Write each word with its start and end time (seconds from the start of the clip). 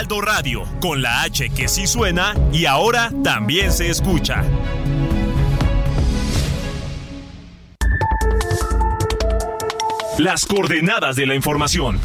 Heraldo 0.00 0.22
Radio, 0.22 0.64
con 0.80 1.02
la 1.02 1.20
H 1.24 1.50
que 1.50 1.68
sí 1.68 1.86
suena 1.86 2.34
y 2.54 2.64
ahora 2.64 3.12
también 3.22 3.70
se 3.70 3.90
escucha. 3.90 4.42
Las 10.16 10.46
coordenadas 10.46 11.16
de 11.16 11.26
la 11.26 11.34
información. 11.34 12.00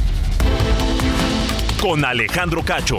Con 1.80 2.04
Alejandro 2.04 2.66
Cacho. 2.66 2.98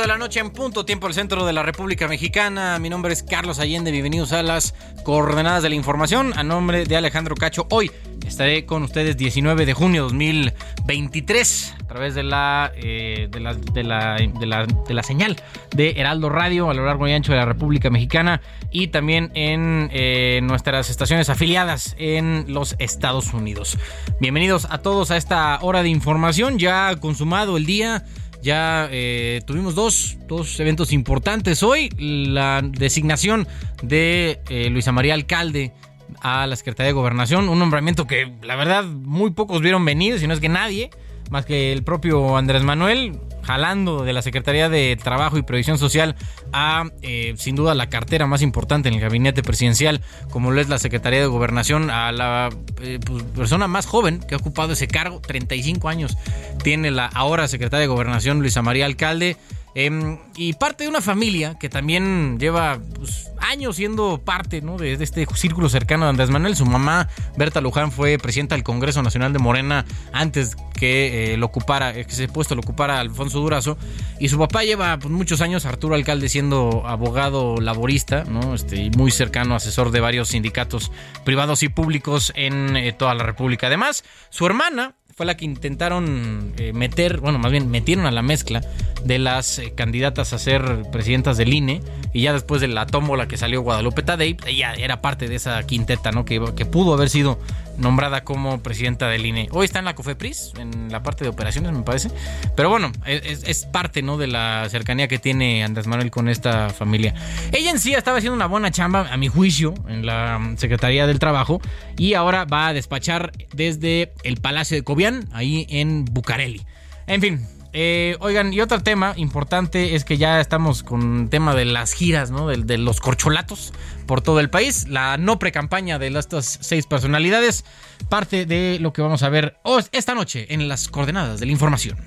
De 0.00 0.08
la 0.08 0.18
noche 0.18 0.40
en 0.40 0.50
punto, 0.50 0.84
tiempo 0.84 1.06
al 1.06 1.14
centro 1.14 1.46
de 1.46 1.54
la 1.54 1.62
República 1.62 2.06
Mexicana. 2.06 2.78
Mi 2.78 2.90
nombre 2.90 3.14
es 3.14 3.22
Carlos 3.22 3.58
Allende, 3.58 3.90
bienvenidos 3.90 4.32
a 4.32 4.42
las 4.42 4.74
coordenadas 5.04 5.62
de 5.62 5.70
la 5.70 5.74
información. 5.74 6.34
A 6.36 6.42
nombre 6.42 6.84
de 6.84 6.96
Alejandro 6.96 7.34
Cacho, 7.34 7.66
hoy 7.70 7.90
estaré 8.26 8.66
con 8.66 8.82
ustedes 8.82 9.16
19 9.16 9.64
de 9.64 9.72
junio 9.72 10.02
de 10.08 10.42
2023 10.42 11.74
a 11.80 11.86
través 11.86 12.14
de 12.14 12.24
la, 12.24 12.72
eh, 12.76 13.28
de, 13.30 13.40
la, 13.40 13.54
de, 13.54 13.84
la, 13.84 14.16
de, 14.16 14.46
la, 14.46 14.66
de 14.66 14.94
la 14.94 15.02
señal 15.02 15.36
de 15.74 15.92
Heraldo 15.92 16.28
Radio 16.28 16.68
a 16.68 16.74
lo 16.74 16.84
largo 16.84 17.08
y 17.08 17.12
ancho 17.12 17.32
de 17.32 17.38
la 17.38 17.46
República 17.46 17.88
Mexicana 17.88 18.42
y 18.70 18.88
también 18.88 19.30
en 19.34 19.88
eh, 19.92 20.40
nuestras 20.42 20.90
estaciones 20.90 21.30
afiliadas 21.30 21.94
en 21.98 22.44
los 22.48 22.76
Estados 22.80 23.32
Unidos. 23.32 23.78
Bienvenidos 24.20 24.66
a 24.68 24.78
todos 24.78 25.10
a 25.10 25.16
esta 25.16 25.58
hora 25.62 25.82
de 25.82 25.88
información, 25.88 26.58
ya 26.58 26.94
consumado 26.96 27.56
el 27.56 27.64
día 27.64 28.04
ya 28.46 28.88
eh, 28.92 29.42
tuvimos 29.44 29.74
dos, 29.74 30.18
dos, 30.28 30.60
eventos 30.60 30.92
importantes 30.92 31.64
hoy. 31.64 31.90
La 31.98 32.62
designación 32.62 33.48
de 33.82 34.40
eh, 34.48 34.70
Luisa 34.70 34.92
María 34.92 35.14
Alcalde 35.14 35.72
a 36.20 36.46
la 36.46 36.54
Secretaría 36.54 36.86
de 36.86 36.92
Gobernación. 36.92 37.48
Un 37.48 37.58
nombramiento 37.58 38.06
que 38.06 38.32
la 38.42 38.54
verdad 38.54 38.84
muy 38.84 39.32
pocos 39.32 39.60
vieron 39.60 39.84
venir, 39.84 40.20
si 40.20 40.28
no 40.28 40.32
es 40.32 40.38
que 40.38 40.48
nadie, 40.48 40.90
más 41.28 41.44
que 41.44 41.72
el 41.72 41.82
propio 41.82 42.36
Andrés 42.36 42.62
Manuel 42.62 43.18
jalando 43.46 44.04
de 44.04 44.12
la 44.12 44.22
Secretaría 44.22 44.68
de 44.68 44.96
Trabajo 44.96 45.38
y 45.38 45.42
Previsión 45.42 45.78
Social 45.78 46.16
a, 46.52 46.84
eh, 47.02 47.34
sin 47.36 47.54
duda, 47.54 47.74
la 47.74 47.88
cartera 47.88 48.26
más 48.26 48.42
importante 48.42 48.88
en 48.88 48.94
el 48.94 49.00
gabinete 49.00 49.42
presidencial, 49.42 50.02
como 50.30 50.50
lo 50.50 50.60
es 50.60 50.68
la 50.68 50.78
Secretaría 50.78 51.20
de 51.20 51.26
Gobernación, 51.26 51.90
a 51.90 52.10
la 52.12 52.50
eh, 52.80 52.98
pues, 53.04 53.22
persona 53.22 53.68
más 53.68 53.86
joven 53.86 54.20
que 54.20 54.34
ha 54.34 54.38
ocupado 54.38 54.72
ese 54.72 54.88
cargo, 54.88 55.20
35 55.20 55.88
años, 55.88 56.16
tiene 56.62 56.90
la 56.90 57.06
ahora 57.06 57.46
Secretaria 57.48 57.82
de 57.82 57.86
Gobernación, 57.86 58.40
Luisa 58.40 58.62
María 58.62 58.86
Alcalde. 58.86 59.36
Em, 59.78 60.16
y 60.36 60.54
parte 60.54 60.84
de 60.84 60.88
una 60.88 61.02
familia 61.02 61.58
que 61.58 61.68
también 61.68 62.38
lleva 62.40 62.78
pues, 62.94 63.30
años 63.36 63.76
siendo 63.76 64.22
parte 64.24 64.62
de, 64.62 64.94
este 64.94 65.26
círculo 65.34 65.68
cercano 65.68 66.06
de 66.06 66.10
Andrés 66.12 66.30
Manuel. 66.30 66.56
Su 66.56 66.64
mamá, 66.64 67.10
Berta 67.36 67.60
Luján, 67.60 67.92
fue 67.92 68.16
presidenta 68.16 68.54
del 68.54 68.64
Congreso 68.64 69.02
Nacional 69.02 69.34
de 69.34 69.38
Morena 69.38 69.84
antes 70.14 70.56
que 70.72 71.34
eh, 71.34 71.36
lo 71.36 71.44
ocupara, 71.44 71.92
que 71.92 72.00
ese 72.00 72.26
puesto 72.26 72.54
lo 72.54 72.62
ocupara 72.62 73.00
Alfonso 73.00 73.38
Durazo. 73.38 73.76
Y 74.18 74.30
su 74.30 74.38
papá 74.38 74.64
lleva 74.64 74.98
pues, 74.98 75.12
muchos 75.12 75.42
años, 75.42 75.66
Arturo 75.66 75.94
Alcalde, 75.94 76.30
siendo 76.30 76.86
abogado 76.86 77.60
laborista, 77.60 78.24
¿no? 78.24 78.54
este, 78.54 78.90
muy 78.96 79.10
cercano, 79.10 79.54
asesor 79.54 79.90
de 79.90 80.00
varios 80.00 80.28
sindicatos 80.28 80.90
privados 81.22 81.62
y 81.62 81.68
públicos 81.68 82.32
en 82.34 82.76
eh, 82.76 82.94
toda 82.94 83.14
la 83.14 83.24
República. 83.24 83.66
Además, 83.66 84.04
su 84.30 84.46
hermana, 84.46 84.94
fue 85.16 85.24
la 85.24 85.34
que 85.34 85.46
intentaron 85.46 86.52
eh, 86.58 86.74
meter, 86.74 87.20
bueno, 87.20 87.38
más 87.38 87.50
bien 87.50 87.70
metieron 87.70 88.04
a 88.04 88.10
la 88.10 88.20
mezcla 88.20 88.60
de 89.02 89.18
las 89.18 89.58
eh, 89.58 89.72
candidatas 89.74 90.34
a 90.34 90.38
ser 90.38 90.82
presidentas 90.92 91.38
del 91.38 91.54
INE 91.54 91.80
y 92.12 92.20
ya 92.20 92.34
después 92.34 92.60
de 92.60 92.68
la 92.68 92.84
tómbola 92.84 93.26
que 93.26 93.38
salió 93.38 93.62
Guadalupe 93.62 94.02
Tadei, 94.02 94.36
ella 94.46 94.74
era 94.74 95.00
parte 95.00 95.26
de 95.26 95.36
esa 95.36 95.62
quinteta, 95.62 96.12
¿no? 96.12 96.26
Que, 96.26 96.44
que 96.54 96.66
pudo 96.66 96.92
haber 96.92 97.08
sido 97.08 97.38
nombrada 97.78 98.24
como 98.24 98.62
presidenta 98.62 99.08
del 99.08 99.26
INE. 99.26 99.48
Hoy 99.52 99.64
está 99.64 99.78
en 99.78 99.84
la 99.84 99.94
COFEPRIS, 99.94 100.52
en 100.58 100.90
la 100.90 101.02
parte 101.02 101.24
de 101.24 101.30
operaciones, 101.30 101.72
me 101.72 101.82
parece. 101.82 102.10
Pero 102.54 102.68
bueno, 102.68 102.92
es, 103.04 103.66
parte, 103.66 104.02
¿no? 104.02 104.16
De 104.16 104.26
la 104.26 104.66
cercanía 104.70 105.08
que 105.08 105.18
tiene 105.18 105.64
Andrés 105.64 105.86
Manuel 105.86 106.10
con 106.10 106.28
esta 106.28 106.70
familia. 106.70 107.14
Ella 107.52 107.70
en 107.70 107.78
sí 107.78 107.94
estaba 107.94 108.18
haciendo 108.18 108.36
una 108.36 108.46
buena 108.46 108.70
chamba, 108.70 109.08
a 109.12 109.16
mi 109.16 109.28
juicio, 109.28 109.74
en 109.88 110.06
la 110.06 110.54
Secretaría 110.56 111.06
del 111.06 111.18
Trabajo. 111.18 111.60
Y 111.96 112.14
ahora 112.14 112.44
va 112.44 112.68
a 112.68 112.72
despachar 112.72 113.32
desde 113.52 114.12
el 114.22 114.38
Palacio 114.38 114.76
de 114.76 114.82
Cobián, 114.82 115.28
ahí 115.32 115.66
en 115.70 116.04
Bucareli. 116.04 116.62
En 117.06 117.20
fin, 117.20 117.46
eh, 117.78 118.16
oigan, 118.20 118.54
y 118.54 118.62
otro 118.62 118.82
tema 118.82 119.12
importante 119.16 119.96
es 119.96 120.06
que 120.06 120.16
ya 120.16 120.40
estamos 120.40 120.82
con 120.82 121.24
el 121.24 121.28
tema 121.28 121.54
de 121.54 121.66
las 121.66 121.92
giras, 121.92 122.30
¿no? 122.30 122.46
De, 122.48 122.78
los 122.78 123.00
corcholatos 123.00 123.74
por 124.06 124.22
todo 124.22 124.40
el 124.40 124.48
país. 124.48 124.88
La 124.88 125.18
no 125.18 125.38
pre-campaña 125.38 125.98
de 125.98 126.08
estas 126.08 126.58
seis 126.62 126.86
personalidades. 126.86 127.66
Parte 128.08 128.46
de 128.46 128.78
lo 128.80 128.94
que 128.94 129.02
vamos 129.02 129.22
a 129.22 129.28
ver 129.28 129.58
esta 129.92 130.14
noche 130.14 130.54
en 130.54 130.68
las 130.68 130.88
coordenadas 130.88 131.38
de 131.38 131.44
la 131.44 131.52
información. 131.52 131.98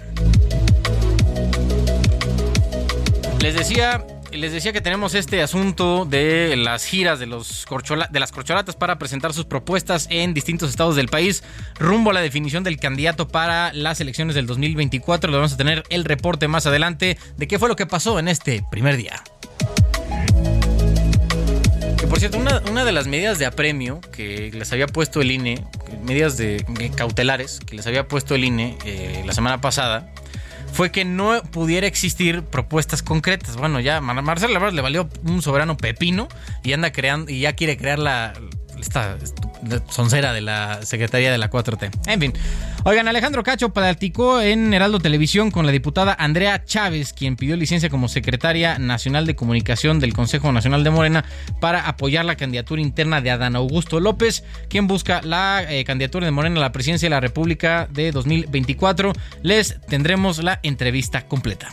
Les 3.40 3.53
decía 3.53 4.03
les 4.31 4.51
decía 4.51 4.73
que 4.73 4.81
tenemos 4.81 5.16
este 5.16 5.41
asunto 5.41 6.06
de 6.06 6.56
las 6.57 6.85
giras 6.85 7.19
de, 7.19 7.25
los 7.25 7.66
de 8.12 8.19
las 8.19 8.31
corcholatas 8.31 8.75
para 8.75 9.00
presentar 9.00 9.34
sus 9.34 9.45
propuestas 9.45 10.07
en 10.09 10.34
distintos 10.34 10.69
estados 10.69 10.95
del 10.95 11.07
país 11.07 11.44
rumbo 11.79 12.12
a 12.12 12.13
la 12.13 12.22
definición 12.22 12.63
del 12.63 12.78
candidato 12.78 13.28
para 13.28 13.73
las 13.73 14.01
elecciones 14.01 14.35
del 14.35 14.47
2024. 14.47 15.31
Le 15.31 15.38
vamos 15.38 15.53
a 15.53 15.57
tener 15.57 15.84
el 15.89 16.06
reporte 16.06 16.47
más 16.47 16.66
adelante 16.66 17.18
de 17.38 17.47
qué 17.47 17.59
fue 17.59 17.69
lo 17.69 17.75
que 17.75 17.85
pasó 17.85 18.19
en 18.19 18.28
este 18.28 18.63
primer 18.72 18.97
día. 18.97 19.23
Por 22.09 22.19
cierto, 22.19 22.39
una, 22.39 22.84
de 22.84 22.91
las 22.91 23.06
medidas 23.06 23.38
de 23.38 23.45
apremio 23.45 24.01
que 24.12 24.51
les 24.51 24.73
había 24.73 24.88
puesto 24.88 25.22
el 25.22 25.29
INE, 25.29 25.63
medidas 26.03 26.38
de, 26.38 26.66
cautelares 26.95 27.59
que 27.59 27.75
les 27.75 27.85
había 27.85 28.07
puesto 28.07 28.34
el 28.34 28.44
INE 28.44 28.78
eh, 28.84 29.22
la 29.25 29.34
semana 29.34 29.62
pasada, 29.62 30.12
fue 30.72 30.91
que 30.91 31.06
no 31.06 31.41
pudiera 31.44 31.88
existir 31.88 32.44
propuestas 32.44 33.03
concretas. 33.03 33.57
Bueno, 33.57 33.80
ya 33.80 34.02
Marcelo 34.02 34.56
Ebrard 34.56 34.74
le 34.74 34.81
valió 34.81 35.09
un 35.24 35.41
soberano 35.41 35.78
pepino 35.78 36.28
y 36.63 36.74
anda 36.74 36.91
creando 36.91 37.31
y 37.31 37.41
ya 37.41 37.53
quiere 37.53 37.78
crear 37.78 38.00
la 38.00 38.34
esta 38.80 39.18
soncera 39.89 40.33
de 40.33 40.41
la 40.41 40.81
Secretaría 40.83 41.31
de 41.31 41.37
la 41.37 41.49
4T. 41.49 41.91
En 42.07 42.19
fin. 42.19 42.33
Oigan, 42.85 43.07
Alejandro 43.07 43.43
Cacho 43.43 43.69
platicó 43.69 44.41
en 44.41 44.73
Heraldo 44.73 44.99
Televisión 44.99 45.51
con 45.51 45.65
la 45.65 45.71
diputada 45.71 46.15
Andrea 46.17 46.63
Chávez, 46.63 47.13
quien 47.13 47.35
pidió 47.35 47.55
licencia 47.55 47.89
como 47.89 48.07
secretaria 48.07 48.79
nacional 48.79 49.25
de 49.25 49.35
comunicación 49.35 49.99
del 49.99 50.13
Consejo 50.13 50.51
Nacional 50.51 50.83
de 50.83 50.89
Morena 50.89 51.25
para 51.59 51.87
apoyar 51.87 52.25
la 52.25 52.35
candidatura 52.35 52.81
interna 52.81 53.21
de 53.21 53.31
Adán 53.31 53.55
Augusto 53.55 53.99
López, 53.99 54.43
quien 54.69 54.87
busca 54.87 55.21
la 55.21 55.63
eh, 55.69 55.83
candidatura 55.83 56.25
de 56.25 56.31
Morena 56.31 56.57
a 56.57 56.61
la 56.61 56.71
presidencia 56.71 57.07
de 57.07 57.15
la 57.15 57.19
República 57.19 57.88
de 57.91 58.12
2024. 58.12 59.13
Les 59.44 59.79
tendremos 59.88 60.41
la 60.41 60.59
entrevista 60.63 61.25
completa. 61.27 61.69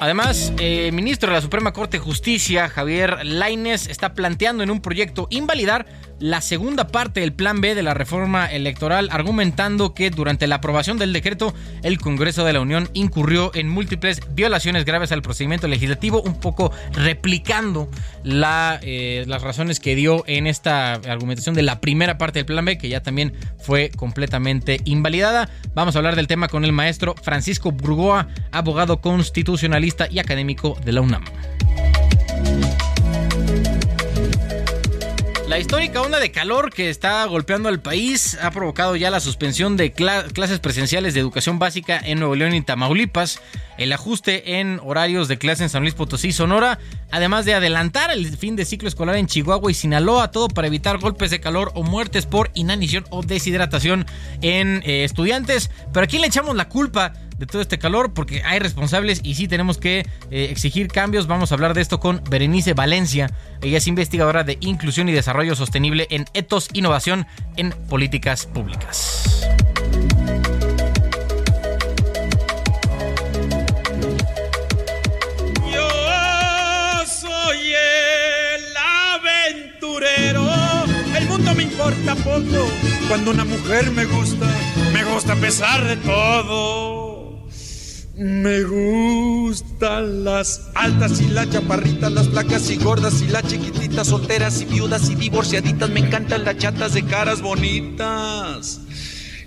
Además, 0.00 0.54
el 0.58 0.86
eh, 0.86 0.92
ministro 0.92 1.28
de 1.28 1.36
la 1.36 1.42
Suprema 1.42 1.74
Corte 1.74 1.98
de 1.98 2.02
Justicia, 2.02 2.70
Javier 2.70 3.18
Laines, 3.22 3.86
está 3.86 4.14
planteando 4.14 4.62
en 4.62 4.70
un 4.70 4.80
proyecto 4.80 5.26
invalidar 5.28 5.84
la 6.20 6.40
segunda 6.40 6.86
parte 6.86 7.20
del 7.20 7.32
Plan 7.32 7.60
B 7.60 7.74
de 7.74 7.82
la 7.82 7.92
reforma 7.92 8.46
electoral, 8.46 9.08
argumentando 9.10 9.94
que 9.94 10.10
durante 10.10 10.46
la 10.46 10.56
aprobación 10.56 10.98
del 10.98 11.12
decreto, 11.12 11.54
el 11.82 11.98
Congreso 11.98 12.44
de 12.44 12.52
la 12.52 12.60
Unión 12.60 12.88
incurrió 12.92 13.50
en 13.54 13.68
múltiples 13.68 14.20
violaciones 14.34 14.84
graves 14.84 15.12
al 15.12 15.22
procedimiento 15.22 15.66
legislativo, 15.66 16.22
un 16.22 16.38
poco 16.38 16.72
replicando 16.92 17.90
eh, 18.24 19.24
las 19.26 19.42
razones 19.42 19.80
que 19.80 19.94
dio 19.94 20.24
en 20.26 20.46
esta 20.46 20.94
argumentación 20.94 21.54
de 21.54 21.62
la 21.62 21.80
primera 21.80 22.18
parte 22.18 22.38
del 22.38 22.46
Plan 22.46 22.64
B, 22.64 22.78
que 22.78 22.88
ya 22.88 23.02
también 23.02 23.34
fue 23.58 23.90
completamente 23.90 24.80
invalidada. 24.84 25.48
Vamos 25.74 25.94
a 25.94 25.98
hablar 25.98 26.16
del 26.16 26.26
tema 26.26 26.48
con 26.48 26.64
el 26.64 26.72
maestro 26.72 27.14
Francisco 27.22 27.72
Burgoa, 27.72 28.28
abogado 28.52 29.00
constitucionalista 29.00 29.89
y 30.10 30.18
académico 30.18 30.78
de 30.84 30.92
la 30.92 31.00
UNAM. 31.00 31.24
La 35.50 35.58
histórica 35.58 36.00
onda 36.00 36.20
de 36.20 36.30
calor 36.30 36.72
que 36.72 36.90
está 36.90 37.24
golpeando 37.24 37.68
al 37.68 37.80
país 37.80 38.38
ha 38.40 38.52
provocado 38.52 38.94
ya 38.94 39.10
la 39.10 39.18
suspensión 39.18 39.76
de 39.76 39.90
clases 39.90 40.60
presenciales 40.60 41.12
de 41.12 41.18
educación 41.18 41.58
básica 41.58 41.98
en 41.98 42.20
Nuevo 42.20 42.36
León 42.36 42.54
y 42.54 42.62
Tamaulipas, 42.62 43.40
el 43.76 43.92
ajuste 43.92 44.60
en 44.60 44.78
horarios 44.84 45.26
de 45.26 45.38
clase 45.38 45.64
en 45.64 45.68
San 45.68 45.82
Luis 45.82 45.94
Potosí 45.94 46.30
Sonora, 46.30 46.78
además 47.10 47.46
de 47.46 47.54
adelantar 47.54 48.12
el 48.12 48.36
fin 48.36 48.54
de 48.54 48.64
ciclo 48.64 48.86
escolar 48.86 49.16
en 49.16 49.26
Chihuahua 49.26 49.72
y 49.72 49.74
Sinaloa, 49.74 50.30
todo 50.30 50.46
para 50.46 50.68
evitar 50.68 50.98
golpes 50.98 51.32
de 51.32 51.40
calor 51.40 51.72
o 51.74 51.82
muertes 51.82 52.26
por 52.26 52.52
inanición 52.54 53.04
o 53.10 53.22
deshidratación 53.24 54.06
en 54.42 54.84
eh, 54.84 55.02
estudiantes. 55.02 55.68
Pero 55.92 56.04
¿a 56.04 56.06
quién 56.06 56.22
le 56.22 56.28
echamos 56.28 56.54
la 56.54 56.68
culpa? 56.68 57.12
De 57.40 57.46
todo 57.46 57.62
este 57.62 57.78
calor 57.78 58.12
porque 58.12 58.42
hay 58.44 58.58
responsables 58.58 59.22
y 59.24 59.34
sí 59.34 59.48
tenemos 59.48 59.78
que 59.78 60.06
eh, 60.30 60.48
exigir 60.50 60.88
cambios. 60.88 61.26
Vamos 61.26 61.50
a 61.50 61.54
hablar 61.54 61.72
de 61.72 61.80
esto 61.80 61.98
con 61.98 62.22
Berenice 62.28 62.74
Valencia. 62.74 63.30
Ella 63.62 63.78
es 63.78 63.86
investigadora 63.86 64.44
de 64.44 64.58
inclusión 64.60 65.08
y 65.08 65.12
desarrollo 65.12 65.56
sostenible 65.56 66.06
en 66.10 66.26
Etos 66.34 66.68
Innovación 66.74 67.26
en 67.56 67.70
Políticas 67.88 68.44
Públicas. 68.44 69.48
Yo 75.72 77.06
soy 77.06 77.72
el 77.72 78.76
aventurero. 79.16 80.46
El 81.16 81.26
mundo 81.26 81.54
me 81.54 81.62
importa 81.62 82.14
poco. 82.16 82.68
Cuando 83.08 83.30
una 83.30 83.46
mujer 83.46 83.90
me 83.92 84.04
gusta, 84.04 84.46
me 84.92 85.04
gusta 85.04 85.32
a 85.32 85.36
pesar 85.36 85.86
de 85.86 85.96
todo. 85.96 87.09
Me 88.22 88.64
gustan 88.64 90.24
las 90.24 90.68
altas 90.74 91.22
y 91.22 91.28
las 91.28 91.48
chaparritas, 91.48 92.12
las 92.12 92.28
flacas 92.28 92.68
y 92.68 92.76
gordas 92.76 93.22
y 93.22 93.28
las 93.28 93.44
chiquititas, 93.44 94.08
solteras 94.08 94.60
y 94.60 94.66
viudas 94.66 95.08
y 95.08 95.14
divorciaditas. 95.14 95.88
Me 95.88 96.00
encantan 96.00 96.44
las 96.44 96.58
chatas 96.58 96.92
de 96.92 97.02
caras 97.06 97.40
bonitas. 97.40 98.82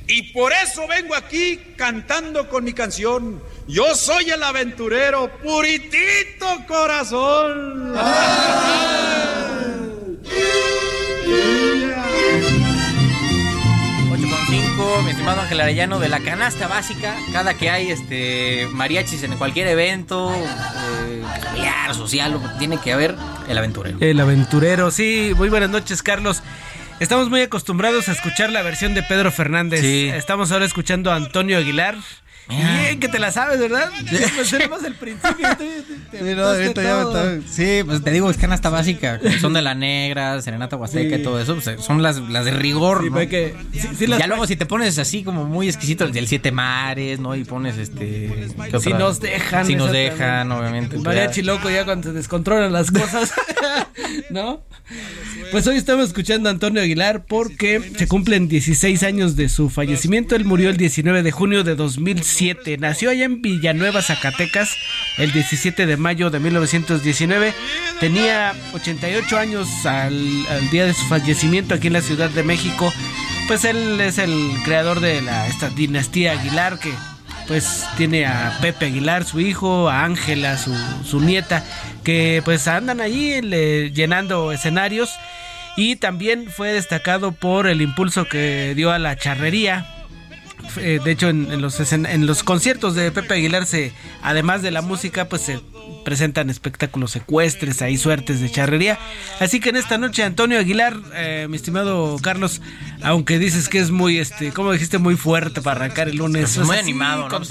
Y 0.07 0.33
por 0.33 0.51
eso 0.53 0.87
vengo 0.87 1.13
aquí 1.13 1.59
cantando 1.77 2.49
con 2.49 2.63
mi 2.63 2.73
canción. 2.73 3.43
Yo 3.67 3.93
soy 3.93 4.31
el 4.31 4.41
aventurero, 4.41 5.29
puritito 5.43 6.47
corazón. 6.67 7.93
Mi 15.03 15.11
estimado 15.11 15.41
Ángel 15.41 15.61
Arellano, 15.61 15.99
de 15.99 16.09
la 16.09 16.19
canasta 16.19 16.67
básica, 16.67 17.15
cada 17.31 17.53
que 17.53 17.69
hay 17.69 17.91
este 17.91 18.67
mariachis 18.71 19.23
en 19.23 19.37
cualquier 19.37 19.67
evento, 19.67 20.33
eh, 20.33 21.23
familiar, 21.43 21.93
social, 21.93 22.39
tiene 22.57 22.77
que 22.79 22.93
haber 22.93 23.15
el 23.47 23.57
aventurero. 23.57 23.97
El 23.99 24.19
aventurero, 24.19 24.89
sí. 24.89 25.33
Muy 25.35 25.49
buenas 25.49 25.69
noches, 25.69 26.01
Carlos. 26.01 26.41
Estamos 26.99 27.29
muy 27.29 27.41
acostumbrados 27.41 28.09
a 28.09 28.13
escuchar 28.13 28.49
la 28.49 28.61
versión 28.61 28.93
de 28.93 29.03
Pedro 29.03 29.31
Fernández. 29.31 29.83
Estamos 29.83 30.51
ahora 30.51 30.65
escuchando 30.65 31.11
a 31.11 31.15
Antonio 31.15 31.57
Aguilar. 31.57 31.95
Bien, 32.49 32.99
que 32.99 33.07
te 33.07 33.19
la 33.19 33.31
sabes, 33.31 33.59
¿verdad? 33.59 33.89
Pues 34.35 34.49
tenemos 34.49 34.83
el 34.83 34.95
principio. 34.95 35.47
sí, 37.47 37.81
pues 37.85 38.03
te 38.03 38.11
digo, 38.11 38.29
es 38.29 38.37
canasta 38.37 38.69
básica. 38.69 39.19
Son 39.39 39.53
de 39.53 39.61
la 39.61 39.75
negra, 39.75 40.41
serenata 40.41 40.75
huasteca 40.75 41.17
y 41.17 41.23
todo 41.23 41.39
eso. 41.39 41.55
Pues, 41.55 41.81
son 41.83 42.01
las, 42.01 42.17
las 42.17 42.45
de 42.45 42.51
rigor, 42.51 43.09
¿no? 43.09 43.21
ya 43.23 44.27
luego 44.27 44.45
si 44.47 44.55
te 44.55 44.65
pones 44.65 44.97
así 44.99 45.23
como 45.23 45.45
muy 45.45 45.67
exquisito, 45.67 46.03
el 46.03 46.11
del 46.11 46.27
siete 46.27 46.51
mares, 46.51 47.19
¿no? 47.19 47.35
Y 47.35 47.43
pones 47.43 47.77
este... 47.77 48.49
Si 48.81 48.93
nos 48.93 49.19
dejan. 49.19 49.65
Si 49.65 49.75
nos 49.75 49.91
dejan, 49.91 50.51
obviamente. 50.51 50.97
Mariachi 50.97 51.41
loco 51.41 51.69
ya 51.69 51.85
cuando 51.85 52.09
se 52.09 52.13
descontrolan 52.13 52.73
las 52.73 52.91
cosas, 52.91 53.31
¿no? 54.29 54.63
Pues 55.51 55.67
hoy 55.67 55.77
estamos 55.77 56.07
escuchando 56.07 56.49
a 56.49 56.51
Antonio 56.51 56.81
Aguilar 56.81 57.25
porque 57.25 57.81
se 57.95 58.07
cumplen 58.07 58.47
16 58.47 59.03
años 59.03 59.35
de 59.35 59.49
su 59.49 59.69
fallecimiento. 59.69 60.35
Él 60.35 60.45
murió 60.45 60.69
el 60.69 60.77
19 60.77 61.23
de 61.23 61.31
junio 61.31 61.63
de 61.63 61.75
2006 61.75 62.32
Nació 62.79 63.11
allá 63.11 63.25
en 63.25 63.41
Villanueva, 63.41 64.01
Zacatecas, 64.01 64.75
el 65.17 65.31
17 65.31 65.85
de 65.85 65.97
mayo 65.97 66.31
de 66.31 66.39
1919. 66.39 67.53
Tenía 67.99 68.53
88 68.73 69.37
años 69.37 69.67
al, 69.85 70.11
día 70.71 70.85
de 70.85 70.93
su 70.93 71.05
fallecimiento 71.05 71.75
aquí 71.75 71.87
en 71.87 71.93
la 71.93 72.01
Ciudad 72.01 72.31
de 72.31 72.41
México. 72.41 72.91
Pues 73.47 73.65
él 73.65 74.01
es 74.01 74.17
el 74.17 74.51
creador 74.65 74.99
de 74.99 75.21
esta 75.47 75.69
dinastía 75.69 76.31
Aguilar 76.31 76.79
que 76.79 76.91
pues 77.47 77.85
tiene 77.97 78.25
a 78.25 78.57
Pepe 78.61 78.87
Aguilar, 78.87 79.25
su 79.25 79.39
hijo, 79.39 79.89
a 79.89 80.03
Ángela, 80.03 80.57
su, 80.57 80.73
su 81.05 81.19
nieta, 81.19 81.63
que 82.03 82.41
pues 82.43 82.67
andan 82.67 82.99
allí 82.99 83.41
llenando 83.91 84.51
escenarios 84.51 85.11
y 85.75 85.97
también 85.97 86.49
fue 86.49 86.73
destacado 86.73 87.31
por 87.31 87.67
el 87.67 87.81
impulso 87.81 88.25
que 88.25 88.73
dio 88.75 88.91
a 88.91 88.97
la 88.97 89.17
charrería 89.17 89.85
eh, 90.77 90.99
de 91.03 91.11
hecho, 91.11 91.29
en, 91.29 91.61
los, 91.61 91.79
en 91.91 92.25
los 92.25 92.43
conciertos 92.43 92.95
de 92.95 93.11
Pepe 93.11 93.35
Aguilar, 93.35 93.65
se, 93.65 93.93
además 94.21 94.61
de 94.61 94.71
la 94.71 94.81
música, 94.81 95.29
pues 95.29 95.41
se 95.43 95.59
presentan 96.03 96.49
espectáculos 96.49 97.11
secuestres, 97.11 97.81
ahí 97.81 97.97
suertes 97.97 98.39
de 98.39 98.51
charrería. 98.51 98.99
Así 99.39 99.59
que 99.59 99.69
en 99.69 99.77
esta 99.77 99.97
noche, 99.97 100.23
Antonio 100.23 100.59
Aguilar, 100.59 100.97
eh, 101.13 101.47
mi 101.49 101.55
estimado 101.55 102.17
Carlos, 102.21 102.61
aunque 103.01 103.39
dices 103.39 103.69
que 103.69 103.79
es 103.79 103.91
muy, 103.91 104.19
este, 104.19 104.51
como 104.51 104.71
dijiste, 104.71 104.97
muy 104.97 105.15
fuerte 105.15 105.61
para 105.61 105.77
arrancar 105.77 106.09
el 106.09 106.17
lunes. 106.17 106.57
muy 106.59 106.77
animado, 106.77 107.29
¿no? 107.29 107.37
Pues 107.37 107.49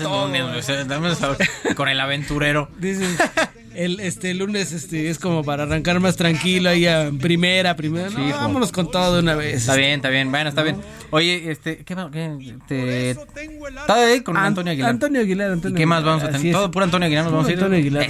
con 1.74 1.88
el 1.88 2.00
aventurero. 2.00 2.68
Dices, 2.78 3.18
el 3.74 4.00
este 4.00 4.34
lunes 4.34 4.72
este 4.72 5.08
es 5.10 5.18
como 5.18 5.42
para 5.42 5.64
arrancar 5.64 6.00
más 6.00 6.16
tranquilo 6.16 6.70
ahí 6.70 6.86
a 6.86 7.10
primera, 7.20 7.76
primera. 7.76 8.10
vámonos 8.10 8.72
con 8.72 8.90
todo 8.90 9.14
de 9.14 9.20
una 9.20 9.34
vez. 9.34 9.62
Está 9.62 9.76
bien, 9.76 9.92
está 9.92 10.08
bien. 10.08 10.30
Bueno, 10.30 10.48
está 10.48 10.62
bien. 10.62 10.76
Oye, 11.10 11.50
este, 11.50 11.78
¿qué, 11.78 11.94
qué 12.12 12.56
te, 12.66 13.10
está 13.10 13.94
ahí 13.94 14.20
con 14.22 14.36
Antonio 14.36 14.72
Aguilar? 14.72 14.90
Antonio 14.90 15.20
Aguilar, 15.20 15.50
Antonio 15.52 15.76
¿Qué 15.76 15.86
más 15.86 16.04
vamos 16.04 16.24
a 16.24 16.30
tener? 16.30 16.52
Todo 16.52 16.70
puro 16.70 16.84
Antonio 16.84 17.06
Aguilar 17.06 17.24
nos 17.24 17.32
vamos 17.32 17.48
a 17.48 17.50
ir. 17.50 17.58
Antonio 17.58 17.78
Aguilar. 17.78 18.08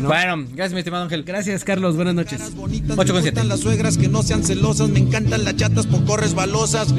Bueno, 0.00 0.46
gracias 0.52 0.72
mi 0.72 0.78
estimado 0.78 1.04
Ángel. 1.04 1.24
Gracias, 1.24 1.64
Carlos. 1.64 1.96
Buenas 1.96 2.14
noches. 2.14 2.40
8 2.96 3.12
con 3.12 3.22
7. 3.22 3.44
las 3.44 3.60
suegras 3.60 3.96
que 3.96 4.08
no 4.08 4.22
sean 4.22 4.44
celosas, 4.44 4.88
me 4.88 5.00
encantan 5.00 5.44
las 5.44 5.56
chatas 5.56 5.86
poco 5.86 6.16
resbalosas. 6.16 6.94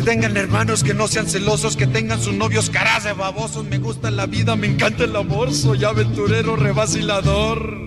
Que 0.00 0.06
tengan 0.06 0.34
hermanos 0.38 0.82
que 0.82 0.94
no 0.94 1.08
sean 1.08 1.28
celosos, 1.28 1.76
que 1.76 1.86
tengan 1.86 2.22
sus 2.22 2.32
novios 2.32 2.70
caras 2.70 3.04
de 3.04 3.12
babosos. 3.12 3.66
Me 3.66 3.76
gusta 3.76 4.10
la 4.10 4.24
vida, 4.24 4.56
me 4.56 4.66
encanta 4.66 5.04
el 5.04 5.14
amor, 5.14 5.52
soy 5.52 5.84
aventurero, 5.84 6.56
revacilador. 6.56 7.78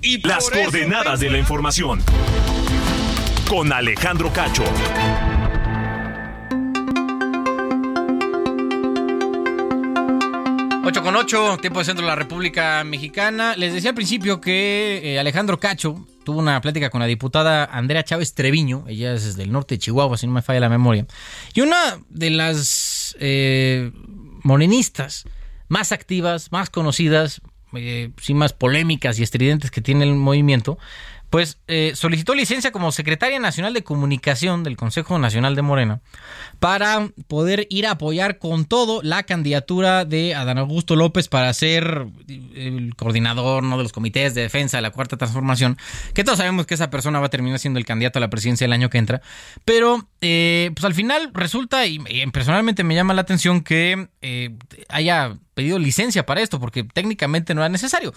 Y 0.00 0.26
Las 0.26 0.48
coordenadas 0.48 1.20
de 1.20 1.28
la 1.28 1.36
información. 1.36 2.00
Con 3.46 3.74
Alejandro 3.74 4.32
Cacho. 4.32 4.64
8 11.02 11.04
con 11.04 11.16
8, 11.16 11.58
tiempo 11.60 11.80
de 11.80 11.84
centro 11.84 12.04
de 12.04 12.10
la 12.10 12.14
República 12.14 12.84
Mexicana. 12.84 13.56
Les 13.56 13.74
decía 13.74 13.90
al 13.90 13.96
principio 13.96 14.40
que 14.40 15.00
eh, 15.02 15.18
Alejandro 15.18 15.58
Cacho 15.58 16.06
tuvo 16.24 16.38
una 16.38 16.60
plática 16.60 16.90
con 16.90 17.00
la 17.00 17.08
diputada 17.08 17.64
Andrea 17.64 18.04
Chávez 18.04 18.34
Treviño. 18.34 18.84
Ella 18.86 19.12
es 19.14 19.34
del 19.34 19.50
norte 19.50 19.74
de 19.74 19.78
Chihuahua, 19.80 20.16
si 20.16 20.28
no 20.28 20.32
me 20.32 20.42
falla 20.42 20.60
la 20.60 20.68
memoria. 20.68 21.04
Y 21.54 21.60
una 21.60 21.98
de 22.08 22.30
las 22.30 23.16
eh, 23.18 23.90
más 25.68 25.90
activas, 25.90 26.52
más 26.52 26.70
conocidas, 26.70 27.40
eh, 27.72 28.10
más 28.32 28.52
polémicas 28.52 29.18
y 29.18 29.24
estridentes 29.24 29.72
que 29.72 29.80
tiene 29.80 30.04
el 30.04 30.14
movimiento, 30.14 30.78
pues 31.32 31.60
eh, 31.66 31.92
solicitó 31.94 32.34
licencia 32.34 32.72
como 32.72 32.92
secretaria 32.92 33.40
nacional 33.40 33.72
de 33.72 33.82
comunicación 33.82 34.64
del 34.64 34.76
Consejo 34.76 35.18
Nacional 35.18 35.56
de 35.56 35.62
Morena 35.62 36.02
para 36.58 37.08
poder 37.26 37.66
ir 37.70 37.86
a 37.86 37.92
apoyar 37.92 38.36
con 38.36 38.66
todo 38.66 39.00
la 39.02 39.22
candidatura 39.22 40.04
de 40.04 40.34
Adán 40.34 40.58
Augusto 40.58 40.94
López 40.94 41.28
para 41.28 41.50
ser 41.54 42.06
el 42.28 42.94
coordinador 42.96 43.62
¿no? 43.62 43.78
de 43.78 43.82
los 43.82 43.92
comités 43.92 44.34
de 44.34 44.42
defensa 44.42 44.76
de 44.76 44.82
la 44.82 44.90
Cuarta 44.90 45.16
Transformación, 45.16 45.78
que 46.12 46.22
todos 46.22 46.36
sabemos 46.36 46.66
que 46.66 46.74
esa 46.74 46.90
persona 46.90 47.18
va 47.18 47.28
a 47.28 47.30
terminar 47.30 47.58
siendo 47.58 47.78
el 47.78 47.86
candidato 47.86 48.18
a 48.18 48.20
la 48.20 48.28
presidencia 48.28 48.66
el 48.66 48.72
año 48.74 48.90
que 48.90 48.98
entra, 48.98 49.22
pero 49.64 50.06
eh, 50.20 50.70
pues 50.74 50.84
al 50.84 50.92
final 50.92 51.30
resulta, 51.32 51.86
y, 51.86 51.98
personalmente 52.30 52.84
me 52.84 52.94
llama 52.94 53.14
la 53.14 53.22
atención 53.22 53.62
que 53.62 54.08
eh, 54.20 54.50
haya 54.90 55.38
pedido 55.54 55.78
licencia 55.78 56.26
para 56.26 56.40
esto, 56.40 56.60
porque 56.60 56.84
técnicamente 56.84 57.54
no 57.54 57.60
era 57.60 57.68
necesario 57.68 58.12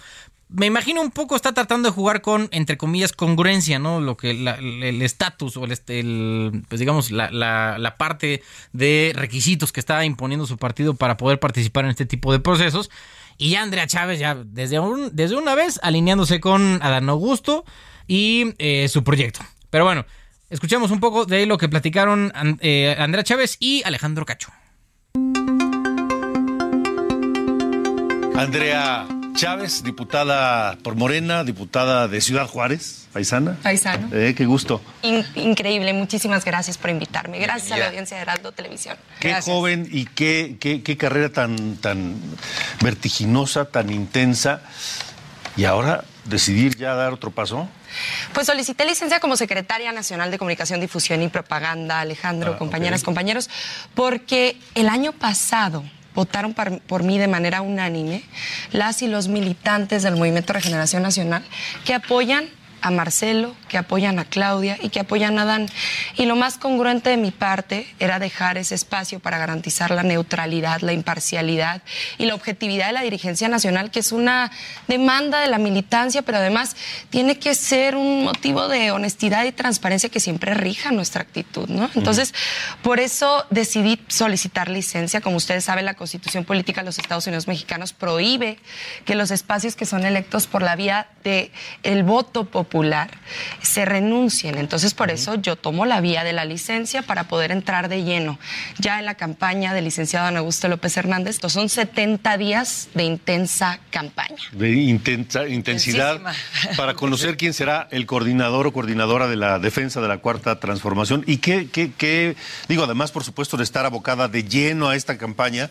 me 0.48 0.66
imagino 0.66 1.00
un 1.00 1.10
poco 1.10 1.34
está 1.34 1.52
tratando 1.52 1.88
de 1.88 1.94
jugar 1.94 2.20
con, 2.20 2.48
entre 2.52 2.76
comillas, 2.76 3.12
congruencia, 3.12 3.78
¿no? 3.78 4.00
Lo 4.00 4.16
que 4.16 4.30
el 4.30 5.02
estatus 5.02 5.56
o 5.56 5.64
el, 5.64 5.78
el, 5.88 6.62
pues 6.68 6.78
digamos, 6.78 7.10
la, 7.10 7.30
la, 7.30 7.96
parte 7.96 8.42
de 8.72 9.12
requisitos 9.14 9.72
que 9.72 9.80
está 9.80 10.04
imponiendo 10.04 10.46
su 10.46 10.56
partido 10.56 10.94
para 10.94 11.16
poder 11.16 11.40
participar 11.40 11.84
en 11.84 11.90
este 11.90 12.06
tipo 12.06 12.32
de 12.32 12.38
procesos. 12.38 12.90
Y 13.38 13.50
ya 13.50 13.62
Andrea 13.62 13.86
Chávez, 13.86 14.18
ya 14.20 14.34
desde, 14.34 14.78
un, 14.78 15.14
desde 15.14 15.36
una 15.36 15.54
vez, 15.54 15.80
alineándose 15.82 16.40
con 16.40 16.80
Adán 16.80 17.08
Augusto 17.08 17.64
y 18.06 18.54
eh, 18.58 18.88
su 18.88 19.02
proyecto. 19.02 19.40
Pero 19.70 19.84
bueno, 19.84 20.06
escuchemos 20.48 20.90
un 20.90 21.00
poco 21.00 21.26
de 21.26 21.44
lo 21.46 21.58
que 21.58 21.68
platicaron 21.68 22.32
eh, 22.60 22.94
Andrea 22.98 23.24
Chávez 23.24 23.56
y 23.58 23.82
Alejandro 23.84 24.24
Cacho. 24.24 24.52
Andrea 28.36 29.06
Chávez, 29.34 29.82
diputada 29.82 30.76
por 30.82 30.94
Morena, 30.94 31.42
diputada 31.44 32.06
de 32.08 32.20
Ciudad 32.20 32.46
Juárez, 32.46 33.06
paisana. 33.12 33.56
Paisano. 33.62 34.08
Eh, 34.12 34.34
qué 34.36 34.44
gusto. 34.44 34.80
In- 35.02 35.24
increíble, 35.36 35.92
muchísimas 35.94 36.44
gracias 36.44 36.76
por 36.76 36.90
invitarme. 36.90 37.38
Gracias 37.38 37.72
a 37.72 37.78
la 37.78 37.86
audiencia 37.86 38.16
de 38.16 38.22
Heraldo 38.22 38.52
Televisión. 38.52 38.96
Qué 39.20 39.28
Gracias. 39.30 39.46
joven 39.54 39.88
y 39.90 40.04
qué, 40.04 40.56
qué, 40.60 40.82
qué 40.82 40.96
carrera 40.96 41.30
tan, 41.30 41.76
tan 41.76 42.14
vertiginosa, 42.82 43.66
tan 43.66 43.90
intensa. 43.90 44.60
Y 45.56 45.64
ahora 45.64 46.04
decidir 46.24 46.76
ya 46.76 46.94
dar 46.94 47.12
otro 47.14 47.30
paso. 47.30 47.68
Pues 48.34 48.46
solicité 48.46 48.84
licencia 48.84 49.20
como 49.20 49.36
secretaria 49.38 49.92
nacional 49.92 50.30
de 50.30 50.36
Comunicación, 50.36 50.80
Difusión 50.80 51.22
y 51.22 51.28
Propaganda, 51.28 52.00
Alejandro, 52.00 52.52
Ah, 52.54 52.58
compañeras, 52.58 53.02
compañeros, 53.02 53.48
porque 53.94 54.58
el 54.74 54.90
año 54.90 55.12
pasado 55.12 55.82
votaron 56.16 56.54
por 56.54 57.04
mí 57.04 57.18
de 57.18 57.28
manera 57.28 57.60
unánime 57.60 58.22
las 58.72 59.02
y 59.02 59.06
los 59.06 59.28
militantes 59.28 60.02
del 60.02 60.16
Movimiento 60.16 60.52
Regeneración 60.52 61.02
Nacional 61.02 61.44
que 61.84 61.94
apoyan 61.94 62.48
a 62.80 62.90
Marcelo, 62.90 63.54
que 63.68 63.78
apoyan 63.78 64.18
a 64.18 64.24
Claudia 64.24 64.78
y 64.80 64.88
que 64.88 65.00
apoyan 65.00 65.38
a 65.38 65.44
Dan. 65.44 65.68
Y 66.16 66.26
lo 66.26 66.36
más 66.36 66.58
congruente 66.58 67.10
de 67.10 67.16
mi 67.16 67.30
parte 67.30 67.86
era 67.98 68.18
dejar 68.18 68.58
ese 68.58 68.74
espacio 68.74 69.20
para 69.20 69.38
garantizar 69.38 69.90
la 69.90 70.02
neutralidad, 70.02 70.80
la 70.80 70.92
imparcialidad 70.92 71.82
y 72.18 72.26
la 72.26 72.34
objetividad 72.34 72.86
de 72.88 72.92
la 72.92 73.02
dirigencia 73.02 73.48
nacional, 73.48 73.90
que 73.90 74.00
es 74.00 74.12
una 74.12 74.50
demanda 74.88 75.40
de 75.40 75.48
la 75.48 75.58
militancia, 75.58 76.22
pero 76.22 76.38
además 76.38 76.76
tiene 77.10 77.38
que 77.38 77.54
ser 77.54 77.96
un 77.96 78.24
motivo 78.24 78.68
de 78.68 78.90
honestidad 78.90 79.44
y 79.44 79.52
transparencia 79.52 80.08
que 80.08 80.20
siempre 80.20 80.54
rija 80.54 80.92
nuestra 80.92 81.22
actitud, 81.22 81.68
¿no? 81.68 81.90
Entonces, 81.94 82.34
por 82.82 83.00
eso 83.00 83.46
decidí 83.50 84.00
solicitar 84.08 84.68
licencia. 84.68 85.20
Como 85.20 85.36
ustedes 85.36 85.64
saben, 85.64 85.84
la 85.84 85.94
Constitución 85.94 86.44
Política 86.44 86.80
de 86.80 86.86
los 86.86 86.98
Estados 86.98 87.26
Unidos 87.26 87.48
Mexicanos 87.48 87.92
prohíbe 87.92 88.58
que 89.04 89.14
los 89.14 89.30
espacios 89.30 89.76
que 89.76 89.86
son 89.86 90.04
electos 90.04 90.46
por 90.46 90.62
la 90.62 90.76
vía 90.76 91.08
de 91.24 91.50
el 91.82 92.02
voto 92.02 92.44
popular 92.44 93.10
se 93.66 93.84
renuncien. 93.84 94.56
Entonces, 94.58 94.94
por 94.94 95.10
eso 95.10 95.34
yo 95.34 95.56
tomo 95.56 95.84
la 95.86 96.00
vía 96.00 96.24
de 96.24 96.32
la 96.32 96.44
licencia 96.44 97.02
para 97.02 97.24
poder 97.24 97.50
entrar 97.52 97.88
de 97.88 98.04
lleno 98.04 98.38
ya 98.78 98.98
en 98.98 99.04
la 99.06 99.14
campaña 99.14 99.74
del 99.74 99.84
licenciado 99.84 100.26
Ana 100.26 100.38
Augusto 100.38 100.68
López 100.68 100.96
Hernández. 100.96 101.36
Estos 101.36 101.52
son 101.52 101.68
70 101.68 102.38
días 102.38 102.88
de 102.94 103.02
intensa 103.04 103.78
campaña. 103.90 104.36
de 104.52 104.70
intensa, 104.72 105.46
intensidad 105.48 106.16
Intensísima. 106.16 106.74
para 106.76 106.94
conocer 106.94 107.36
quién 107.36 107.52
será 107.52 107.88
el 107.90 108.06
coordinador 108.06 108.66
o 108.66 108.72
coordinadora 108.72 109.28
de 109.28 109.36
la 109.36 109.58
defensa 109.58 110.00
de 110.00 110.08
la 110.08 110.18
cuarta 110.18 110.58
transformación 110.60 111.24
y 111.26 111.38
qué, 111.38 111.68
qué, 111.70 111.92
qué- 111.96 112.36
digo, 112.68 112.84
además, 112.84 113.12
por 113.12 113.24
supuesto, 113.24 113.56
de 113.56 113.64
estar 113.64 113.84
abocada 113.86 114.28
de 114.28 114.44
lleno 114.44 114.88
a 114.88 114.96
esta 114.96 115.18
campaña, 115.18 115.70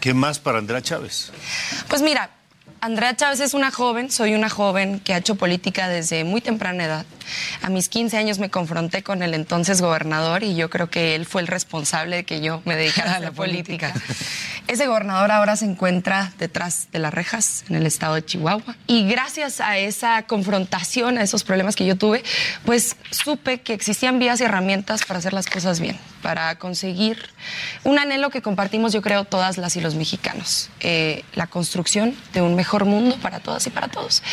¿qué 0.00 0.12
más 0.14 0.38
para 0.38 0.58
Andrea 0.58 0.82
Chávez? 0.82 1.32
Pues 1.88 2.02
mira, 2.02 2.30
Andrea 2.80 3.16
Chávez 3.16 3.40
es 3.40 3.54
una 3.54 3.70
joven, 3.70 4.10
soy 4.10 4.34
una 4.34 4.48
joven 4.48 5.00
que 5.00 5.14
ha 5.14 5.18
hecho 5.18 5.36
política 5.36 5.88
desde 5.88 6.24
muy 6.24 6.40
temprana 6.40 6.84
edad. 6.84 7.06
A 7.62 7.70
mis 7.70 7.88
15 7.88 8.16
años 8.16 8.38
me 8.38 8.50
confronté 8.50 9.02
con 9.02 9.22
el 9.22 9.34
entonces 9.34 9.80
gobernador 9.80 10.42
y 10.42 10.54
yo 10.54 10.70
creo 10.70 10.90
que 10.90 11.14
él 11.14 11.26
fue 11.26 11.40
el 11.40 11.48
responsable 11.48 12.16
de 12.16 12.24
que 12.24 12.40
yo 12.40 12.62
me 12.64 12.76
dedicara 12.76 13.16
a 13.16 13.20
la 13.20 13.32
política. 13.32 13.92
Ese 14.68 14.86
gobernador 14.86 15.30
ahora 15.30 15.56
se 15.56 15.64
encuentra 15.64 16.32
detrás 16.38 16.88
de 16.92 16.98
las 16.98 17.14
rejas 17.14 17.64
en 17.68 17.76
el 17.76 17.86
estado 17.86 18.16
de 18.16 18.24
Chihuahua. 18.24 18.76
Y 18.86 19.08
gracias 19.08 19.60
a 19.60 19.78
esa 19.78 20.22
confrontación, 20.22 21.18
a 21.18 21.22
esos 21.22 21.44
problemas 21.44 21.76
que 21.76 21.86
yo 21.86 21.96
tuve, 21.96 22.24
pues 22.64 22.96
supe 23.10 23.60
que 23.60 23.74
existían 23.74 24.18
vías 24.18 24.40
y 24.40 24.44
herramientas 24.44 25.04
para 25.04 25.18
hacer 25.18 25.32
las 25.32 25.46
cosas 25.46 25.78
bien, 25.78 25.96
para 26.26 26.58
conseguir 26.58 27.22
un 27.84 28.00
anhelo 28.00 28.30
que 28.30 28.42
compartimos, 28.42 28.92
yo 28.92 29.00
creo, 29.00 29.22
todas 29.22 29.58
las 29.58 29.76
y 29.76 29.80
los 29.80 29.94
mexicanos, 29.94 30.70
eh, 30.80 31.24
la 31.34 31.46
construcción 31.46 32.16
de 32.32 32.42
un 32.42 32.56
mejor 32.56 32.84
mundo 32.84 33.16
para 33.22 33.38
todas 33.38 33.64
y 33.68 33.70
para 33.70 33.86
todos. 33.86 34.24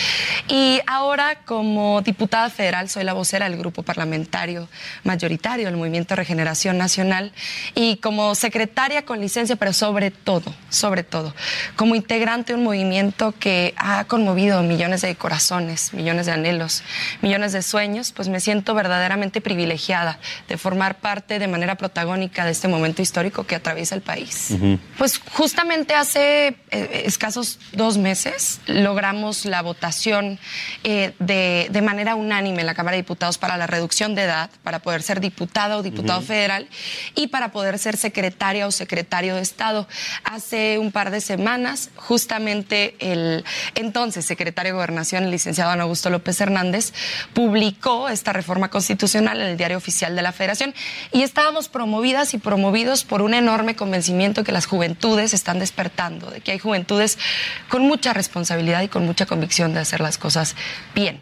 Y 0.48 0.80
ahora, 0.88 1.42
como 1.46 2.02
diputada 2.02 2.50
federal, 2.50 2.90
soy 2.90 3.04
la 3.04 3.14
vocera 3.14 3.48
del 3.48 3.60
grupo 3.60 3.84
parlamentario 3.84 4.68
mayoritario 5.04 5.68
del 5.68 5.78
Movimiento 5.78 6.16
Regeneración 6.16 6.80
Nacional 6.80 7.32
y 7.76 7.98
como 7.98 8.34
secretaria 8.34 9.06
con 9.06 9.22
licencia, 9.22 9.56
pero 9.56 9.72
sobre 9.72 10.10
todo, 10.10 10.52
sobre 10.70 11.04
todo, 11.04 11.36
como 11.76 11.94
integrante 11.94 12.54
de 12.54 12.58
un 12.58 12.66
movimiento 12.66 13.36
que 13.40 13.76
ha 13.78 14.06
conmovido 14.06 14.64
millones 14.64 15.02
de 15.02 15.16
corazones, 15.16 15.94
millones 15.94 16.26
de 16.26 16.32
anhelos, 16.32 16.82
millones 17.22 17.52
de 17.54 17.62
sueños, 17.62 18.14
pues 18.14 18.30
me 18.30 18.40
siento 18.40 18.74
verdaderamente 18.74 19.42
privilegiada 19.42 20.18
de 20.48 20.58
formar 20.58 20.98
parte 20.98 21.38
de 21.38 21.48
manera 21.48 21.78
protagónica 21.84 22.46
de 22.46 22.52
este 22.52 22.70
momento 22.70 23.02
histórico 23.02 23.44
que 23.44 23.56
atraviesa 23.56 23.94
el 23.94 24.02
país. 24.02 24.56
Pues 24.98 25.20
justamente 25.34 25.94
hace 25.96 26.56
eh, 26.72 27.04
escasos 27.06 27.60
dos 27.74 27.98
meses 27.98 28.62
logramos 28.68 29.44
la 29.44 29.62
votación 29.62 30.40
eh, 30.86 31.12
de, 31.20 31.68
de 31.70 31.82
manera 31.82 32.16
unánime 32.16 32.62
en 32.62 32.68
la 32.68 32.74
Cámara 32.74 32.96
de 32.96 33.02
Diputados 33.02 33.38
para 33.38 33.58
la 33.58 33.68
reducción 33.68 34.16
de 34.16 34.22
edad, 34.22 34.50
para 34.64 34.80
poder 34.80 35.04
ser 35.04 35.20
diputada 35.20 35.78
o 35.78 35.84
diputado 35.84 36.22
federal 36.22 36.70
y 37.16 37.28
para 37.28 37.52
poder 37.52 37.78
ser 37.78 37.98
secretaria 37.98 38.66
o 38.66 38.72
secretario 38.72 39.36
de 39.36 39.42
Estado. 39.42 39.86
Hace 40.24 40.78
un 40.80 40.94
par 40.94 41.12
de 41.12 41.20
semanas, 41.20 41.90
justamente 41.98 42.96
el 43.00 43.44
entonces 43.76 44.24
secretario 44.24 44.72
de 44.72 44.76
Gobernación, 44.76 45.26
el 45.26 45.32
licenciado 45.32 45.72
Ana 45.72 45.84
Augusto 45.84 46.10
López 46.10 46.40
Hernández, 46.40 46.94
publicó 47.34 48.08
esta 48.08 48.32
reforma 48.32 48.70
constitucional 48.70 49.42
en 49.42 49.48
el 49.48 49.58
diario 49.58 49.78
oficial 49.78 50.16
de 50.16 50.22
la 50.22 50.32
Federación 50.32 50.74
y 51.12 51.24
estábamos 51.24 51.68
promovidas 51.74 52.34
y 52.34 52.38
promovidos 52.38 53.04
por 53.04 53.22
un 53.22 53.34
enorme 53.34 53.76
convencimiento 53.76 54.46
que 54.46 54.54
las 54.54 54.66
juventudes 54.66 55.34
están 55.34 55.60
despertando, 55.60 56.32
de 56.32 56.40
que 56.40 56.54
hay 56.54 56.60
juventudes 56.60 57.18
con 57.68 57.82
mucha 57.82 58.14
responsabilidad 58.14 58.84
y 58.84 58.88
con 58.88 59.06
mucha 59.06 59.26
convicción 59.26 59.74
de 59.74 59.82
hacer 59.82 60.00
las 60.00 60.18
cosas 60.18 60.56
bien. 60.96 61.22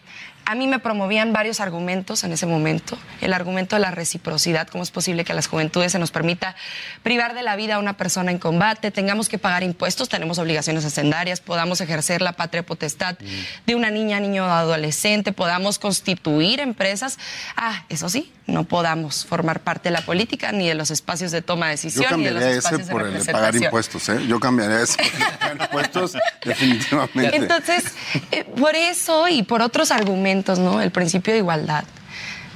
A 0.52 0.56
mí 0.56 0.68
me 0.68 0.80
promovían 0.80 1.32
varios 1.32 1.62
argumentos 1.62 2.26
en 2.26 2.34
ese 2.34 2.46
momento. 2.46 2.98
El 3.22 3.32
argumento 3.32 3.78
de 3.78 3.82
la 3.82 3.92
reciprocidad, 3.92 4.68
cómo 4.68 4.84
es 4.84 4.92
posible 4.92 5.24
que 5.24 5.32
a 5.32 5.36
las 5.36 5.48
juventudes 5.48 5.94
se 5.94 5.98
nos 5.98 6.12
permita 6.12 6.58
privar 7.04 7.36
de 7.36 7.42
la 7.42 7.56
vida 7.56 7.76
a 7.76 7.80
una 7.80 7.96
persona 7.96 8.32
en 8.32 8.38
combate, 8.38 8.92
tengamos 8.92 9.30
que 9.30 9.38
pagar 9.38 9.64
impuestos, 9.64 10.10
tenemos 10.10 10.40
obligaciones 10.40 10.84
hacendarias, 10.84 11.40
podamos 11.40 11.80
ejercer 11.80 12.22
la 12.22 12.34
patria 12.34 12.64
potestad 12.64 13.18
de 13.66 13.76
una 13.76 13.92
niña, 13.92 14.20
niño 14.20 14.46
o 14.46 14.50
adolescente, 14.50 15.32
podamos 15.32 15.80
constituir 15.80 16.60
empresas. 16.60 17.18
Ah, 17.56 17.86
eso 17.88 18.10
sí, 18.10 18.30
no 18.46 18.66
podamos 18.66 19.26
formar 19.26 19.62
parte 19.62 19.88
de 19.88 19.94
la 19.94 20.02
política 20.02 20.52
ni 20.52 20.68
de 20.68 20.76
los 20.76 20.92
espacios 20.92 21.32
de 21.32 21.42
toma 21.42 21.70
de 21.70 21.78
Yo 21.78 21.82
decisión 21.82 22.20
ni 22.20 22.26
de 22.26 22.32
los 22.32 22.44
cambiaría 22.44 22.50
ese 22.50 22.58
espacios 22.58 22.88
de 22.88 22.92
por 22.92 23.08
el 23.08 23.14
de 23.14 23.32
pagar 23.32 23.56
impuestos, 23.56 24.10
¿eh? 24.10 24.28
Yo 24.28 24.40
cambiaría 24.42 24.82
ese 24.82 24.98
por 24.98 25.06
el 25.06 25.30
de 25.30 25.38
pagar 25.38 25.58
impuestos, 25.62 26.18
definitivamente. 26.46 27.38
Entonces, 27.38 27.86
eh, 28.32 28.44
por 28.44 28.76
eso 28.76 29.30
y 29.30 29.44
por 29.44 29.62
otros 29.62 29.92
argumentos, 29.92 30.41
¿no? 30.60 30.82
El 30.82 30.92
principio 30.92 31.34
de 31.34 31.40
igualdad. 31.40 31.84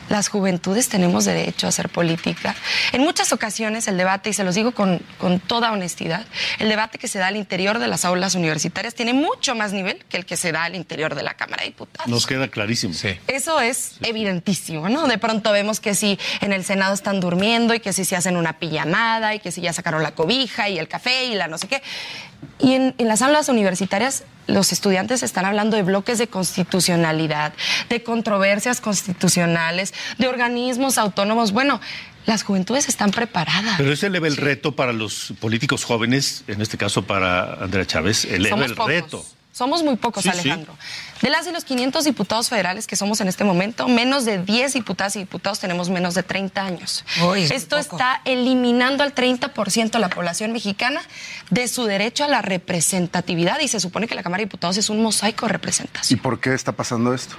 Las 0.10 0.28
juventudes 0.28 0.88
tenemos 0.88 1.26
derecho 1.26 1.66
a 1.66 1.70
hacer 1.70 1.90
política. 1.90 2.56
En 2.92 3.02
muchas 3.02 3.34
ocasiones 3.34 3.88
el 3.88 3.98
debate, 3.98 4.30
y 4.30 4.34
se 4.34 4.44
los 4.44 4.54
digo 4.54 4.72
con, 4.72 5.02
con 5.18 5.40
toda 5.40 5.72
honestidad, 5.72 6.26
el 6.60 6.70
debate 6.70 7.00
que 7.00 7.08
se 7.08 7.18
da 7.18 7.28
al 7.28 7.36
interior 7.36 7.80
de 7.80 7.88
las 7.88 8.06
aulas 8.06 8.36
universitarias 8.36 8.94
tiene 8.94 9.14
mucho 9.14 9.56
más 9.56 9.74
nivel 9.74 10.06
que 10.08 10.18
el 10.18 10.26
que 10.26 10.38
se 10.38 10.52
da 10.52 10.66
al 10.66 10.76
interior 10.76 11.16
de 11.16 11.24
la 11.24 11.34
Cámara 11.34 11.64
de 11.64 11.70
Diputados. 11.70 12.08
Nos 12.08 12.28
queda 12.28 12.50
clarísimo. 12.50 12.94
Eso 13.28 13.60
es 13.60 13.96
evidentísimo, 14.02 14.90
¿no? 14.90 15.08
De 15.08 15.18
pronto 15.18 15.52
vemos 15.52 15.80
que 15.80 15.96
si 15.96 16.20
en 16.42 16.54
el 16.54 16.64
Senado 16.64 16.94
están 16.94 17.20
durmiendo 17.20 17.74
y 17.74 17.80
que 17.80 17.92
si 17.92 18.06
se 18.06 18.16
hacen 18.16 18.38
una 18.38 18.60
pijamada 18.60 19.34
y 19.34 19.40
que 19.40 19.52
si 19.52 19.62
ya 19.62 19.74
sacaron 19.74 20.04
la 20.04 20.12
cobija 20.12 20.70
y 20.70 20.78
el 20.78 20.88
café 20.88 21.26
y 21.26 21.34
la 21.34 21.48
no 21.48 21.58
sé 21.58 21.68
qué. 21.68 21.82
Y 22.60 22.74
en, 22.74 22.96
en 22.98 23.08
las 23.08 23.22
aulas 23.22 23.50
universitarias 23.50 24.24
los 24.48 24.72
estudiantes 24.72 25.24
están 25.24 25.46
hablando 25.46 25.76
de 25.76 25.84
bloques 25.84 26.18
de 26.18 26.28
constitucionalidad, 26.28 27.54
de 27.90 28.04
controversias 28.04 28.82
constitucionales, 28.82 29.94
de 30.18 30.28
organismos 30.28 30.98
autónomos. 30.98 31.52
Bueno, 31.52 31.82
las 32.26 32.44
juventudes 32.44 32.90
están 32.90 33.12
preparadas. 33.12 33.76
Pero 33.78 33.94
ese 33.94 34.08
eleva 34.08 34.28
el 34.28 34.38
reto 34.38 34.76
para 34.76 34.94
los 34.94 35.34
políticos 35.40 35.84
jóvenes, 35.84 36.44
en 36.48 36.62
este 36.62 36.78
caso 36.78 37.04
para 37.04 37.54
Andrea 37.56 37.86
Chávez, 37.86 38.26
eleva 38.26 38.50
Somos 38.58 38.72
el 38.72 38.76
pocos. 38.76 38.92
reto. 38.92 39.26
Somos 39.56 39.84
muy 39.84 39.96
pocos, 39.96 40.22
Sí, 40.22 40.30
sí. 40.34 40.38
Alejandro. 40.38 40.76
De 41.22 41.30
las 41.30 41.48
y 41.48 41.52
los 41.54 41.64
500 41.64 42.04
diputados 42.04 42.50
federales 42.50 42.88
que 42.88 42.98
somos 42.98 43.22
en 43.22 43.30
este 43.30 43.46
momento, 43.46 43.88
menos 43.88 44.26
de 44.26 44.38
10 44.38 44.74
diputadas 44.74 45.16
y 45.16 45.20
diputados 45.20 45.60
tenemos 45.60 45.90
menos 45.90 46.14
de 46.14 46.24
30 46.24 46.62
años. 46.62 47.06
Esto 47.38 47.78
está 47.78 48.22
eliminando 48.26 49.02
al 49.02 49.16
30% 49.16 49.92
de 49.92 50.00
la 50.00 50.10
población 50.10 50.52
mexicana 50.52 51.02
de 51.52 51.70
su 51.70 51.86
derecho 51.86 52.26
a 52.26 52.28
la 52.28 52.42
representatividad 52.42 53.62
y 53.62 53.70
se 53.70 53.80
supone 53.80 54.08
que 54.08 54.16
la 54.16 54.24
Cámara 54.24 54.40
de 54.42 54.48
Diputados 54.48 54.76
es 54.76 54.90
un 54.90 55.02
mosaico 55.02 55.46
de 55.46 55.54
representación. 55.54 56.20
¿Y 56.20 56.22
por 56.22 56.42
qué 56.42 56.54
está 56.54 56.74
pasando 56.74 57.14
esto? 57.14 57.38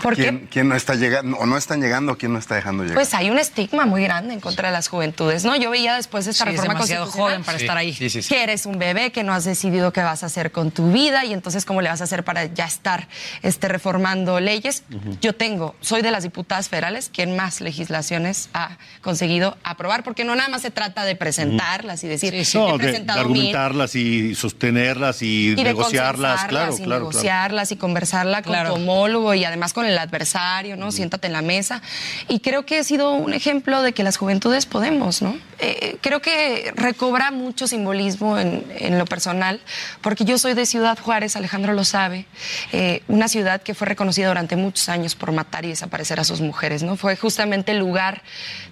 ¿Por 0.00 0.14
qué? 0.14 0.22
¿Quién, 0.22 0.48
quién 0.48 0.68
no 0.68 0.76
está 0.76 0.94
llegando 0.94 1.38
o 1.38 1.46
no 1.46 1.56
están 1.56 1.80
llegando 1.80 2.12
o 2.12 2.16
quién 2.16 2.32
no 2.32 2.38
está 2.38 2.54
dejando 2.54 2.84
llegar? 2.84 2.94
Pues 2.94 3.12
hay 3.14 3.30
un 3.30 3.38
estigma 3.38 3.84
muy 3.84 4.04
grande 4.04 4.32
en 4.32 4.38
contra 4.38 4.68
de 4.68 4.72
las 4.72 4.86
juventudes, 4.86 5.44
¿no? 5.44 5.56
Yo 5.56 5.70
veía 5.70 5.96
después 5.96 6.24
de 6.24 6.30
esta 6.30 6.44
Sí, 6.44 6.50
es 6.50 6.56
reforma 6.56 6.74
demasiado 6.74 7.04
constitucional 7.06 7.32
joven 7.32 7.44
para 7.44 7.58
estar 7.58 7.76
ahí. 7.76 7.92
Sí, 7.94 8.08
sí, 8.08 8.22
sí. 8.22 8.28
que 8.28 8.44
eres 8.44 8.64
un 8.64 8.78
bebé, 8.78 9.10
que 9.10 9.24
no 9.24 9.32
has 9.32 9.44
decidido 9.44 9.92
qué 9.92 10.02
vas 10.02 10.22
a 10.22 10.26
hacer 10.26 10.52
con 10.52 10.70
tu 10.70 10.92
vida 10.92 11.24
y 11.24 11.32
entonces 11.32 11.47
entonces 11.48 11.64
¿cómo 11.64 11.80
le 11.80 11.88
vas 11.88 12.02
a 12.02 12.04
hacer 12.04 12.24
para 12.24 12.44
ya 12.44 12.66
estar 12.66 13.08
este, 13.42 13.68
reformando 13.68 14.38
leyes? 14.38 14.82
Yo 15.22 15.34
tengo, 15.34 15.74
soy 15.80 16.02
de 16.02 16.10
las 16.10 16.24
diputadas 16.24 16.68
federales 16.68 17.10
quien 17.12 17.36
más 17.36 17.62
legislaciones 17.62 18.50
ha 18.52 18.76
conseguido 19.00 19.56
aprobar, 19.64 20.04
porque 20.04 20.24
no 20.24 20.34
nada 20.34 20.50
más 20.50 20.60
se 20.60 20.70
trata 20.70 21.04
de 21.04 21.16
presentarlas 21.16 22.04
y 22.04 22.08
decir, 22.08 22.34
No, 22.54 22.68
he 22.68 22.72
de, 22.72 22.78
presentado 22.78 23.20
de 23.20 23.24
mil, 23.30 23.36
argumentarlas 23.46 23.94
y 23.94 24.34
sostenerlas 24.34 25.22
y, 25.22 25.48
y 25.48 25.54
de 25.54 25.64
negociarlas, 25.64 26.44
claro, 26.44 26.74
y 26.74 26.76
claro, 26.76 26.84
claro. 26.84 27.08
negociarlas 27.08 27.72
y 27.72 27.76
conversarla 27.76 28.42
con 28.42 28.54
tu 28.66 28.74
homólogo 28.74 29.32
y 29.32 29.44
además 29.44 29.72
con 29.72 29.86
el 29.86 29.96
adversario, 29.96 30.76
¿no? 30.76 30.92
Siéntate 30.92 31.28
en 31.28 31.32
la 31.32 31.42
mesa. 31.42 31.80
Y 32.28 32.40
creo 32.40 32.66
que 32.66 32.80
ha 32.80 32.84
sido 32.84 33.12
un 33.12 33.32
ejemplo 33.32 33.80
de 33.80 33.94
que 33.94 34.02
las 34.02 34.18
juventudes 34.18 34.66
podemos, 34.66 35.22
¿no? 35.22 35.38
Eh, 35.60 35.96
creo 36.02 36.20
que 36.20 36.72
recobra 36.76 37.30
mucho 37.30 37.66
simbolismo 37.66 38.38
en, 38.38 38.64
en 38.76 38.98
lo 38.98 39.06
personal, 39.06 39.60
porque 40.02 40.24
yo 40.24 40.36
soy 40.36 40.52
de 40.54 40.66
Ciudad 40.66 40.98
Juárez, 40.98 41.36
Alejandro 41.38 41.72
lo 41.72 41.84
sabe, 41.84 42.26
eh, 42.72 43.02
una 43.08 43.28
ciudad 43.28 43.62
que 43.62 43.74
fue 43.74 43.86
reconocida 43.86 44.28
durante 44.28 44.56
muchos 44.56 44.88
años 44.88 45.14
por 45.14 45.32
matar 45.32 45.64
y 45.64 45.68
desaparecer 45.68 46.20
a 46.20 46.24
sus 46.24 46.40
mujeres, 46.40 46.82
¿no? 46.82 46.96
Fue 46.96 47.16
justamente 47.16 47.72
el 47.72 47.78
lugar 47.78 48.22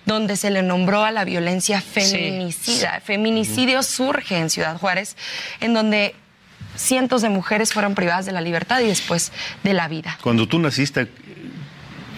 donde 0.04 0.37
se 0.37 0.50
le 0.50 0.62
nombró 0.62 1.04
a 1.04 1.11
la 1.11 1.25
violencia 1.25 1.80
feminicida. 1.80 3.00
Feminicidio 3.04 3.82
surge 3.82 4.37
en 4.38 4.50
Ciudad 4.50 4.76
Juárez, 4.78 5.16
en 5.61 5.75
donde 5.75 6.14
cientos 6.76 7.23
de 7.23 7.28
mujeres 7.30 7.73
fueron 7.73 7.94
privadas 7.94 8.26
de 8.26 8.32
la 8.32 8.40
libertad 8.40 8.80
y 8.80 8.87
después 8.87 9.32
de 9.62 9.73
la 9.73 9.88
vida. 9.88 10.18
Cuando 10.23 10.46
tú 10.46 10.58
naciste, 10.58 11.11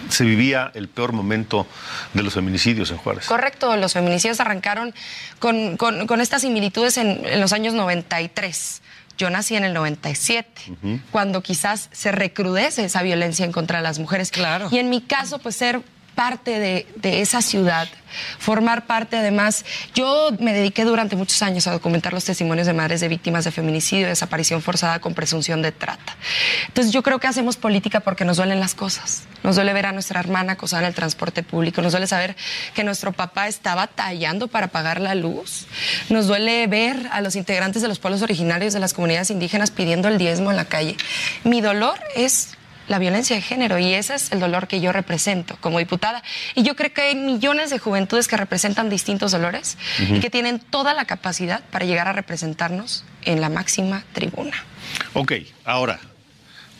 se 0.09 0.23
vivía 0.23 0.71
el 0.73 0.87
peor 0.89 1.13
momento 1.13 1.67
de 2.13 2.23
los 2.23 2.33
feminicidios 2.33 2.89
en 2.91 2.97
Juárez. 2.97 3.25
Correcto, 3.27 3.75
los 3.77 3.93
feminicidios 3.93 4.39
arrancaron 4.39 4.93
con, 5.37 5.77
con- 5.77 6.07
con 6.07 6.19
estas 6.19 6.41
similitudes 6.41 6.97
en, 6.97 7.21
en 7.25 7.39
los 7.39 7.53
años 7.53 7.73
93. 7.75 8.81
Yo 9.19 9.29
nací 9.29 9.57
en 9.57 9.65
el 9.65 9.73
97, 9.73 10.77
cuando 11.11 11.43
quizás 11.43 11.89
se 11.91 12.13
recrudece 12.13 12.85
esa 12.85 13.03
violencia 13.03 13.43
en 13.43 13.51
contra 13.51 13.79
de 13.79 13.83
las 13.83 13.99
mujeres. 13.99 14.31
Claro. 14.31 14.69
Y 14.71 14.77
en 14.77 14.89
mi 14.89 15.01
caso, 15.01 15.39
pues 15.39 15.57
ser 15.57 15.81
parte 16.19 16.59
de, 16.59 16.85
de 16.97 17.21
esa 17.21 17.41
ciudad, 17.41 17.87
formar 18.39 18.85
parte 18.87 19.15
además, 19.15 19.63
yo 19.95 20.31
me 20.37 20.51
dediqué 20.51 20.83
durante 20.83 21.15
muchos 21.15 21.41
años 21.41 21.65
a 21.65 21.71
documentar 21.71 22.11
los 22.11 22.25
testimonios 22.25 22.67
de 22.67 22.73
madres 22.73 22.99
de 22.99 23.07
víctimas 23.07 23.45
de 23.45 23.51
feminicidio 23.51 24.05
y 24.05 24.09
desaparición 24.09 24.61
forzada 24.61 24.99
con 24.99 25.13
presunción 25.13 25.61
de 25.61 25.71
trata. 25.71 26.17
Entonces 26.67 26.91
yo 26.91 27.03
creo 27.03 27.19
que 27.19 27.27
hacemos 27.27 27.55
política 27.55 28.01
porque 28.01 28.25
nos 28.25 28.35
duelen 28.35 28.59
las 28.59 28.75
cosas. 28.75 29.23
Nos 29.43 29.55
duele 29.55 29.71
ver 29.71 29.85
a 29.85 29.93
nuestra 29.93 30.19
hermana 30.19 30.53
acosada 30.53 30.81
en 30.81 30.89
el 30.89 30.93
transporte 30.93 31.41
público, 31.41 31.81
nos 31.81 31.93
duele 31.93 32.05
saber 32.05 32.35
que 32.73 32.83
nuestro 32.83 33.13
papá 33.13 33.47
está 33.47 33.73
batallando 33.73 34.49
para 34.49 34.67
pagar 34.67 34.99
la 34.99 35.15
luz, 35.15 35.67
nos 36.09 36.27
duele 36.27 36.67
ver 36.67 37.07
a 37.13 37.21
los 37.21 37.37
integrantes 37.37 37.81
de 37.81 37.87
los 37.87 37.97
pueblos 37.97 38.21
originarios 38.23 38.73
de 38.73 38.81
las 38.81 38.93
comunidades 38.93 39.31
indígenas 39.31 39.71
pidiendo 39.71 40.09
el 40.09 40.17
diezmo 40.17 40.51
en 40.51 40.57
la 40.57 40.65
calle. 40.65 40.97
Mi 41.45 41.61
dolor 41.61 41.97
es 42.13 42.58
la 42.89 42.99
violencia 42.99 43.35
de 43.35 43.41
género 43.41 43.77
y 43.77 43.93
ese 43.93 44.15
es 44.15 44.31
el 44.31 44.39
dolor 44.39 44.67
que 44.67 44.81
yo 44.81 44.91
represento 44.91 45.55
como 45.61 45.79
diputada. 45.79 46.23
Y 46.55 46.63
yo 46.63 46.75
creo 46.75 46.91
que 46.91 47.01
hay 47.01 47.15
millones 47.15 47.69
de 47.69 47.79
juventudes 47.79 48.27
que 48.27 48.35
representan 48.35 48.89
distintos 48.89 49.31
dolores 49.31 49.77
y 49.99 50.19
que 50.19 50.29
tienen 50.29 50.59
toda 50.59 50.93
la 50.93 51.05
capacidad 51.05 51.61
para 51.71 51.85
llegar 51.85 52.07
a 52.07 52.13
representarnos 52.13 53.05
en 53.21 53.41
la 53.41 53.49
máxima 53.49 54.03
tribuna. 54.13 54.57
Ok, 55.13 55.33
ahora, 55.65 55.99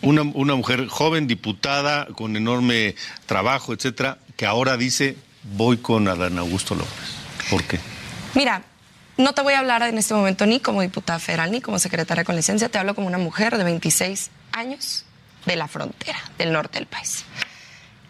una, 0.01 0.23
una 0.23 0.55
mujer 0.55 0.87
joven, 0.87 1.27
diputada, 1.27 2.07
con 2.07 2.35
enorme 2.35 2.95
trabajo, 3.27 3.73
etcétera, 3.73 4.17
que 4.35 4.47
ahora 4.47 4.77
dice, 4.77 5.15
voy 5.43 5.77
con 5.77 6.07
Adán 6.07 6.39
Augusto 6.39 6.73
López. 6.73 7.15
¿Por 7.51 7.63
qué? 7.65 7.79
Mira, 8.33 8.63
no 9.17 9.33
te 9.33 9.43
voy 9.43 9.53
a 9.53 9.59
hablar 9.59 9.83
en 9.83 9.97
este 9.99 10.15
momento 10.15 10.47
ni 10.47 10.59
como 10.59 10.81
diputada 10.81 11.19
federal 11.19 11.51
ni 11.51 11.61
como 11.61 11.77
secretaria 11.77 12.23
con 12.23 12.35
licencia, 12.35 12.69
te 12.69 12.79
hablo 12.79 12.95
como 12.95 13.05
una 13.05 13.19
mujer 13.19 13.57
de 13.57 13.63
26 13.63 14.31
años 14.53 15.05
de 15.45 15.55
la 15.55 15.67
frontera, 15.67 16.19
del 16.37 16.51
norte 16.51 16.79
del 16.79 16.87
país. 16.87 17.25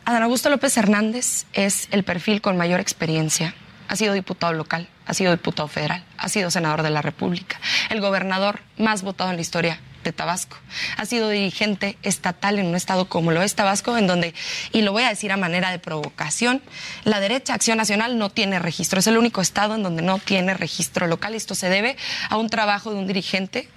Adán 0.06 0.24
Augusto 0.24 0.50
López 0.50 0.76
Hernández 0.76 1.46
es 1.54 1.88
el 1.92 2.04
perfil 2.04 2.42
con 2.42 2.58
mayor 2.58 2.80
experiencia. 2.80 3.54
Ha 3.88 3.96
sido 3.96 4.14
diputado 4.14 4.54
local, 4.54 4.88
ha 5.06 5.14
sido 5.14 5.32
diputado 5.32 5.68
federal, 5.68 6.04
ha 6.18 6.30
sido 6.30 6.52
senador 6.52 6.84
de 6.84 6.90
la 6.90 7.02
República, 7.02 7.60
el 7.90 8.02
gobernador 8.02 8.60
más 8.78 9.02
votado 9.02 9.30
en 9.30 9.36
la 9.36 9.42
historia 9.42 9.80
de 10.04 10.14
Tabasco. 10.14 10.58
Ha 10.98 11.06
sido 11.06 11.30
dirigente 11.30 11.98
estatal 12.04 12.60
en 12.60 12.68
un 12.68 12.76
estado 12.76 13.10
como 13.10 13.32
lo 13.32 13.42
es 13.42 13.56
Tabasco, 13.56 13.98
en 13.98 14.08
donde, 14.08 14.34
y 14.72 14.82
lo 14.82 14.92
voy 14.92 15.04
a 15.04 15.10
decir 15.10 15.32
a 15.32 15.38
manera 15.38 15.72
de 15.72 15.80
provocación, 15.80 16.62
la 17.04 17.20
derecha 17.20 17.54
Acción 17.54 17.78
Nacional 17.78 18.18
no 18.18 18.30
tiene 18.30 18.60
registro. 18.60 19.00
Es 19.00 19.08
el 19.08 19.18
único 19.18 19.42
estado 19.42 19.76
en 19.76 19.84
donde 19.84 20.02
no 20.02 20.20
tiene 20.20 20.54
registro 20.54 21.08
local. 21.08 21.36
Esto 21.36 21.56
se 21.56 21.70
debe 21.70 21.98
a 22.30 22.38
un 22.38 22.50
trabajo 22.50 22.92
de 22.92 22.98
un 22.98 23.08
dirigente 23.08 23.70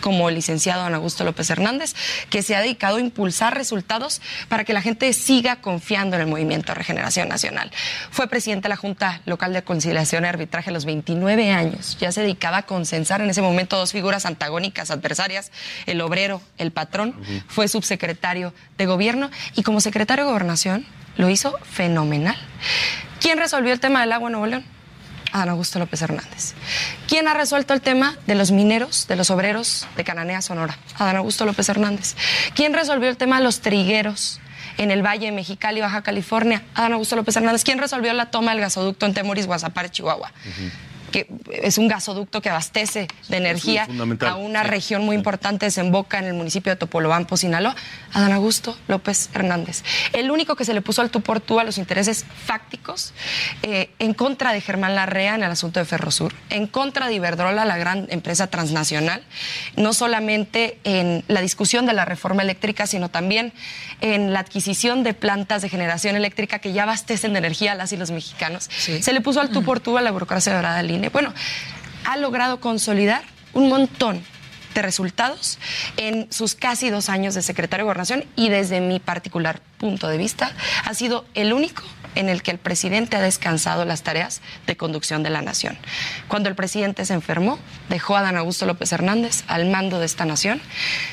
como 0.00 0.28
el 0.28 0.34
licenciado 0.34 0.82
Don 0.82 0.94
Augusto 0.94 1.24
López 1.24 1.48
Hernández, 1.50 1.94
que 2.30 2.42
se 2.42 2.54
ha 2.54 2.60
dedicado 2.60 2.96
a 2.96 3.00
impulsar 3.00 3.54
resultados 3.54 4.20
para 4.48 4.64
que 4.64 4.72
la 4.72 4.82
gente 4.82 5.12
siga 5.12 5.56
confiando 5.56 6.16
en 6.16 6.22
el 6.22 6.28
movimiento 6.28 6.72
de 6.72 6.74
regeneración 6.74 7.28
nacional. 7.28 7.70
Fue 8.10 8.28
presidente 8.28 8.64
de 8.64 8.70
la 8.70 8.76
Junta 8.76 9.20
Local 9.26 9.52
de 9.52 9.62
Conciliación 9.62 10.24
y 10.24 10.28
Arbitraje 10.28 10.70
a 10.70 10.72
los 10.72 10.84
29 10.84 11.50
años. 11.52 11.96
Ya 12.00 12.12
se 12.12 12.22
dedicaba 12.22 12.58
a 12.58 12.62
consensar 12.62 13.20
en 13.20 13.30
ese 13.30 13.42
momento 13.42 13.76
dos 13.76 13.92
figuras 13.92 14.26
antagónicas, 14.26 14.90
adversarias, 14.90 15.50
el 15.86 16.00
obrero, 16.00 16.40
el 16.58 16.70
patrón. 16.70 17.14
Fue 17.48 17.68
subsecretario 17.68 18.52
de 18.78 18.86
gobierno 18.86 19.30
y 19.54 19.62
como 19.62 19.80
secretario 19.80 20.24
de 20.24 20.30
gobernación 20.30 20.86
lo 21.16 21.30
hizo 21.30 21.56
fenomenal. 21.62 22.36
¿Quién 23.20 23.38
resolvió 23.38 23.72
el 23.72 23.80
tema 23.80 24.00
del 24.00 24.12
agua 24.12 24.28
en 24.28 24.32
Nuevo 24.32 24.46
León? 24.46 24.75
Adán 25.32 25.50
Augusto 25.50 25.78
López 25.78 26.00
Hernández. 26.02 26.54
¿Quién 27.08 27.28
ha 27.28 27.34
resuelto 27.34 27.74
el 27.74 27.80
tema 27.80 28.16
de 28.26 28.34
los 28.34 28.50
mineros, 28.50 29.06
de 29.08 29.16
los 29.16 29.30
obreros 29.30 29.86
de 29.96 30.04
Cananea, 30.04 30.42
Sonora? 30.42 30.78
Adán 30.96 31.16
Augusto 31.16 31.44
López 31.44 31.68
Hernández. 31.68 32.14
¿Quién 32.54 32.72
resolvió 32.74 33.08
el 33.08 33.16
tema 33.16 33.38
de 33.38 33.44
los 33.44 33.60
trigueros 33.60 34.40
en 34.78 34.90
el 34.90 35.04
Valle 35.04 35.26
de 35.26 35.32
Mexicali, 35.32 35.80
Baja 35.80 36.02
California? 36.02 36.62
Adán 36.74 36.92
Augusto 36.94 37.16
López 37.16 37.36
Hernández. 37.36 37.64
¿Quién 37.64 37.78
resolvió 37.78 38.12
la 38.12 38.30
toma 38.30 38.52
del 38.52 38.60
gasoducto 38.60 39.06
en 39.06 39.14
Temoris, 39.14 39.46
Guasapare, 39.46 39.90
Chihuahua? 39.90 40.32
Que 41.16 41.26
es 41.50 41.78
un 41.78 41.88
gasoducto 41.88 42.42
que 42.42 42.50
abastece 42.50 43.08
de 43.30 43.36
energía 43.38 43.88
a 44.20 44.34
una 44.34 44.62
sí. 44.64 44.68
región 44.68 45.02
muy 45.02 45.16
importante, 45.16 45.64
desemboca 45.64 46.18
en 46.18 46.26
el 46.26 46.34
municipio 46.34 46.70
de 46.70 46.76
Topolobampo, 46.76 47.38
Sinaloa, 47.38 47.74
Adán 48.12 48.32
Augusto 48.32 48.76
López 48.86 49.30
Hernández. 49.32 49.82
El 50.12 50.30
único 50.30 50.56
que 50.56 50.66
se 50.66 50.74
le 50.74 50.82
puso 50.82 51.00
al 51.00 51.10
tú 51.10 51.22
por 51.22 51.40
tú 51.40 51.58
a 51.58 51.64
los 51.64 51.78
intereses 51.78 52.26
fácticos 52.44 53.14
eh, 53.62 53.88
en 53.98 54.12
contra 54.12 54.52
de 54.52 54.60
Germán 54.60 54.94
Larrea 54.94 55.36
en 55.36 55.42
el 55.42 55.50
asunto 55.50 55.80
de 55.80 55.86
Ferrosur, 55.86 56.34
en 56.50 56.66
contra 56.66 57.06
de 57.06 57.14
Iberdrola, 57.14 57.64
la 57.64 57.78
gran 57.78 58.06
empresa 58.10 58.48
transnacional, 58.48 59.22
no 59.74 59.94
solamente 59.94 60.78
en 60.84 61.24
la 61.28 61.40
discusión 61.40 61.86
de 61.86 61.94
la 61.94 62.04
reforma 62.04 62.42
eléctrica, 62.42 62.86
sino 62.86 63.08
también 63.08 63.54
en 64.02 64.34
la 64.34 64.40
adquisición 64.40 65.02
de 65.02 65.14
plantas 65.14 65.62
de 65.62 65.70
generación 65.70 66.14
eléctrica 66.14 66.58
que 66.58 66.74
ya 66.74 66.82
abastecen 66.82 67.32
de 67.32 67.38
energía 67.38 67.72
a 67.72 67.74
las 67.74 67.94
y 67.94 67.96
los 67.96 68.10
mexicanos. 68.10 68.68
Se 68.68 69.12
le 69.14 69.22
puso 69.22 69.40
al 69.40 69.48
tú 69.48 69.62
por 69.62 69.80
tú 69.80 69.96
a 69.96 70.02
la 70.02 70.10
burocracia 70.10 70.54
dorada 70.54 70.76
del 70.76 70.90
INE. 70.90 71.05
Bueno, 71.10 71.32
ha 72.04 72.16
logrado 72.16 72.60
consolidar 72.60 73.22
un 73.52 73.68
montón 73.68 74.22
de 74.74 74.82
resultados 74.82 75.58
en 75.96 76.30
sus 76.30 76.54
casi 76.54 76.90
dos 76.90 77.08
años 77.08 77.34
de 77.34 77.42
secretario 77.42 77.84
de 77.84 77.86
Gobernación 77.86 78.24
y 78.36 78.50
desde 78.50 78.80
mi 78.80 79.00
particular 79.00 79.60
punto 79.78 80.06
de 80.06 80.18
vista 80.18 80.52
ha 80.84 80.94
sido 80.94 81.24
el 81.34 81.52
único 81.52 81.82
en 82.14 82.28
el 82.28 82.42
que 82.42 82.50
el 82.50 82.58
presidente 82.58 83.16
ha 83.16 83.20
descansado 83.20 83.84
las 83.84 84.02
tareas 84.02 84.40
de 84.66 84.76
conducción 84.76 85.22
de 85.22 85.30
la 85.30 85.42
nación. 85.42 85.78
Cuando 86.28 86.48
el 86.48 86.54
presidente 86.54 87.04
se 87.04 87.14
enfermó, 87.14 87.58
dejó 87.88 88.16
a 88.16 88.22
Dan 88.22 88.36
Augusto 88.36 88.66
López 88.66 88.90
Hernández 88.92 89.44
al 89.46 89.66
mando 89.70 89.98
de 89.98 90.06
esta 90.06 90.24
nación, 90.24 90.60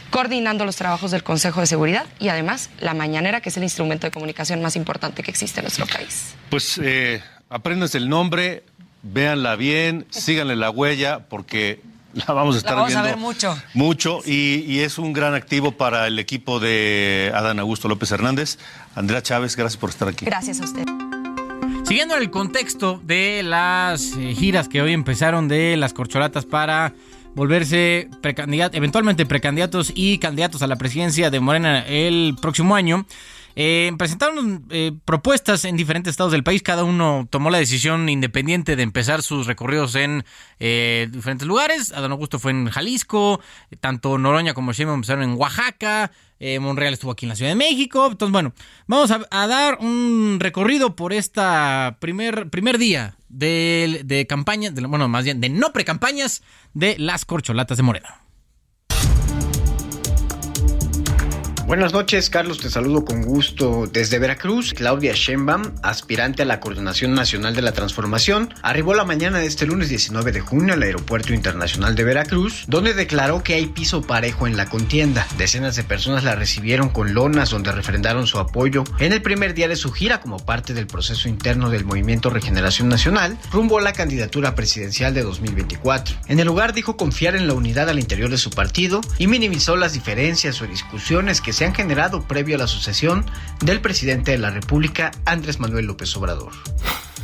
coordinando 0.09 0.65
los 0.65 0.77
trabajos 0.77 1.11
del 1.11 1.23
Consejo 1.23 1.59
de 1.59 1.67
Seguridad 1.67 2.05
y 2.19 2.29
además 2.29 2.69
la 2.79 2.93
mañanera, 2.93 3.41
que 3.41 3.49
es 3.49 3.57
el 3.57 3.63
instrumento 3.63 4.07
de 4.07 4.11
comunicación 4.11 4.61
más 4.61 4.75
importante 4.75 5.23
que 5.23 5.31
existe 5.31 5.59
en 5.59 5.65
nuestro 5.65 5.85
país. 5.85 6.35
Pues 6.49 6.79
eh, 6.81 7.21
apréndanse 7.49 7.97
el 7.97 8.09
nombre, 8.09 8.63
véanla 9.03 9.55
bien, 9.55 10.05
síganle 10.09 10.55
la 10.55 10.69
huella, 10.71 11.27
porque 11.29 11.81
la 12.13 12.33
vamos 12.33 12.55
a 12.55 12.57
estar 12.59 12.75
vamos 12.75 12.95
a 12.95 13.01
viendo 13.01 13.09
ver 13.09 13.17
mucho. 13.17 13.57
Mucho, 13.73 14.19
y, 14.25 14.63
y 14.67 14.79
es 14.79 14.97
un 14.97 15.13
gran 15.13 15.33
activo 15.35 15.73
para 15.73 16.07
el 16.07 16.17
equipo 16.19 16.59
de 16.59 17.31
Adán 17.35 17.59
Augusto 17.59 17.87
López 17.87 18.11
Hernández. 18.11 18.57
Andrea 18.95 19.21
Chávez, 19.21 19.55
gracias 19.55 19.79
por 19.79 19.89
estar 19.89 20.07
aquí. 20.07 20.25
Gracias 20.25 20.61
a 20.61 20.63
usted. 20.63 20.85
Siguiendo 21.85 22.15
el 22.15 22.29
contexto 22.31 23.01
de 23.03 23.43
las 23.43 24.13
eh, 24.17 24.33
giras 24.35 24.67
que 24.69 24.81
hoy 24.81 24.93
empezaron 24.93 25.47
de 25.47 25.75
las 25.75 25.93
corcholatas 25.93 26.45
para 26.45 26.93
volverse 27.35 28.09
precandidat- 28.21 28.71
eventualmente 28.73 29.25
precandidatos 29.25 29.91
y 29.93 30.17
candidatos 30.19 30.61
a 30.61 30.67
la 30.67 30.75
presidencia 30.77 31.29
de 31.29 31.39
Morena 31.39 31.79
el 31.87 32.35
próximo 32.41 32.75
año. 32.75 33.05
Eh, 33.55 33.91
presentaron 33.97 34.65
eh, 34.69 34.93
propuestas 35.05 35.65
en 35.65 35.77
diferentes 35.77 36.11
estados 36.11 36.31
del 36.31 36.43
país. 36.43 36.63
Cada 36.63 36.83
uno 36.83 37.27
tomó 37.29 37.49
la 37.49 37.59
decisión 37.59 38.09
independiente 38.09 38.75
de 38.75 38.83
empezar 38.83 39.21
sus 39.21 39.47
recorridos 39.47 39.95
en 39.95 40.25
eh, 40.59 41.07
diferentes 41.11 41.47
lugares. 41.47 41.91
Adán 41.91 42.11
Augusto 42.11 42.39
fue 42.39 42.51
en 42.51 42.69
Jalisco, 42.69 43.39
tanto 43.79 44.17
Noroña 44.17 44.53
como 44.53 44.73
Sheinbaum 44.73 44.99
empezaron 44.99 45.23
en 45.23 45.37
Oaxaca. 45.37 46.11
eh, 46.39 46.59
Monreal 46.59 46.93
estuvo 46.93 47.11
aquí 47.11 47.25
en 47.25 47.29
la 47.29 47.35
Ciudad 47.35 47.51
de 47.51 47.55
México. 47.55 48.07
Entonces, 48.11 48.31
bueno, 48.31 48.53
vamos 48.87 49.11
a, 49.11 49.47
dar 49.47 49.77
un 49.79 50.37
recorrido 50.39 50.95
por 50.95 51.13
esta 51.13 51.97
primer, 51.99 52.49
primer 52.49 52.77
día 52.77 53.15
de, 53.29 54.01
de 54.03 54.27
campaña, 54.27 54.71
de, 54.71 54.85
bueno, 54.85 55.07
más 55.07 55.23
bien 55.23 55.39
de 55.39 55.49
no 55.49 55.73
precampañas 55.73 56.41
de 56.73 56.97
las 56.97 57.25
corcholatas 57.25 57.77
de 57.77 57.83
Morena. 57.83 58.22
Buenas 61.73 61.91
noches, 61.91 62.29
Carlos. 62.29 62.59
Te 62.59 62.69
saludo 62.69 63.03
con 63.03 63.23
gusto 63.23 63.89
desde 63.91 64.19
Veracruz. 64.19 64.75
Claudia 64.75 65.13
Sheinbaum, 65.15 65.73
aspirante 65.81 66.43
a 66.43 66.45
la 66.45 66.59
Coordinación 66.59 67.15
Nacional 67.15 67.55
de 67.55 67.63
la 67.63 67.71
Transformación, 67.71 68.53
arribó 68.61 68.93
la 68.93 69.05
mañana 69.05 69.39
de 69.39 69.47
este 69.47 69.65
lunes 69.65 69.89
19 69.89 70.31
de 70.31 70.39
junio 70.39 70.75
al 70.75 70.83
Aeropuerto 70.83 71.33
Internacional 71.33 71.95
de 71.95 72.03
Veracruz, 72.03 72.65
donde 72.67 72.93
declaró 72.93 73.41
que 73.41 73.55
hay 73.55 73.65
piso 73.65 74.03
parejo 74.03 74.45
en 74.45 74.55
la 74.55 74.67
contienda. 74.67 75.25
Decenas 75.39 75.75
de 75.75 75.83
personas 75.83 76.23
la 76.23 76.35
recibieron 76.35 76.89
con 76.89 77.15
lonas 77.15 77.49
donde 77.49 77.71
refrendaron 77.71 78.27
su 78.27 78.37
apoyo 78.37 78.83
en 78.99 79.11
el 79.11 79.23
primer 79.23 79.55
día 79.55 79.67
de 79.67 79.75
su 79.75 79.91
gira 79.91 80.21
como 80.21 80.37
parte 80.37 80.75
del 80.75 80.85
proceso 80.85 81.27
interno 81.27 81.71
del 81.71 81.85
Movimiento 81.85 82.29
Regeneración 82.29 82.87
Nacional 82.87 83.35
rumbo 83.51 83.79
a 83.79 83.81
la 83.81 83.93
candidatura 83.93 84.53
presidencial 84.53 85.15
de 85.15 85.23
2024. 85.23 86.17
En 86.27 86.39
el 86.39 86.45
lugar 86.45 86.73
dijo 86.73 86.97
confiar 86.97 87.35
en 87.35 87.47
la 87.47 87.55
unidad 87.55 87.89
al 87.89 87.97
interior 87.97 88.29
de 88.29 88.37
su 88.37 88.51
partido 88.51 89.01
y 89.17 89.25
minimizó 89.25 89.75
las 89.75 89.93
diferencias 89.93 90.61
o 90.61 90.67
discusiones 90.67 91.41
que 91.41 91.51
se 91.51 91.62
han 91.65 91.75
generado 91.75 92.23
previo 92.23 92.55
a 92.55 92.59
la 92.59 92.67
sucesión 92.67 93.25
del 93.61 93.81
presidente 93.81 94.31
de 94.31 94.37
la 94.37 94.49
República, 94.49 95.11
Andrés 95.25 95.59
Manuel 95.59 95.85
López 95.85 96.15
Obrador. 96.15 96.51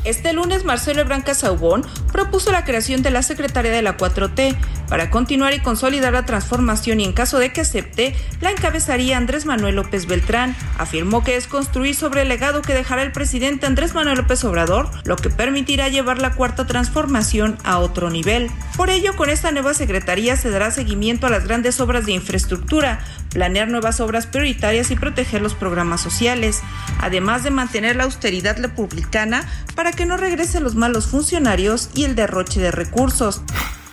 Este 0.09 0.33
lunes, 0.33 0.65
Marcelo 0.65 1.01
Ebrard 1.01 1.23
Casaubon 1.23 1.85
propuso 2.11 2.51
la 2.51 2.65
creación 2.65 3.03
de 3.03 3.11
la 3.11 3.21
Secretaría 3.21 3.71
de 3.71 3.83
la 3.83 3.95
4T 3.95 4.57
para 4.87 5.11
continuar 5.11 5.53
y 5.53 5.59
consolidar 5.59 6.13
la 6.13 6.25
transformación 6.25 6.99
y 6.99 7.05
en 7.05 7.13
caso 7.13 7.37
de 7.37 7.53
que 7.53 7.61
acepte, 7.61 8.15
la 8.41 8.49
encabezaría 8.49 9.17
Andrés 9.17 9.45
Manuel 9.45 9.75
López 9.75 10.07
Beltrán. 10.07 10.55
Afirmó 10.79 11.23
que 11.23 11.35
es 11.35 11.45
construir 11.45 11.93
sobre 11.93 12.23
el 12.23 12.27
legado 12.29 12.63
que 12.63 12.73
dejará 12.73 13.03
el 13.03 13.11
presidente 13.11 13.67
Andrés 13.67 13.93
Manuel 13.93 14.17
López 14.17 14.43
Obrador, 14.45 14.89
lo 15.03 15.15
que 15.15 15.29
permitirá 15.29 15.89
llevar 15.89 16.17
la 16.17 16.33
cuarta 16.33 16.65
transformación 16.65 17.59
a 17.63 17.77
otro 17.77 18.09
nivel. 18.09 18.49
Por 18.75 18.89
ello, 18.89 19.15
con 19.15 19.29
esta 19.29 19.51
nueva 19.51 19.75
secretaría 19.75 20.37
se 20.37 20.49
dará 20.49 20.71
seguimiento 20.71 21.27
a 21.27 21.29
las 21.29 21.43
grandes 21.43 21.79
obras 21.79 22.07
de 22.07 22.13
infraestructura, 22.13 22.99
planear 23.29 23.67
nuevas 23.67 23.99
obras 23.99 24.25
prioritarias 24.25 24.89
y 24.89 24.95
proteger 24.95 25.43
los 25.43 25.53
programas 25.53 26.01
sociales, 26.01 26.61
además 26.99 27.43
de 27.43 27.51
mantener 27.51 27.95
la 27.95 28.05
austeridad 28.05 28.57
republicana 28.57 29.47
para 29.75 29.91
que 29.91 29.98
no 30.05 30.17
regresen 30.17 30.63
los 30.63 30.75
malos 30.75 31.07
funcionarios 31.07 31.89
y 31.93 32.03
el 32.03 32.15
derroche 32.15 32.59
de 32.59 32.71
recursos. 32.71 33.41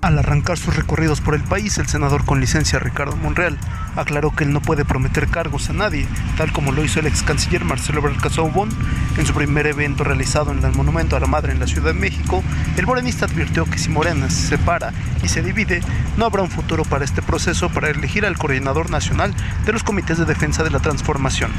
Al 0.01 0.19
arrancar 0.19 0.59
sus 0.59 0.77
recorridos 0.77 1.21
por 1.21 1.35
el 1.35 1.43
país, 1.43 1.79
el 1.79 1.87
senador 1.87 2.25
con 2.25 2.41
licencia 2.41 2.79
Ricardo 2.79 3.17
Monreal 3.17 3.59
aclaró 3.97 4.31
que 4.31 4.45
él 4.45 4.53
no 4.53 4.61
puede 4.61 4.85
prometer 4.85 5.29
cargos 5.29 5.71
a 5.71 5.73
nadie, 5.73 6.07
tal 6.37 6.53
como 6.53 6.73
lo 6.73 6.85
hizo 6.85 7.01
el 7.01 7.07
ex 7.07 7.23
canciller 7.23 7.65
Marcelo 7.65 7.99
Ebrard 7.99 8.21
Casaubon 8.21 8.69
en 9.17 9.27
su 9.27 9.35
primer 9.35 9.67
evento 9.67 10.05
realizado 10.05 10.53
en 10.53 10.63
el 10.65 10.73
Monumento 10.73 11.17
a 11.17 11.21
la 11.21 11.27
Madre 11.27 11.53
en 11.53 11.61
la 11.61 11.67
Ciudad 11.67 11.95
de 11.95 12.01
México. 12.01 12.43
El 12.77 12.87
morenista 12.87 13.27
advirtió 13.27 13.65
que 13.65 13.79
si 13.79 13.89
Morena 13.89 14.31
se 14.31 14.49
separa 14.49 14.93
y 15.23 15.29
se 15.29 15.43
divide, 15.43 15.81
no 16.17 16.27
habrá 16.27 16.43
un 16.43 16.51
futuro 16.51 16.85
para 16.85 17.05
este 17.05 17.23
proceso 17.23 17.69
para 17.71 17.91
elegir 17.91 18.27
al 18.27 18.39
coordinador 18.39 18.91
nacional 18.91 19.35
de 19.65 19.73
los 19.73 19.83
comités 19.83 20.19
de 20.19 20.25
defensa 20.25 20.63
de 20.63 20.71
la 20.71 20.81
transformación. 20.81 21.51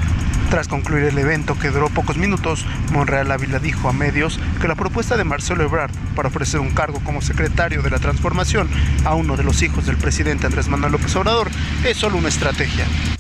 Tras 0.50 0.70
concluir 0.70 1.04
el 1.04 1.18
evento, 1.18 1.60
que 1.60 1.72
duró 1.72 1.90
pocos 1.90 2.18
minutos, 2.18 2.66
Monreal 2.94 3.32
Ávila 3.32 3.60
dijo 3.60 3.90
a 3.90 3.94
medios 3.94 4.40
que 4.62 4.70
la 4.70 4.76
propuesta 4.76 5.18
de 5.18 5.26
Marcelo 5.26 5.64
Ebrard 5.64 5.92
para 6.16 6.30
ofrecer 6.30 6.62
un 6.62 6.72
cargo 6.72 7.02
como 7.04 7.22
secretario 7.22 7.82
de 7.82 7.90
la 7.90 8.00
transformación 8.00 8.70
a 9.04 9.14
uno 9.14 9.36
de 9.36 9.44
los 9.44 9.62
hijos 9.62 9.86
del 9.86 9.98
presidente 9.98 10.46
Andrés 10.46 10.70
Manuel 10.70 10.94
López 10.94 11.14
Obrador 11.18 11.50
es 11.84 11.98
solo 11.98 12.18
una 12.18 12.27
estrategia. 12.28 13.17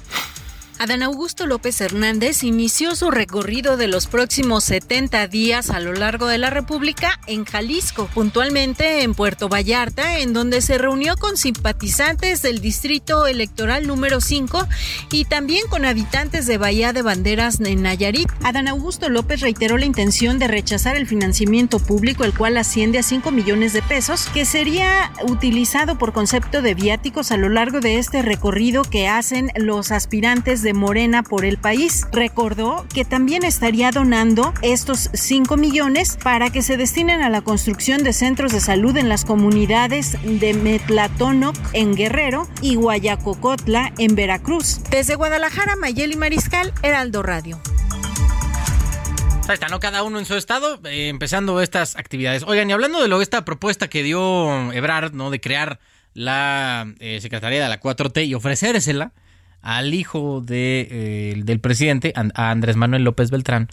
Adán 0.80 1.02
Augusto 1.02 1.48
López 1.48 1.82
Hernández 1.82 2.44
inició 2.44 2.96
su 2.96 3.10
recorrido 3.10 3.78
de 3.78 3.88
los 3.88 4.06
próximos 4.06 4.64
70 4.66 5.28
días 5.28 5.72
a 5.72 5.80
lo 5.80 5.92
largo 5.94 6.28
de 6.28 6.38
la 6.38 6.52
República 6.52 7.20
en 7.26 7.46
Jalisco, 7.46 8.08
puntualmente 8.14 9.02
en 9.02 9.16
Puerto 9.16 9.50
Vallarta, 9.50 10.20
en 10.20 10.34
donde 10.34 10.62
se 10.62 10.78
reunió 10.78 11.18
con 11.18 11.36
simpatizantes 11.36 12.44
del 12.44 12.62
Distrito 12.62 13.26
Electoral 13.26 13.88
número 13.88 14.22
5 14.22 14.68
y 15.12 15.26
también 15.26 15.68
con 15.68 15.84
habitantes 15.84 16.46
de 16.46 16.60
Bahía 16.60 16.94
de 16.94 17.02
Banderas 17.02 17.60
en 17.60 17.82
Nayarit. 17.82 18.30
Adán 18.44 18.68
Augusto 18.68 19.10
López 19.10 19.42
reiteró 19.42 19.80
la 19.80 19.86
intención 19.86 20.38
de 20.38 20.48
rechazar 20.48 20.96
el 20.96 21.08
financiamiento 21.08 21.80
público, 21.80 22.24
el 22.24 22.36
cual 22.36 22.56
asciende 22.56 23.00
a 23.00 23.04
5 23.04 23.32
millones 23.32 23.74
de 23.74 23.82
pesos, 23.82 24.28
que 24.32 24.46
sería 24.46 25.12
utilizado 25.24 25.98
por 25.98 26.14
concepto 26.14 26.62
de 26.62 26.76
viáticos 26.76 27.32
a 27.32 27.38
lo 27.38 27.50
largo 27.50 27.80
de 27.80 27.98
este 27.98 28.22
recorrido 28.22 28.84
que 28.84 29.08
hacen 29.08 29.50
los 29.56 29.92
aspirantes 29.92 30.62
de 30.62 30.67
Morena 30.74 31.24
por 31.24 31.46
el 31.46 31.58
país. 31.58 32.06
Recordó 32.12 32.86
que 32.94 33.06
también 33.06 33.44
estaría 33.44 33.92
donando 33.92 34.54
estos 34.62 35.10
5 35.14 35.58
millones 35.58 36.18
para 36.24 36.50
que 36.50 36.62
se 36.62 36.78
destinen 36.78 37.22
a 37.22 37.30
la 37.30 37.42
construcción 37.42 38.04
de 38.04 38.14
centros 38.14 38.52
de 38.52 38.60
salud 38.60 38.96
en 38.98 39.10
las 39.10 39.26
comunidades 39.26 40.18
de 40.24 40.54
Metlatónoc 40.54 41.56
en 41.74 41.96
Guerrero 41.96 42.48
y 42.62 42.76
Guayacocotla 42.76 43.94
en 43.98 44.16
Veracruz. 44.16 44.82
Desde 44.90 45.16
Guadalajara, 45.16 45.76
Mayeli 45.76 46.16
Mariscal, 46.16 46.74
Heraldo 46.82 47.24
Radio. 47.24 47.60
Ahí 49.48 49.54
está, 49.54 49.70
¿no? 49.70 49.80
Cada 49.80 50.04
uno 50.04 50.20
en 50.20 50.26
su 50.26 50.36
estado, 50.36 50.82
eh, 50.84 51.08
empezando 51.08 51.62
estas 51.62 51.96
actividades. 51.96 52.44
Oigan, 52.44 52.70
y 52.70 52.74
hablando 52.74 53.02
de 53.02 53.08
lo 53.08 53.22
esta 53.22 53.46
propuesta 53.46 53.88
que 53.88 54.04
dio 54.04 54.74
Ebrard, 54.74 55.14
¿no? 55.14 55.32
De 55.32 55.40
crear 55.40 55.80
la 56.14 56.94
eh, 57.00 57.20
Secretaría 57.22 57.64
de 57.64 57.70
la 57.70 57.80
4T 57.80 58.28
y 58.28 58.34
ofrecérsela 58.34 59.14
al 59.62 59.94
hijo 59.94 60.42
de, 60.42 60.88
eh, 60.90 61.42
del 61.44 61.60
presidente, 61.60 62.14
a 62.16 62.52
Andrés 62.52 62.76
Manuel 62.76 63.04
López 63.04 63.32
Beltrán. 63.32 63.70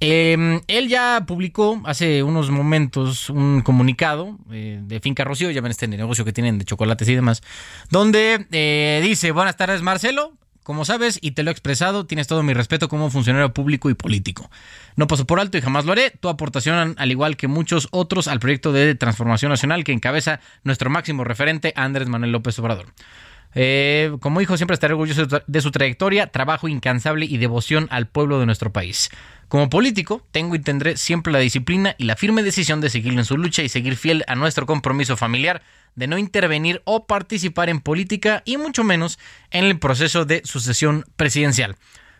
Eh, 0.00 0.60
él 0.66 0.88
ya 0.88 1.24
publicó 1.26 1.80
hace 1.86 2.22
unos 2.22 2.50
momentos 2.50 3.30
un 3.30 3.62
comunicado 3.62 4.36
eh, 4.50 4.80
de 4.82 5.00
Finca 5.00 5.24
Rocío, 5.24 5.50
ya 5.50 5.62
ven 5.62 5.70
este 5.70 5.88
negocio 5.88 6.24
que 6.24 6.34
tienen 6.34 6.58
de 6.58 6.66
chocolates 6.66 7.08
y 7.08 7.14
demás, 7.14 7.42
donde 7.90 8.46
eh, 8.52 9.00
dice, 9.02 9.30
buenas 9.30 9.56
tardes 9.56 9.80
Marcelo, 9.80 10.34
como 10.62 10.84
sabes 10.84 11.18
y 11.22 11.30
te 11.30 11.42
lo 11.42 11.50
he 11.50 11.52
expresado, 11.52 12.06
tienes 12.06 12.26
todo 12.26 12.42
mi 12.42 12.52
respeto 12.52 12.88
como 12.88 13.08
funcionario 13.08 13.54
público 13.54 13.88
y 13.88 13.94
político. 13.94 14.50
No 14.96 15.06
paso 15.06 15.24
por 15.24 15.40
alto 15.40 15.56
y 15.56 15.60
jamás 15.60 15.84
lo 15.84 15.92
haré. 15.92 16.10
Tu 16.10 16.28
aportación, 16.28 16.96
al 16.98 17.10
igual 17.12 17.36
que 17.36 17.46
muchos 17.46 17.86
otros, 17.92 18.26
al 18.26 18.40
proyecto 18.40 18.72
de 18.72 18.96
transformación 18.96 19.50
nacional 19.50 19.84
que 19.84 19.92
encabeza 19.92 20.40
nuestro 20.64 20.90
máximo 20.90 21.22
referente, 21.22 21.72
Andrés 21.76 22.08
Manuel 22.08 22.32
López 22.32 22.58
Obrador. 22.58 22.86
Eh, 23.58 24.14
como 24.20 24.42
hijo, 24.42 24.58
siempre 24.58 24.74
estaré 24.74 24.92
orgulloso 24.92 25.26
de 25.46 25.60
su 25.62 25.70
trayectoria, 25.70 26.26
trabajo 26.26 26.68
incansable 26.68 27.24
y 27.24 27.38
devoción 27.38 27.88
al 27.90 28.06
pueblo 28.06 28.38
de 28.38 28.44
nuestro 28.44 28.70
país. 28.70 29.08
Como 29.48 29.70
político, 29.70 30.26
tengo 30.30 30.54
y 30.54 30.58
tendré 30.58 30.98
siempre 30.98 31.32
la 31.32 31.38
disciplina 31.38 31.94
y 31.96 32.04
la 32.04 32.16
firme 32.16 32.42
decisión 32.42 32.82
de 32.82 32.90
seguir 32.90 33.14
en 33.14 33.24
su 33.24 33.38
lucha 33.38 33.62
y 33.62 33.70
seguir 33.70 33.96
fiel 33.96 34.24
a 34.28 34.34
nuestro 34.34 34.66
compromiso 34.66 35.16
familiar 35.16 35.62
de 35.94 36.06
no 36.06 36.18
intervenir 36.18 36.82
o 36.84 37.06
participar 37.06 37.70
en 37.70 37.80
política 37.80 38.42
y 38.44 38.58
mucho 38.58 38.84
menos 38.84 39.18
en 39.50 39.64
el 39.64 39.78
proceso 39.78 40.26
de 40.26 40.42
sucesión 40.44 41.06
presidencial. 41.16 41.76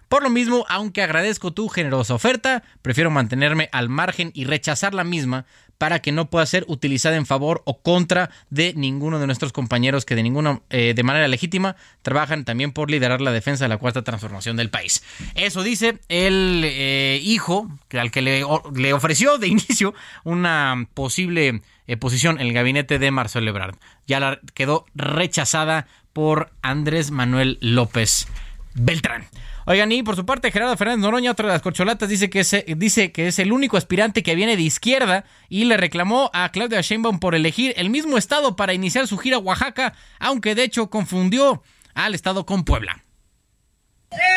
Por 0.08 0.22
lo 0.22 0.30
mismo, 0.30 0.64
aunque 0.68 1.02
agradezco 1.02 1.52
tu 1.52 1.68
generosa 1.68 2.14
oferta, 2.14 2.62
prefiero 2.80 3.10
mantenerme 3.10 3.68
al 3.72 3.88
margen 3.88 4.30
y 4.34 4.44
rechazar 4.44 4.94
la 4.94 5.04
misma 5.04 5.44
para 5.78 6.00
que 6.00 6.12
no 6.12 6.30
pueda 6.30 6.46
ser 6.46 6.64
utilizada 6.68 7.16
en 7.16 7.26
favor 7.26 7.62
o 7.64 7.80
contra 7.80 8.30
de 8.50 8.72
ninguno 8.74 9.18
de 9.18 9.26
nuestros 9.26 9.52
compañeros 9.52 10.04
que 10.04 10.14
de 10.14 10.22
ninguna 10.22 10.60
eh, 10.70 10.94
de 10.94 11.02
manera 11.02 11.28
legítima 11.28 11.76
trabajan 12.02 12.44
también 12.44 12.72
por 12.72 12.90
liderar 12.90 13.20
la 13.20 13.32
defensa 13.32 13.64
de 13.64 13.68
la 13.68 13.78
cuarta 13.78 14.02
transformación 14.02 14.56
del 14.56 14.70
país. 14.70 15.02
Eso 15.34 15.62
dice 15.62 15.98
el 16.08 16.62
eh, 16.64 17.20
hijo 17.22 17.70
al 17.92 18.10
que 18.10 18.22
le, 18.22 18.44
le, 18.74 18.92
ofreció 18.92 19.38
de 19.38 19.48
inicio 19.56 19.94
una 20.24 20.86
posible 20.94 21.62
eh, 21.86 21.96
posición 21.96 22.40
en 22.40 22.48
el 22.48 22.52
gabinete 22.52 22.98
de 22.98 23.10
Marcelo 23.10 23.50
Ebrard. 23.50 23.76
Ya 24.06 24.20
la 24.20 24.40
quedó 24.54 24.86
rechazada 24.94 25.86
por 26.12 26.50
Andrés 26.62 27.10
Manuel 27.10 27.58
López 27.60 28.26
Beltrán. 28.74 29.26
Oigan, 29.68 29.90
y 29.90 30.04
por 30.04 30.14
su 30.14 30.24
parte, 30.24 30.52
Gerardo 30.52 30.76
Fernández 30.76 31.02
Noroña, 31.02 31.32
otra 31.32 31.48
de 31.48 31.52
las 31.54 31.60
corcholatas, 31.62 32.08
dice 32.08 32.30
que, 32.30 32.40
es, 32.40 32.54
dice 32.76 33.10
que 33.10 33.26
es 33.26 33.40
el 33.40 33.52
único 33.52 33.76
aspirante 33.76 34.22
que 34.22 34.36
viene 34.36 34.56
de 34.56 34.62
izquierda 34.62 35.24
y 35.48 35.64
le 35.64 35.76
reclamó 35.76 36.30
a 36.32 36.50
Claudia 36.52 36.80
Sheinbaum 36.80 37.18
por 37.18 37.34
elegir 37.34 37.74
el 37.76 37.90
mismo 37.90 38.16
estado 38.16 38.54
para 38.54 38.74
iniciar 38.74 39.08
su 39.08 39.18
gira 39.18 39.38
a 39.38 39.40
Oaxaca, 39.40 39.94
aunque 40.20 40.54
de 40.54 40.62
hecho 40.62 40.88
confundió 40.88 41.64
al 41.94 42.14
estado 42.14 42.46
con 42.46 42.64
Puebla. 42.64 43.02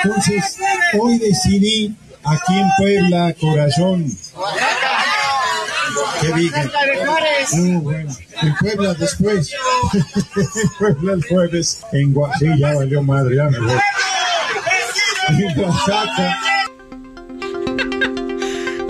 Entonces, 0.03 0.57
hoy 0.99 1.19
decidí 1.19 1.95
aquí 2.23 2.59
en 2.59 2.67
Puebla, 2.77 3.35
Corazón. 3.39 4.07
Que 6.21 6.33
digan. 6.33 6.71
Uh, 7.53 7.81
bueno. 7.81 8.15
En 8.41 8.55
Puebla 8.55 8.93
después. 8.95 9.53
en 10.35 10.69
Puebla 10.79 11.13
el 11.13 11.23
jueves. 11.23 11.81
En 11.91 12.13
Gua 12.13 12.31
sí, 12.39 12.47
ya 12.57 12.73
valió 12.73 13.03
madre, 13.03 13.35
ya 13.35 13.45
me 13.45 13.59
voy. 13.59 13.79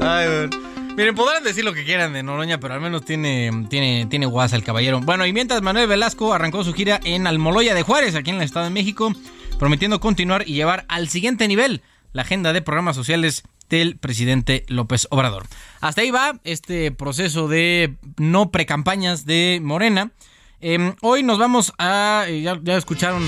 Ay. 0.01 0.49
Miren, 0.95 1.15
podrán 1.15 1.43
decir 1.43 1.63
lo 1.63 1.73
que 1.73 1.85
quieran 1.85 2.13
de 2.13 2.23
Noroña, 2.23 2.59
pero 2.59 2.73
al 2.73 2.81
menos 2.81 3.05
tiene, 3.05 3.67
tiene, 3.69 4.05
tiene 4.09 4.25
guasa 4.25 4.55
el 4.55 4.63
caballero. 4.63 4.99
Bueno, 5.01 5.25
y 5.25 5.33
mientras 5.33 5.61
Manuel 5.61 5.87
Velasco 5.87 6.33
arrancó 6.33 6.63
su 6.63 6.73
gira 6.73 6.99
en 7.03 7.25
Almoloya 7.25 7.73
de 7.73 7.83
Juárez, 7.83 8.15
aquí 8.15 8.31
en 8.31 8.37
el 8.37 8.43
Estado 8.43 8.65
de 8.65 8.71
México, 8.71 9.13
prometiendo 9.57 9.99
continuar 9.99 10.43
y 10.47 10.53
llevar 10.53 10.85
al 10.89 11.09
siguiente 11.09 11.47
nivel 11.47 11.81
la 12.11 12.23
agenda 12.23 12.53
de 12.53 12.61
programas 12.61 12.95
sociales 12.95 13.43
del 13.69 13.97
presidente 13.97 14.65
López 14.67 15.07
Obrador. 15.09 15.45
Hasta 15.79 16.01
ahí 16.01 16.11
va 16.11 16.39
este 16.43 16.91
proceso 16.91 17.47
de 17.47 17.95
no 18.17 18.51
precampañas 18.51 19.25
de 19.25 19.59
Morena. 19.61 20.11
Eh, 20.59 20.93
hoy 21.01 21.23
nos 21.23 21.37
vamos 21.37 21.73
a. 21.77 22.25
Ya, 22.27 22.59
ya 22.61 22.75
escucharon 22.75 23.23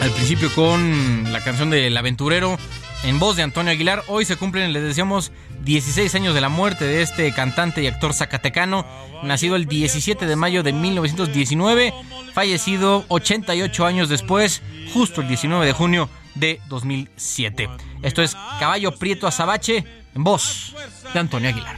al 0.00 0.10
principio 0.10 0.52
con 0.54 1.32
la 1.32 1.42
canción 1.42 1.70
del 1.70 1.96
aventurero 1.96 2.56
en 3.04 3.18
voz 3.18 3.36
de 3.36 3.42
Antonio 3.42 3.72
Aguilar. 3.72 4.02
Hoy 4.08 4.24
se 4.24 4.36
cumplen, 4.36 4.72
les 4.72 4.82
decíamos, 4.82 5.32
16 5.64 6.14
años 6.14 6.34
de 6.34 6.40
la 6.40 6.48
muerte 6.48 6.84
de 6.84 7.02
este 7.02 7.32
cantante 7.32 7.82
y 7.82 7.86
actor 7.86 8.14
zacatecano, 8.14 8.86
nacido 9.22 9.56
el 9.56 9.66
17 9.66 10.26
de 10.26 10.36
mayo 10.36 10.62
de 10.62 10.72
1919, 10.72 11.92
fallecido 12.32 13.04
88 13.08 13.86
años 13.86 14.08
después, 14.08 14.62
justo 14.92 15.20
el 15.20 15.28
19 15.28 15.66
de 15.66 15.72
junio 15.72 16.08
de 16.34 16.60
2007. 16.68 17.68
Esto 18.02 18.22
es 18.22 18.36
Caballo 18.60 18.92
Prieto 18.92 19.26
Azabache 19.26 19.84
en 20.14 20.24
voz 20.24 20.74
de 21.12 21.20
Antonio 21.20 21.48
Aguilar. 21.48 21.76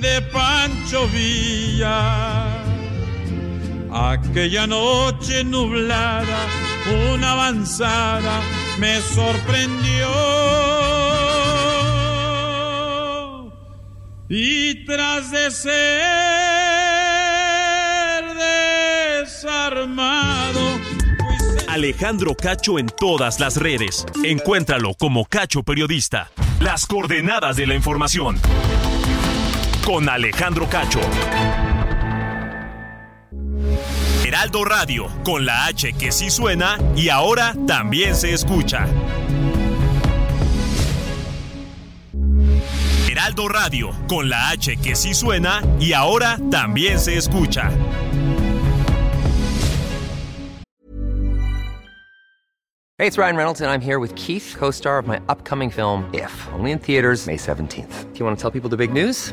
De 0.00 0.20
Pancho 0.22 1.08
Villa. 1.08 2.62
Aquella 3.92 4.66
noche 4.66 5.44
nublada, 5.44 6.46
una 6.86 7.32
avanzada 7.32 8.40
me 8.78 9.00
sorprendió. 9.00 10.08
Y 14.28 14.84
tras 14.86 15.30
de 15.30 15.50
ser 15.50 16.04
desarmado, 19.22 20.60
Alejandro 21.68 22.34
Cacho 22.34 22.78
en 22.78 22.86
todas 22.86 23.40
las 23.40 23.56
redes. 23.56 24.06
Encuéntralo 24.22 24.94
como 24.94 25.24
Cacho 25.24 25.62
Periodista. 25.62 26.30
Las 26.60 26.86
coordenadas 26.86 27.56
de 27.56 27.66
la 27.66 27.74
información. 27.74 28.38
Con 29.84 30.08
Alejandro 30.08 30.68
Cacho. 30.68 31.00
Heraldo 34.34 34.64
Radio, 34.64 35.06
con 35.24 35.44
la 35.44 35.66
H 35.66 35.92
que 35.92 36.10
sí 36.10 36.28
suena 36.28 36.76
y 36.96 37.08
ahora 37.08 37.54
también 37.68 38.16
se 38.16 38.32
escucha. 38.32 38.84
Heraldo 43.08 43.46
Radio, 43.46 43.90
con 44.08 44.28
la 44.28 44.48
H 44.48 44.76
que 44.78 44.96
sí 44.96 45.14
suena 45.14 45.62
y 45.78 45.92
ahora 45.92 46.36
también 46.50 46.98
se 46.98 47.16
escucha. 47.16 47.70
Hey, 52.98 53.06
it's 53.06 53.16
Ryan 53.16 53.36
Reynolds, 53.36 53.60
and 53.60 53.70
I'm 53.70 53.80
here 53.80 54.00
with 54.00 54.16
Keith, 54.16 54.56
co 54.58 54.72
star 54.72 54.98
of 54.98 55.06
my 55.06 55.20
upcoming 55.28 55.70
film, 55.70 56.12
If, 56.12 56.32
only 56.52 56.72
in 56.72 56.80
theaters, 56.80 57.28
May 57.28 57.36
17th. 57.36 58.12
Do 58.12 58.18
you 58.18 58.24
want 58.24 58.36
to 58.36 58.42
tell 58.42 58.50
people 58.50 58.68
the 58.68 58.76
big 58.76 58.92
news? 58.92 59.32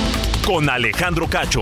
Con 0.45 0.69
Alejandro 0.69 1.27
Cacho. 1.27 1.61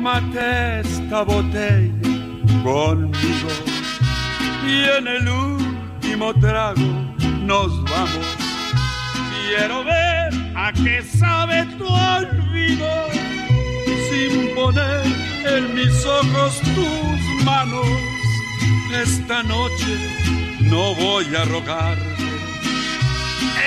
Tómate 0.00 0.80
esta 0.80 1.24
botella 1.24 1.92
conmigo 2.64 3.50
y 4.66 4.84
en 4.96 5.06
el 5.06 5.28
último 5.28 6.32
trago 6.40 6.80
nos 7.42 7.68
vamos. 7.84 8.26
Quiero 9.30 9.84
ver 9.84 10.32
a 10.56 10.72
qué 10.72 11.02
sabe 11.02 11.66
tu 11.76 11.86
olvido 11.86 12.88
sin 14.08 14.54
poner 14.54 15.04
en 15.44 15.74
mis 15.74 16.06
ojos 16.06 16.62
tus 16.74 17.44
manos. 17.44 17.86
Esta 19.02 19.42
noche 19.42 19.98
no 20.62 20.94
voy 20.94 21.26
a 21.36 21.44
rogarte, 21.44 22.24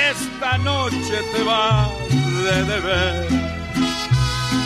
esta 0.09 0.57
noche 0.57 1.15
te 1.31 1.43
vas 1.43 1.91
de 2.43 2.63
deber 2.63 3.43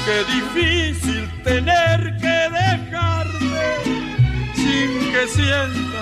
Qué 0.08 0.24
difícil 0.24 1.17
tener 1.48 2.18
que 2.18 2.38
dejarte 2.62 3.64
sin 4.54 4.90
que 5.14 5.28
sienta 5.30 6.02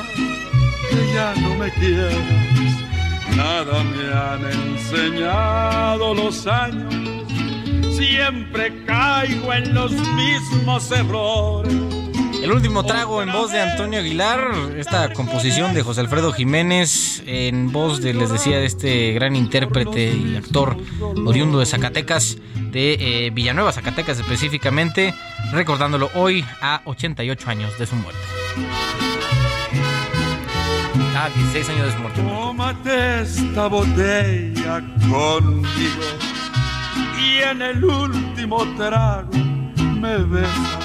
que 0.89 1.13
ya 1.13 1.34
no 1.41 1.55
me 1.55 1.69
quieras. 1.71 2.75
Nada 3.36 3.84
me 3.84 4.05
han 4.12 4.41
enseñado 4.51 6.13
los 6.13 6.47
años, 6.47 6.93
siempre 7.95 8.84
caigo 8.86 9.53
en 9.53 9.73
los 9.73 9.91
mismos 9.91 10.91
errores. 10.91 11.94
El 12.45 12.51
último 12.51 12.86
trago 12.86 13.23
en 13.23 13.31
voz 13.31 13.51
de 13.51 13.60
Antonio 13.60 13.97
Aguilar, 13.97 14.51
esta 14.77 15.12
composición 15.13 15.73
de 15.73 15.81
José 15.81 16.01
Alfredo 16.01 16.31
Jiménez, 16.31 17.23
en 17.25 17.71
voz 17.71 18.03
de, 18.03 18.13
les 18.13 18.29
decía, 18.29 18.60
de 18.60 18.65
este 18.65 19.13
gran 19.13 19.36
intérprete 19.36 20.13
y 20.13 20.36
actor 20.36 20.77
oriundo 21.25 21.58
de 21.58 21.65
Zacatecas, 21.65 22.38
de 22.53 22.97
eh, 22.99 23.29
Villanueva, 23.31 23.71
Zacatecas 23.71 24.19
específicamente, 24.19 25.15
recordándolo 25.53 26.12
hoy 26.13 26.45
a 26.62 26.84
88 26.86 27.49
años 27.49 27.79
de 27.79 27.88
su 27.88 27.95
muerte. 27.95 28.21
Ah, 31.15 31.29
16 31.36 31.69
años 31.69 31.88
de 31.88 31.93
su 31.93 31.97
muerte. 31.97 32.21
Tómate 32.21 33.21
esta 33.21 33.65
botella 33.65 34.84
conmigo 35.10 36.05
y 37.19 37.41
en 37.41 37.63
el 37.63 37.84
último 37.84 38.63
trago 38.77 39.31
me 39.99 40.17
besas. 40.17 40.84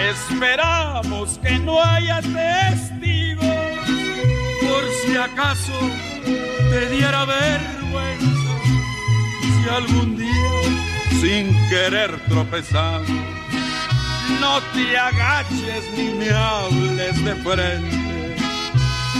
Esperamos 0.00 1.38
que 1.42 1.58
no 1.58 1.82
haya 1.82 2.20
testigos 2.22 3.44
por 4.62 4.84
si 5.04 5.16
acaso 5.16 5.72
te 6.70 6.88
diera 6.90 7.24
vergüenza 7.24 8.52
si 9.40 9.68
algún 9.68 10.16
día 10.16 11.20
sin 11.20 11.68
querer 11.68 12.16
tropezamos. 12.28 13.08
No 14.40 14.60
te 14.72 14.96
agaches 14.96 15.84
ni 15.96 16.10
me 16.10 16.30
hables 16.30 17.24
de 17.24 17.34
frente, 17.34 18.36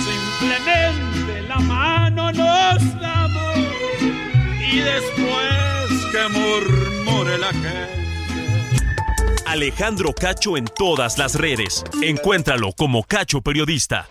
simplemente 0.07 1.43
la 1.49 1.59
mano 1.59 2.31
nos 2.31 3.01
damos 3.01 3.57
y 4.61 4.79
después 4.79 6.07
que 6.13 6.29
murmure 6.29 7.37
la 7.39 7.49
gente. 7.49 8.08
Alejandro 9.49 10.13
Cacho 10.13 10.59
en 10.59 10.67
todas 10.67 11.17
las 11.17 11.35
redes. 11.35 11.83
Encuéntralo 12.03 12.73
como 12.75 13.03
Cacho 13.03 13.41
Periodista. 13.41 14.07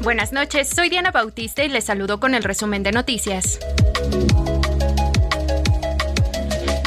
Buenas 0.00 0.32
noches, 0.32 0.70
soy 0.70 0.88
Diana 0.88 1.10
Bautista 1.10 1.62
y 1.62 1.68
les 1.68 1.84
saludo 1.84 2.20
con 2.20 2.34
el 2.34 2.42
resumen 2.42 2.82
de 2.82 2.92
noticias. 2.92 3.58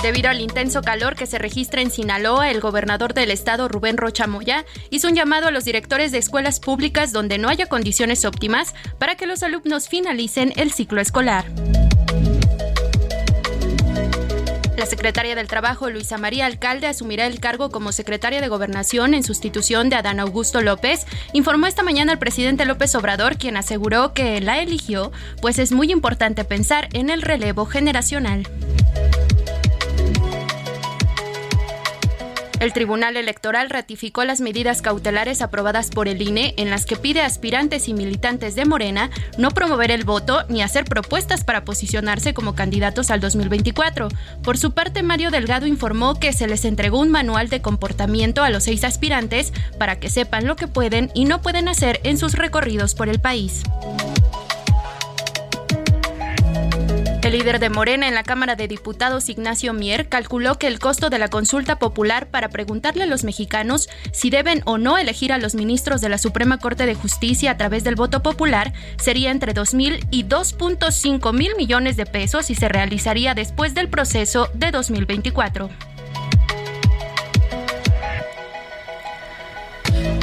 Debido 0.02 0.32
al 0.32 0.42
intenso 0.42 0.82
calor 0.82 1.16
que 1.16 1.28
se 1.28 1.38
registra 1.38 1.82
en 1.82 1.92
Sinaloa, 1.92 2.50
el 2.50 2.60
gobernador 2.60 3.14
del 3.14 3.30
estado, 3.30 3.68
Rubén 3.68 3.98
Rocha 3.98 4.26
Moya, 4.26 4.66
hizo 4.90 5.10
un 5.10 5.16
llamado 5.16 5.48
a 5.48 5.52
los 5.52 5.64
directores 5.64 6.12
de 6.12 6.18
escuelas 6.18 6.60
públicas 6.60 7.12
donde 7.12 7.38
no 7.38 7.50
haya 7.50 7.68
condiciones 7.68 8.26
óptimas 8.26 8.74
para 8.98 9.14
que 9.14 9.28
los 9.28 9.44
alumnos 9.44 9.90
finalicen 9.90 10.54
el 10.56 10.72
ciclo 10.72 11.02
escolar. 11.02 11.46
Secretaria 15.08 15.36
del 15.36 15.48
Trabajo, 15.48 15.90
Luisa 15.90 16.18
María 16.18 16.46
Alcalde, 16.48 16.86
asumirá 16.86 17.28
el 17.28 17.40
cargo 17.40 17.72
como 17.72 17.94
secretaria 17.94 18.42
de 18.42 18.50
Gobernación 18.50 19.14
en 19.14 19.24
sustitución 19.24 19.90
de 19.90 19.96
Adán 19.96 20.20
Augusto 20.20 20.60
López, 20.60 21.08
informó 21.32 21.66
esta 21.66 21.82
mañana 21.82 22.12
el 22.12 22.20
presidente 22.20 22.66
López 22.66 22.94
Obrador, 22.94 23.38
quien 23.38 23.56
aseguró 23.56 24.14
que 24.14 24.42
la 24.42 24.60
eligió, 24.60 25.14
pues 25.42 25.60
es 25.60 25.72
muy 25.72 25.94
importante 25.94 26.44
pensar 26.44 26.90
en 26.92 27.10
el 27.10 27.22
relevo 27.22 27.66
generacional. 27.66 28.50
El 32.60 32.74
Tribunal 32.74 33.18
Electoral 33.18 33.70
ratificó 33.70 34.24
las 34.24 34.42
medidas 34.42 34.82
cautelares 34.82 35.44
aprobadas 35.44 35.92
por 35.92 36.08
el 36.08 36.22
INE 36.24 36.56
en 36.58 36.72
las 36.72 36.88
que 36.88 36.96
pide 36.96 37.22
a 37.22 37.28
aspirantes 37.28 37.88
y 37.88 37.94
militantes 37.94 38.56
de 38.56 38.66
Morena 38.66 39.12
no 39.38 39.52
promover 39.52 39.92
el 39.92 40.06
voto 40.06 40.44
ni 40.50 40.64
hacer 40.64 40.86
propuestas 40.86 41.44
para 41.44 41.64
posicionarse 41.64 42.34
como 42.34 42.56
candidatos 42.56 43.12
al 43.12 43.20
2024. 43.20 44.08
Por 44.42 44.58
su 44.58 44.72
parte, 44.72 45.04
Mario 45.04 45.30
Delgado 45.30 45.68
informó 45.68 46.20
que 46.20 46.34
se 46.34 46.48
les 46.48 46.66
entregó 46.66 47.00
un 47.00 47.10
manual 47.10 47.50
de 47.50 47.62
comportamiento 47.62 48.44
a 48.44 48.50
los 48.50 48.64
seis 48.64 48.84
aspirantes 48.84 49.54
para 49.78 50.00
que 50.00 50.10
sepan 50.10 50.48
lo 50.48 50.56
que 50.56 50.68
pueden 50.68 51.12
y 51.14 51.26
no 51.26 51.44
pueden 51.44 51.68
hacer 51.68 52.00
en 52.04 52.18
sus 52.18 52.34
recorridos 52.34 52.96
por 52.96 53.08
el 53.08 53.20
país. 53.20 53.64
El 57.28 57.34
líder 57.34 57.60
de 57.60 57.70
Morena 57.70 58.08
en 58.08 58.16
la 58.16 58.24
Cámara 58.24 58.56
de 58.56 58.70
Diputados, 58.70 59.28
Ignacio 59.28 59.74
Mier, 59.74 60.08
calculó 60.08 60.58
que 60.58 60.68
el 60.68 60.80
costo 60.80 61.10
de 61.10 61.20
la 61.20 61.28
consulta 61.28 61.78
popular 61.78 62.28
para 62.28 62.48
preguntarle 62.48 63.04
a 63.04 63.06
los 63.06 63.26
mexicanos 63.26 63.90
si 64.14 64.30
deben 64.30 64.62
o 64.64 64.78
no 64.78 64.98
elegir 64.98 65.34
a 65.34 65.38
los 65.38 65.54
ministros 65.54 66.00
de 66.00 66.08
la 66.08 66.20
Suprema 66.20 66.58
Corte 66.58 66.86
de 66.86 66.96
Justicia 66.96 67.52
a 67.52 67.58
través 67.58 67.84
del 67.84 67.96
voto 67.96 68.24
popular 68.24 68.72
sería 68.96 69.32
entre 69.32 69.52
2 69.52 69.74
mil 69.74 70.08
y 70.10 70.24
2.5 70.24 71.34
mil 71.34 71.54
millones 71.58 71.98
de 71.98 72.06
pesos 72.06 72.50
y 72.50 72.56
se 72.56 72.70
realizaría 72.70 73.34
después 73.34 73.74
del 73.74 73.90
proceso 73.90 74.50
de 74.54 74.72
2024. 74.72 75.70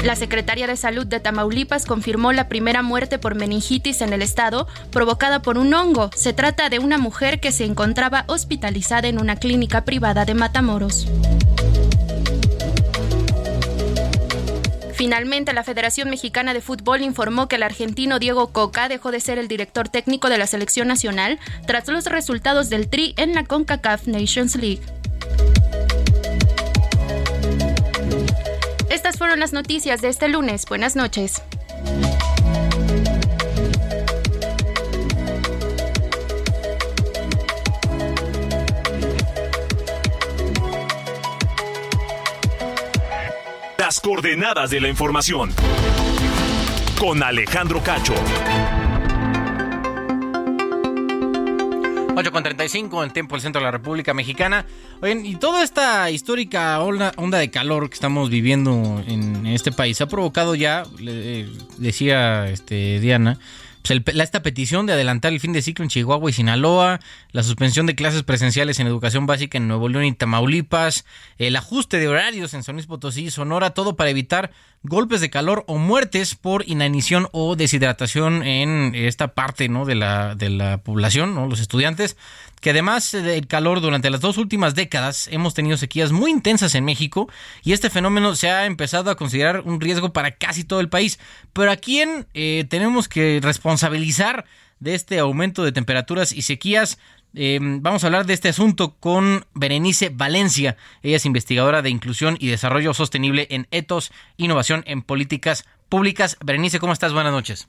La 0.04 0.16
secretaria 0.16 0.66
de 0.66 0.76
Salud 0.76 1.06
de 1.06 1.18
Tamaulipas 1.18 1.86
confirmó 1.86 2.34
la 2.34 2.46
primera 2.46 2.82
muerte 2.82 3.18
por 3.18 3.34
meningitis 3.34 4.02
en 4.02 4.12
el 4.12 4.20
estado 4.20 4.68
provocada 4.90 5.40
por 5.40 5.56
un 5.56 5.72
hongo. 5.72 6.10
Se 6.14 6.34
trata 6.34 6.68
de 6.68 6.78
una 6.78 6.98
mujer 6.98 7.40
que 7.40 7.52
se 7.52 7.64
encontraba 7.64 8.24
hospitalizada 8.28 9.08
en 9.08 9.18
una 9.18 9.36
clínica 9.36 9.86
privada 9.86 10.26
de 10.26 10.34
Matamoros. 10.34 11.08
Finalmente, 14.92 15.54
la 15.54 15.64
Federación 15.64 16.10
Mexicana 16.10 16.52
de 16.52 16.60
Fútbol 16.60 17.00
informó 17.00 17.48
que 17.48 17.56
el 17.56 17.62
argentino 17.62 18.18
Diego 18.18 18.52
Coca 18.52 18.90
dejó 18.90 19.10
de 19.10 19.20
ser 19.20 19.38
el 19.38 19.48
director 19.48 19.88
técnico 19.88 20.28
de 20.28 20.36
la 20.36 20.46
selección 20.46 20.86
nacional 20.86 21.38
tras 21.66 21.88
los 21.88 22.04
resultados 22.04 22.68
del 22.68 22.90
Tri 22.90 23.14
en 23.16 23.32
la 23.32 23.44
CONCACAF 23.44 24.06
Nations 24.06 24.54
League. 24.56 24.82
Estas 28.94 29.18
fueron 29.18 29.40
las 29.40 29.52
noticias 29.52 30.00
de 30.02 30.08
este 30.08 30.28
lunes. 30.28 30.66
Buenas 30.66 30.94
noches. 30.94 31.42
Las 43.76 43.98
coordenadas 43.98 44.70
de 44.70 44.80
la 44.80 44.86
información. 44.86 45.50
Con 47.00 47.20
Alejandro 47.24 47.82
Cacho. 47.82 48.14
8 52.16 52.30
con 52.30 52.42
35 52.44 53.02
en 53.02 53.10
tiempo 53.10 53.34
del 53.34 53.42
centro 53.42 53.60
de 53.60 53.64
la 53.64 53.70
República 53.72 54.14
Mexicana. 54.14 54.66
Oigan, 55.00 55.26
y 55.26 55.34
toda 55.34 55.64
esta 55.64 56.10
histórica 56.10 56.80
onda, 56.80 57.12
onda 57.16 57.38
de 57.38 57.50
calor 57.50 57.88
que 57.88 57.94
estamos 57.94 58.30
viviendo 58.30 59.02
en 59.06 59.46
este 59.46 59.72
país 59.72 60.00
ha 60.00 60.06
provocado 60.06 60.54
ya, 60.54 60.84
le, 61.00 61.48
decía 61.78 62.48
este, 62.48 63.00
Diana, 63.00 63.38
pues 63.84 63.90
el, 63.90 64.20
esta 64.20 64.42
petición 64.42 64.86
de 64.86 64.94
adelantar 64.94 65.34
el 65.34 65.40
fin 65.40 65.52
de 65.52 65.60
ciclo 65.60 65.82
en 65.82 65.90
Chihuahua 65.90 66.30
y 66.30 66.32
Sinaloa, 66.32 67.00
la 67.32 67.42
suspensión 67.42 67.84
de 67.84 67.94
clases 67.94 68.22
presenciales 68.22 68.80
en 68.80 68.86
educación 68.86 69.26
básica 69.26 69.58
en 69.58 69.68
Nuevo 69.68 69.90
León 69.90 70.06
y 70.06 70.14
Tamaulipas, 70.14 71.04
el 71.36 71.54
ajuste 71.54 71.98
de 71.98 72.08
horarios 72.08 72.54
en 72.54 72.62
San 72.62 72.76
Luis 72.76 72.86
Potosí 72.86 73.24
y 73.26 73.30
Sonora, 73.30 73.70
todo 73.70 73.94
para 73.94 74.08
evitar 74.08 74.52
golpes 74.84 75.20
de 75.20 75.28
calor 75.28 75.64
o 75.66 75.76
muertes 75.76 76.34
por 76.34 76.66
inanición 76.66 77.28
o 77.32 77.56
deshidratación 77.56 78.42
en 78.42 78.94
esta 78.94 79.34
parte 79.34 79.68
¿no? 79.68 79.84
de, 79.84 79.96
la, 79.96 80.34
de 80.34 80.48
la 80.48 80.78
población, 80.78 81.34
¿no? 81.34 81.46
los 81.46 81.60
estudiantes, 81.60 82.16
que 82.64 82.70
además 82.70 83.12
del 83.12 83.46
calor 83.46 83.82
durante 83.82 84.08
las 84.08 84.22
dos 84.22 84.38
últimas 84.38 84.74
décadas 84.74 85.28
hemos 85.30 85.52
tenido 85.52 85.76
sequías 85.76 86.12
muy 86.12 86.30
intensas 86.30 86.74
en 86.74 86.86
México 86.86 87.28
y 87.62 87.74
este 87.74 87.90
fenómeno 87.90 88.34
se 88.36 88.48
ha 88.48 88.64
empezado 88.64 89.10
a 89.10 89.16
considerar 89.16 89.60
un 89.66 89.82
riesgo 89.82 90.14
para 90.14 90.36
casi 90.36 90.64
todo 90.64 90.80
el 90.80 90.88
país. 90.88 91.18
Pero 91.52 91.70
a 91.70 91.76
quién 91.76 92.26
eh, 92.32 92.64
tenemos 92.70 93.06
que 93.06 93.38
responsabilizar 93.42 94.46
de 94.80 94.94
este 94.94 95.18
aumento 95.18 95.62
de 95.62 95.72
temperaturas 95.72 96.32
y 96.32 96.40
sequías 96.40 96.96
eh, 97.34 97.58
vamos 97.60 98.02
a 98.02 98.06
hablar 98.06 98.24
de 98.24 98.32
este 98.32 98.48
asunto 98.48 98.96
con 98.98 99.44
Berenice 99.52 100.08
Valencia. 100.08 100.78
Ella 101.02 101.16
es 101.16 101.26
investigadora 101.26 101.82
de 101.82 101.90
inclusión 101.90 102.38
y 102.40 102.48
desarrollo 102.48 102.94
sostenible 102.94 103.46
en 103.50 103.66
Etos, 103.72 104.10
Innovación 104.38 104.84
en 104.86 105.02
Políticas 105.02 105.66
Públicas. 105.90 106.38
Berenice, 106.42 106.80
¿cómo 106.80 106.94
estás? 106.94 107.12
Buenas 107.12 107.32
noches. 107.32 107.68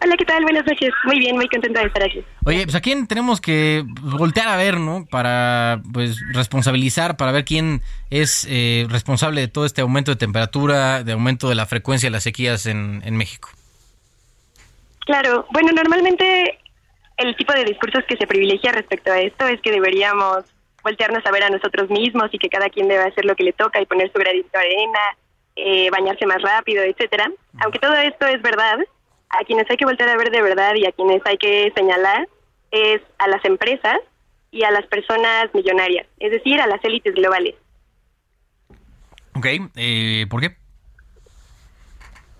Hola, 0.00 0.16
¿qué 0.16 0.24
tal? 0.24 0.42
Buenas 0.42 0.64
noches. 0.64 0.90
Muy 1.04 1.18
bien, 1.18 1.34
muy 1.34 1.48
contenta 1.48 1.80
de 1.80 1.86
estar 1.86 2.04
aquí. 2.04 2.24
Oye, 2.44 2.64
pues 2.64 2.76
a 2.76 2.80
quién 2.80 3.08
tenemos 3.08 3.40
que 3.40 3.84
voltear 4.00 4.48
a 4.48 4.56
ver, 4.56 4.78
¿no? 4.78 5.06
Para, 5.10 5.80
pues, 5.92 6.18
responsabilizar, 6.32 7.16
para 7.16 7.32
ver 7.32 7.44
quién 7.44 7.82
es 8.10 8.46
eh, 8.48 8.86
responsable 8.88 9.40
de 9.40 9.48
todo 9.48 9.66
este 9.66 9.80
aumento 9.80 10.12
de 10.12 10.16
temperatura, 10.16 11.02
de 11.02 11.12
aumento 11.12 11.48
de 11.48 11.56
la 11.56 11.66
frecuencia 11.66 12.06
de 12.06 12.12
las 12.12 12.22
sequías 12.22 12.66
en, 12.66 13.02
en 13.04 13.16
México. 13.16 13.48
Claro, 15.04 15.46
bueno, 15.50 15.72
normalmente 15.72 16.58
el 17.16 17.34
tipo 17.34 17.52
de 17.52 17.64
discursos 17.64 18.04
que 18.08 18.16
se 18.16 18.26
privilegia 18.26 18.70
respecto 18.70 19.10
a 19.10 19.20
esto 19.20 19.48
es 19.48 19.60
que 19.62 19.72
deberíamos 19.72 20.44
voltearnos 20.84 21.26
a 21.26 21.32
ver 21.32 21.42
a 21.42 21.50
nosotros 21.50 21.90
mismos 21.90 22.28
y 22.32 22.38
que 22.38 22.48
cada 22.48 22.68
quien 22.68 22.86
debe 22.86 23.02
hacer 23.02 23.24
lo 23.24 23.34
que 23.34 23.42
le 23.42 23.52
toca 23.52 23.80
y 23.80 23.86
poner 23.86 24.12
su 24.12 24.18
granito 24.18 24.48
de 24.52 24.58
arena, 24.58 25.00
eh, 25.56 25.90
bañarse 25.90 26.24
más 26.24 26.40
rápido, 26.40 26.84
etcétera. 26.84 27.28
Aunque 27.60 27.80
todo 27.80 27.94
esto 27.94 28.26
es 28.26 28.40
verdad, 28.42 28.78
a 29.30 29.44
quienes 29.44 29.68
hay 29.70 29.76
que 29.76 29.84
voltear 29.84 30.08
a 30.08 30.16
ver 30.16 30.30
de 30.30 30.42
verdad 30.42 30.74
y 30.76 30.86
a 30.86 30.92
quienes 30.92 31.20
hay 31.24 31.36
que 31.36 31.72
señalar 31.76 32.28
es 32.70 33.00
a 33.18 33.28
las 33.28 33.44
empresas 33.44 33.98
y 34.50 34.64
a 34.64 34.70
las 34.70 34.86
personas 34.86 35.52
millonarias, 35.54 36.06
es 36.18 36.30
decir, 36.30 36.60
a 36.60 36.66
las 36.66 36.82
élites 36.84 37.14
globales. 37.14 37.54
Ok, 39.34 39.46
eh, 39.76 40.26
¿por 40.28 40.40
qué? 40.40 40.56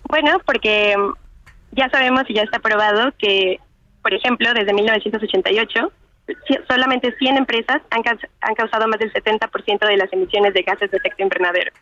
Bueno, 0.09 0.41
porque 0.47 0.97
ya 1.73 1.91
sabemos 1.91 2.25
y 2.29 2.35
ya 2.35 2.43
está 2.43 2.59
probado 2.61 3.13
que 3.19 3.61
por 4.09 4.15
ejemplo, 4.15 4.55
desde 4.55 4.73
1988, 4.73 5.93
solamente 6.67 7.15
100 7.19 7.37
empresas 7.37 7.83
han, 7.91 8.03
han 8.41 8.55
causado 8.55 8.89
más 8.89 8.99
del 8.99 9.13
70% 9.13 9.87
de 9.87 9.97
las 9.99 10.13
emisiones 10.13 10.55
de 10.55 10.63
gases 10.63 10.91
de 10.91 10.97
efecto 10.97 11.23
invernadero. 11.23 11.73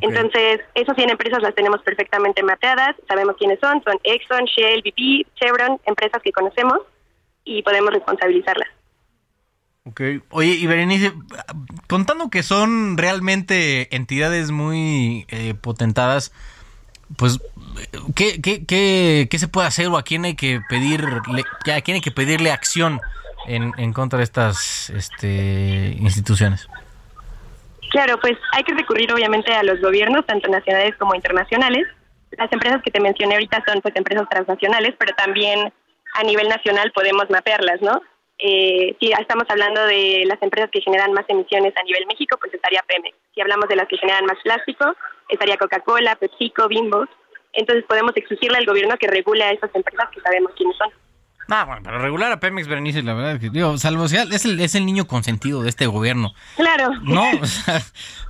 Entonces, 0.00 0.60
esas 0.74 0.96
100 0.96 1.10
empresas 1.10 1.42
las 1.42 1.54
tenemos 1.54 1.82
perfectamente 1.82 2.42
mapeadas, 2.42 2.96
sabemos 3.08 3.36
quiénes 3.38 3.58
son, 3.60 3.82
son 3.82 3.98
Exxon, 4.04 4.44
Shell, 4.44 4.82
BP, 4.82 5.26
Chevron, 5.36 5.80
empresas 5.86 6.22
que 6.22 6.32
conocemos 6.32 6.80
y 7.44 7.62
podemos 7.62 7.92
responsabilizarlas. 7.92 8.68
Ok. 9.84 10.00
Oye, 10.30 10.50
y 10.50 10.66
Berenice, 10.66 11.12
contando 11.88 12.28
que 12.28 12.42
son 12.42 12.98
realmente 12.98 13.94
entidades 13.94 14.50
muy 14.50 15.26
eh, 15.28 15.54
potentadas, 15.54 16.32
pues 17.16 17.38
¿qué, 18.14 18.42
qué, 18.42 18.66
qué, 18.66 19.28
qué 19.30 19.38
se 19.38 19.48
puede 19.48 19.68
hacer 19.68 19.86
o 19.86 19.96
a 19.96 20.02
quién 20.02 20.24
hay 20.24 20.34
que 20.34 20.60
pedirle, 20.68 21.44
a 21.72 21.80
quién 21.80 21.94
hay 21.94 22.00
que 22.00 22.10
pedirle 22.10 22.50
acción 22.50 23.00
en, 23.46 23.72
en 23.78 23.92
contra 23.92 24.18
de 24.18 24.24
estas 24.24 24.90
este, 24.90 25.96
instituciones? 26.00 26.68
Claro, 27.90 28.18
pues 28.20 28.36
hay 28.52 28.64
que 28.64 28.74
recurrir 28.74 29.12
obviamente 29.12 29.52
a 29.52 29.62
los 29.62 29.80
gobiernos, 29.80 30.26
tanto 30.26 30.48
nacionales 30.48 30.96
como 30.96 31.14
internacionales. 31.14 31.86
Las 32.32 32.52
empresas 32.52 32.82
que 32.82 32.90
te 32.90 33.00
mencioné 33.00 33.34
ahorita 33.34 33.62
son 33.66 33.80
pues 33.80 33.94
empresas 33.96 34.28
transnacionales, 34.28 34.94
pero 34.98 35.14
también 35.14 35.72
a 36.14 36.22
nivel 36.24 36.48
nacional 36.48 36.92
podemos 36.92 37.30
mapearlas, 37.30 37.80
¿no? 37.80 38.02
Eh, 38.38 38.94
si 39.00 39.12
estamos 39.12 39.44
hablando 39.48 39.86
de 39.86 40.24
las 40.26 40.42
empresas 40.42 40.70
que 40.70 40.82
generan 40.82 41.12
más 41.12 41.24
emisiones 41.28 41.74
a 41.76 41.82
nivel 41.84 42.06
México, 42.06 42.36
pues 42.38 42.52
estaría 42.52 42.82
Pemex. 42.86 43.16
Si 43.34 43.40
hablamos 43.40 43.68
de 43.68 43.76
las 43.76 43.88
que 43.88 43.96
generan 43.96 44.26
más 44.26 44.38
plástico, 44.42 44.94
estaría 45.28 45.56
Coca-Cola, 45.56 46.16
PepsiCo, 46.16 46.68
Bimbo. 46.68 47.06
Entonces 47.54 47.84
podemos 47.84 48.12
exigirle 48.16 48.58
al 48.58 48.66
gobierno 48.66 48.98
que 48.98 49.06
regule 49.06 49.42
a 49.42 49.52
esas 49.52 49.74
empresas 49.74 50.10
que 50.10 50.20
sabemos 50.20 50.52
quiénes 50.56 50.76
son. 50.76 50.90
Ah, 51.48 51.64
bueno, 51.64 51.80
pero 51.84 51.98
regular 52.00 52.32
a 52.32 52.40
Pemex, 52.40 52.66
Berenice, 52.66 53.02
la 53.02 53.14
verdad, 53.14 53.38
que, 53.40 53.50
digo, 53.50 53.78
salvo 53.78 54.08
sea, 54.08 54.24
es 54.24 54.44
el, 54.44 54.58
es 54.60 54.74
el 54.74 54.84
niño 54.84 55.06
consentido 55.06 55.62
de 55.62 55.68
este 55.68 55.86
gobierno. 55.86 56.32
Claro. 56.56 56.92
No, 57.02 57.24
o 57.40 57.46
sea, 57.46 57.82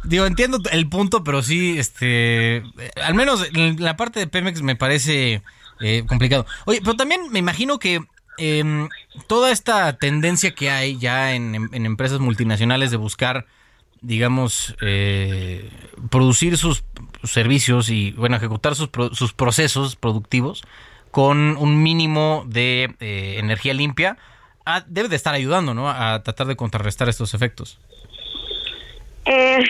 digo, 0.05 0.27
entiendo 0.27 0.59
el 0.71 0.89
punto, 0.89 1.25
pero 1.25 1.43
sí, 1.43 1.79
este, 1.79 2.63
al 3.03 3.15
menos 3.15 3.47
la 3.55 3.97
parte 3.97 4.21
de 4.21 4.27
Pemex 4.27 4.61
me 4.63 4.77
parece 4.77 5.43
eh, 5.81 6.05
complicado. 6.07 6.45
Oye, 6.67 6.81
pero 6.83 6.95
también 6.95 7.23
me 7.31 7.39
imagino 7.39 7.79
que 7.79 8.03
em, 8.39 8.89
toda 9.29 9.51
esta 9.51 9.97
tendencia 9.97 10.55
que 10.55 10.71
hay 10.71 10.99
ya 10.99 11.33
en, 11.35 11.55
en 11.73 11.87
empresas 11.87 12.21
multinacionales 12.21 12.91
de 12.91 12.99
buscar, 12.99 13.47
digamos, 14.03 14.77
eh, 14.83 15.71
producir 16.11 16.59
sus 16.59 16.85
servicios 17.25 17.89
y, 17.89 18.13
bueno, 18.13 18.37
ejecutar 18.37 18.75
sus, 18.75 18.89
pro- 18.89 19.15
sus 19.15 19.33
procesos 19.33 19.97
productivos 19.97 20.63
con 21.17 21.57
un 21.57 21.83
mínimo 21.83 22.45
de 22.47 22.95
eh, 23.01 23.37
energía 23.39 23.73
limpia, 23.73 24.19
ah, 24.67 24.85
debe 24.87 25.09
de 25.09 25.17
estar 25.17 25.33
ayudando, 25.33 25.73
¿no? 25.73 25.89
A 25.89 26.23
tratar 26.23 26.47
de 26.47 26.57
contrarrestar 26.57 27.09
estos 27.09 27.33
efectos. 27.33 27.81
Eh, 29.25 29.65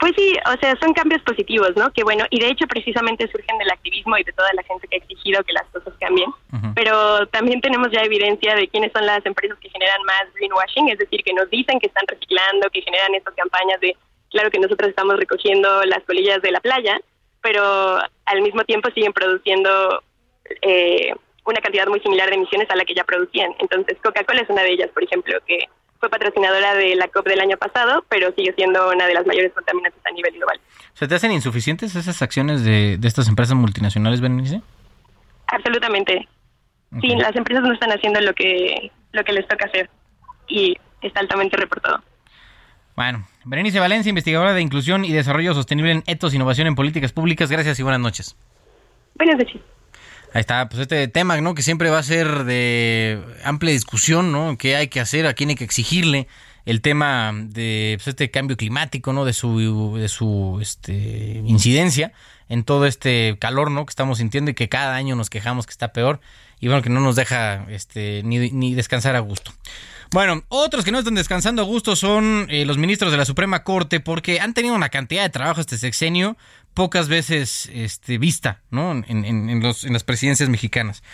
pues 0.00 0.14
sí, 0.16 0.38
o 0.46 0.58
sea, 0.58 0.74
son 0.80 0.94
cambios 0.94 1.20
positivos, 1.20 1.72
¿no? 1.76 1.92
Que 1.92 2.02
bueno, 2.02 2.24
y 2.30 2.40
de 2.40 2.48
hecho 2.48 2.66
precisamente 2.66 3.30
surgen 3.30 3.58
del 3.58 3.70
activismo 3.70 4.16
y 4.16 4.24
de 4.24 4.32
toda 4.32 4.48
la 4.54 4.62
gente 4.62 4.88
que 4.88 4.96
ha 4.96 5.00
exigido 5.00 5.44
que 5.44 5.52
las 5.52 5.66
cosas 5.66 5.92
cambien. 6.00 6.30
Pero 6.74 7.26
también 7.26 7.60
tenemos 7.60 7.88
ya 7.92 8.00
evidencia 8.00 8.54
de 8.54 8.66
quiénes 8.66 8.90
son 8.92 9.04
las 9.04 9.20
empresas 9.26 9.58
que 9.58 9.68
generan 9.68 10.02
más 10.04 10.32
greenwashing, 10.32 10.88
es 10.88 10.98
decir, 10.98 11.22
que 11.22 11.34
nos 11.34 11.50
dicen 11.50 11.78
que 11.78 11.88
están 11.88 12.06
reciclando, 12.08 12.70
que 12.70 12.80
generan 12.80 13.14
estas 13.14 13.34
campañas 13.34 13.78
de, 13.82 13.94
claro 14.30 14.50
que 14.50 14.58
nosotros 14.58 14.88
estamos 14.88 15.18
recogiendo 15.18 15.84
las 15.84 16.02
colillas 16.04 16.40
de 16.40 16.52
la 16.52 16.60
playa, 16.60 16.98
pero 17.42 17.98
al 18.24 18.40
mismo 18.40 18.64
tiempo 18.64 18.88
siguen 18.94 19.12
produciendo 19.12 20.02
eh, 20.62 21.12
una 21.44 21.60
cantidad 21.60 21.86
muy 21.86 22.00
similar 22.00 22.28
de 22.28 22.36
emisiones 22.36 22.70
a 22.70 22.76
la 22.76 22.84
que 22.84 22.94
ya 22.94 23.04
producían. 23.04 23.52
Entonces, 23.58 23.98
Coca-Cola 24.02 24.42
es 24.42 24.50
una 24.50 24.62
de 24.62 24.72
ellas, 24.72 24.90
por 24.92 25.02
ejemplo, 25.02 25.38
que 25.46 25.64
fue 25.98 26.08
patrocinadora 26.08 26.74
de 26.74 26.94
la 26.94 27.08
COP 27.08 27.26
del 27.26 27.40
año 27.40 27.56
pasado, 27.56 28.04
pero 28.08 28.32
sigue 28.34 28.52
siendo 28.54 28.88
una 28.90 29.06
de 29.06 29.14
las 29.14 29.26
mayores 29.26 29.52
contaminantes 29.52 30.00
a 30.04 30.10
nivel 30.12 30.34
global. 30.34 30.60
¿Se 30.94 31.06
te 31.06 31.14
hacen 31.14 31.32
insuficientes 31.32 31.94
esas 31.94 32.22
acciones 32.22 32.64
de, 32.64 32.96
de 32.98 33.08
estas 33.08 33.28
empresas 33.28 33.54
multinacionales, 33.54 34.20
Berenice? 34.20 34.62
Absolutamente. 35.46 36.26
Sí, 37.00 37.08
las 37.16 37.36
empresas 37.36 37.62
no 37.62 37.72
están 37.72 37.92
haciendo 37.92 38.20
lo 38.20 38.34
que 38.34 38.90
lo 39.12 39.24
que 39.24 39.32
les 39.32 39.46
toca 39.46 39.66
hacer 39.66 39.88
y 40.48 40.76
está 41.02 41.20
altamente 41.20 41.56
reportado. 41.56 42.02
Bueno, 42.96 43.26
Berenice 43.44 43.78
Valencia, 43.78 44.10
investigadora 44.10 44.52
de 44.52 44.60
inclusión 44.60 45.04
y 45.04 45.12
desarrollo 45.12 45.54
sostenible 45.54 45.92
en 45.92 46.02
Etos, 46.06 46.34
Innovación 46.34 46.66
en 46.66 46.74
Políticas 46.74 47.12
Públicas. 47.12 47.50
Gracias 47.50 47.78
y 47.78 47.82
buenas 47.82 48.00
noches. 48.00 48.36
Buenas 49.14 49.36
noches. 49.38 49.60
Ahí 50.32 50.40
está, 50.40 50.68
pues 50.68 50.82
este 50.82 51.08
tema, 51.08 51.40
¿no? 51.40 51.54
Que 51.54 51.62
siempre 51.62 51.90
va 51.90 51.98
a 51.98 52.02
ser 52.04 52.44
de 52.44 53.20
amplia 53.44 53.72
discusión, 53.72 54.30
¿no? 54.30 54.56
¿Qué 54.56 54.76
hay 54.76 54.88
que 54.88 55.00
hacer? 55.00 55.26
¿A 55.26 55.34
quién 55.34 55.48
hay 55.48 55.56
que 55.56 55.64
exigirle? 55.64 56.28
El 56.66 56.82
tema 56.82 57.32
de 57.34 57.94
pues, 57.98 58.08
este 58.08 58.30
cambio 58.30 58.56
climático, 58.56 59.12
¿no? 59.12 59.24
De 59.24 59.32
su, 59.32 59.96
de 59.96 60.08
su 60.08 60.58
este, 60.62 61.42
incidencia 61.44 62.12
en 62.48 62.62
todo 62.62 62.86
este 62.86 63.38
calor, 63.40 63.72
¿no? 63.72 63.84
Que 63.84 63.90
estamos 63.90 64.18
sintiendo 64.18 64.52
y 64.52 64.54
que 64.54 64.68
cada 64.68 64.94
año 64.94 65.16
nos 65.16 65.30
quejamos 65.30 65.66
que 65.66 65.72
está 65.72 65.92
peor 65.92 66.20
y 66.60 66.68
bueno, 66.68 66.82
que 66.82 66.90
no 66.90 67.00
nos 67.00 67.16
deja 67.16 67.66
este, 67.68 68.22
ni, 68.24 68.50
ni 68.50 68.74
descansar 68.74 69.16
a 69.16 69.20
gusto. 69.20 69.52
Bueno, 70.12 70.42
otros 70.48 70.84
que 70.84 70.90
no 70.90 70.98
están 70.98 71.14
descansando 71.14 71.62
a 71.62 71.64
gusto 71.64 71.94
son 71.94 72.46
eh, 72.50 72.64
los 72.64 72.78
ministros 72.78 73.12
de 73.12 73.18
la 73.18 73.24
Suprema 73.24 73.62
Corte 73.62 74.00
porque 74.00 74.40
han 74.40 74.54
tenido 74.54 74.74
una 74.74 74.88
cantidad 74.88 75.22
de 75.22 75.30
trabajo 75.30 75.60
este 75.60 75.78
sexenio 75.78 76.36
pocas 76.74 77.06
veces 77.06 77.70
este, 77.72 78.18
vista 78.18 78.60
¿no? 78.70 78.90
en, 78.90 79.62
las 79.62 80.04
presidencias 80.04 80.48
mexicanas. 80.48 81.04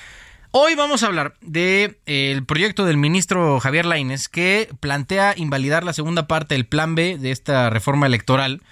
Hoy 0.51 0.75
vamos 0.77 1.03
a 1.03 1.09
hablar 1.09 1.35
del 1.43 2.45
proyecto 2.47 2.87
del 2.87 2.97
ministro 2.97 3.61
Javier 3.61 3.85
Lainez 3.85 4.29
que 4.29 4.71
plantea 4.81 5.35
invalidar 5.37 5.85
la 5.85 5.93
segunda 5.93 6.27
parte 6.27 6.55
del 6.55 6.65
plan 6.65 6.95
B 6.95 7.19
de 7.19 7.33
esta 7.33 7.69
reforma 7.69 8.07
electoral 8.07 8.63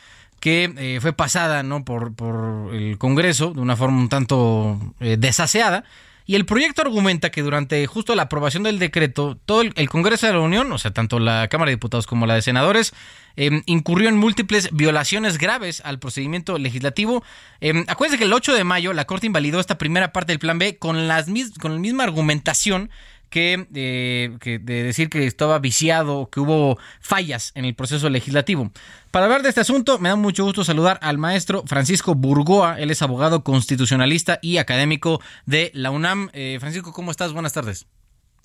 que 0.41 0.72
eh, 0.79 1.01
fue 1.03 1.12
pasada 1.12 1.62
¿no? 1.62 1.85
por, 1.85 2.14
por 2.14 2.75
el 2.75 2.97
Congreso 2.97 3.53
de 3.53 3.61
una 3.61 3.77
forma 3.77 3.99
un 3.99 4.09
tanto 4.09 4.79
eh, 5.01 5.16
desaseada. 5.18 5.85
Y 6.27 6.37
el 6.37 6.47
proyecto 6.47 6.81
argumenta 6.81 7.31
que 7.31 7.43
durante 7.43 7.87
justo 7.87 8.14
la 8.14 8.22
aprobación 8.22 8.62
del 8.62 8.79
decreto, 8.79 9.39
todo 9.45 9.61
el, 9.61 9.89
Congreso 9.91 10.27
de 10.27 10.33
la 10.33 10.41
Unión, 10.41 10.72
o 10.72 10.79
sea, 10.79 10.91
tanto 10.91 11.18
la 11.18 11.49
Cámara 11.49 11.68
de 11.68 11.77
Diputados 11.77 12.07
como 12.07 12.25
la 12.25 12.35
de 12.35 12.41
Senadores, 12.41 12.95
eh, 13.37 13.62
incurrió 13.66 14.09
en 14.09 14.16
múltiples 14.16 14.70
violaciones 14.72 15.37
graves 15.37 15.83
al 15.85 15.99
procedimiento 15.99 16.57
legislativo. 16.57 17.22
Eh, 17.61 17.85
acuérdense 17.89 18.18
que 18.18 18.25
el 18.25 18.33
8 18.33 18.55
de 18.55 18.64
mayo 18.64 18.95
la 18.95 19.05
Corte 19.05 19.27
invalidó 19.27 19.61
esta 19.61 19.77
primera 19.77 20.12
parte 20.12 20.33
del 20.33 20.39
Plan 20.39 20.59
B 20.59 20.79
con, 20.79 21.09
las 21.09 21.27
con 21.61 21.75
la 21.75 21.79
misma 21.79 22.05
argumentación 22.05 22.91
que, 23.35 23.66
eh, 23.74 24.37
que 24.39 24.61
de 24.61 24.85
decir 24.85 25.11
que 25.11 25.26
estaba 25.26 25.59
viciado, 25.59 26.28
que 26.30 26.39
hubo 26.39 26.78
fallas 27.01 27.51
en 27.57 27.64
el 27.64 27.74
proceso 27.74 28.09
legislativo. 28.09 28.70
Para 29.11 29.24
hablar 29.24 29.43
de 29.43 29.49
este 29.49 29.61
asunto, 29.61 29.99
me 29.99 30.09
da 30.09 30.14
mucho 30.14 30.45
gusto 30.45 30.62
saludar 30.62 31.01
al 31.03 31.18
maestro 31.18 31.64
Francisco 31.66 32.14
Burgoa. 32.14 32.78
Él 32.78 32.93
es 32.93 33.03
abogado 33.03 33.43
constitucionalista 33.43 34.39
y 34.41 34.59
académico 34.59 35.20
de 35.47 35.72
la 35.74 35.91
UNAM. 35.91 36.30
Eh, 36.32 36.59
Francisco, 36.61 36.93
¿cómo 36.93 37.11
estás? 37.11 37.32
Buenas 37.32 37.53
tardes. 37.53 37.87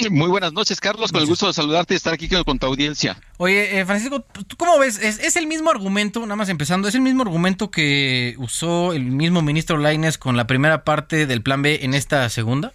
Muy 0.09 0.27
buenas 0.27 0.53
noches, 0.53 0.81
Carlos. 0.81 1.11
Con 1.11 1.21
el 1.21 1.27
gusto 1.27 1.45
de 1.45 1.53
saludarte 1.53 1.93
y 1.93 1.97
estar 1.97 2.15
aquí 2.15 2.27
con, 2.27 2.43
con 2.43 2.57
tu 2.57 2.65
audiencia. 2.65 3.15
Oye, 3.37 3.79
eh, 3.79 3.85
Francisco, 3.85 4.21
¿tú 4.21 4.57
cómo 4.57 4.79
ves? 4.79 4.97
¿Es, 4.97 5.19
es 5.19 5.35
el 5.35 5.45
mismo 5.45 5.69
argumento, 5.69 6.21
nada 6.21 6.35
más 6.35 6.49
empezando, 6.49 6.87
es 6.87 6.95
el 6.95 7.01
mismo 7.01 7.21
argumento 7.21 7.69
que 7.69 8.33
usó 8.39 8.93
el 8.93 9.03
mismo 9.03 9.43
ministro 9.43 9.77
Laines 9.77 10.17
con 10.17 10.35
la 10.35 10.47
primera 10.47 10.83
parte 10.83 11.27
del 11.27 11.43
plan 11.43 11.61
B 11.61 11.81
en 11.83 11.93
esta 11.93 12.27
segunda? 12.29 12.73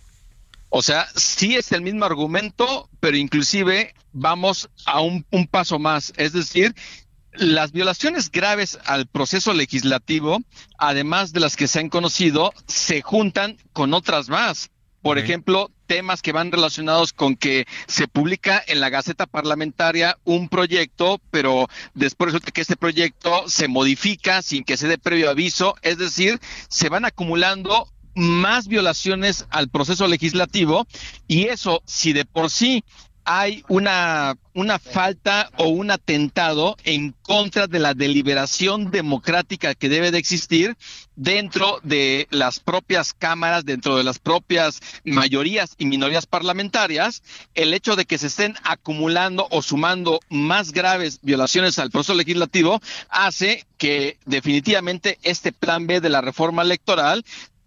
O 0.76 0.82
sea, 0.82 1.06
sí 1.14 1.54
es 1.54 1.70
el 1.70 1.82
mismo 1.82 2.04
argumento, 2.04 2.90
pero 2.98 3.16
inclusive 3.16 3.94
vamos 4.12 4.68
a 4.86 5.02
un, 5.02 5.24
un 5.30 5.46
paso 5.46 5.78
más. 5.78 6.12
Es 6.16 6.32
decir, 6.32 6.74
las 7.32 7.70
violaciones 7.70 8.28
graves 8.28 8.80
al 8.84 9.06
proceso 9.06 9.52
legislativo, 9.52 10.40
además 10.76 11.32
de 11.32 11.38
las 11.38 11.54
que 11.54 11.68
se 11.68 11.78
han 11.78 11.90
conocido, 11.90 12.52
se 12.66 13.02
juntan 13.02 13.56
con 13.72 13.94
otras 13.94 14.28
más. 14.28 14.72
Por 15.00 15.18
ejemplo, 15.18 15.70
temas 15.86 16.22
que 16.22 16.32
van 16.32 16.50
relacionados 16.50 17.12
con 17.12 17.36
que 17.36 17.66
se 17.86 18.08
publica 18.08 18.60
en 18.66 18.80
la 18.80 18.88
Gaceta 18.88 19.26
Parlamentaria 19.26 20.18
un 20.24 20.48
proyecto, 20.48 21.20
pero 21.30 21.68
después 21.94 22.32
resulta 22.32 22.50
que 22.50 22.62
este 22.62 22.74
proyecto 22.74 23.48
se 23.48 23.68
modifica 23.68 24.42
sin 24.42 24.64
que 24.64 24.76
se 24.76 24.88
dé 24.88 24.98
previo 24.98 25.30
aviso, 25.30 25.76
es 25.82 25.98
decir, 25.98 26.40
se 26.68 26.88
van 26.88 27.04
acumulando 27.04 27.93
más 28.14 28.68
violaciones 28.68 29.46
al 29.50 29.68
proceso 29.68 30.06
legislativo 30.06 30.86
y 31.26 31.44
eso, 31.44 31.82
si 31.86 32.12
de 32.12 32.24
por 32.24 32.50
sí 32.50 32.84
hay 33.24 33.64
una, 33.68 34.36
una 34.52 34.78
falta 34.78 35.50
o 35.56 35.68
un 35.68 35.90
atentado 35.90 36.76
en 36.84 37.14
contra 37.22 37.66
de 37.66 37.78
la 37.78 37.94
deliberación 37.94 38.90
democrática 38.90 39.74
que 39.74 39.88
debe 39.88 40.10
de 40.10 40.18
existir 40.18 40.76
dentro 41.16 41.80
de 41.82 42.28
las 42.30 42.60
propias 42.60 43.14
cámaras, 43.14 43.64
dentro 43.64 43.96
de 43.96 44.04
las 44.04 44.18
propias 44.18 44.80
mayorías 45.04 45.74
y 45.78 45.86
minorías 45.86 46.26
parlamentarias, 46.26 47.22
el 47.54 47.72
hecho 47.72 47.96
de 47.96 48.04
que 48.04 48.18
se 48.18 48.26
estén 48.26 48.56
acumulando 48.62 49.48
o 49.50 49.62
sumando 49.62 50.20
más 50.28 50.72
graves 50.72 51.20
violaciones 51.22 51.78
al 51.78 51.90
proceso 51.90 52.14
legislativo 52.14 52.80
hace 53.08 53.64
que 53.78 54.18
definitivamente 54.26 55.18
este 55.22 55.52
plan 55.52 55.86
B 55.86 56.00
de 56.00 56.10
la 56.10 56.20
reforma 56.20 56.62
electoral 56.62 57.24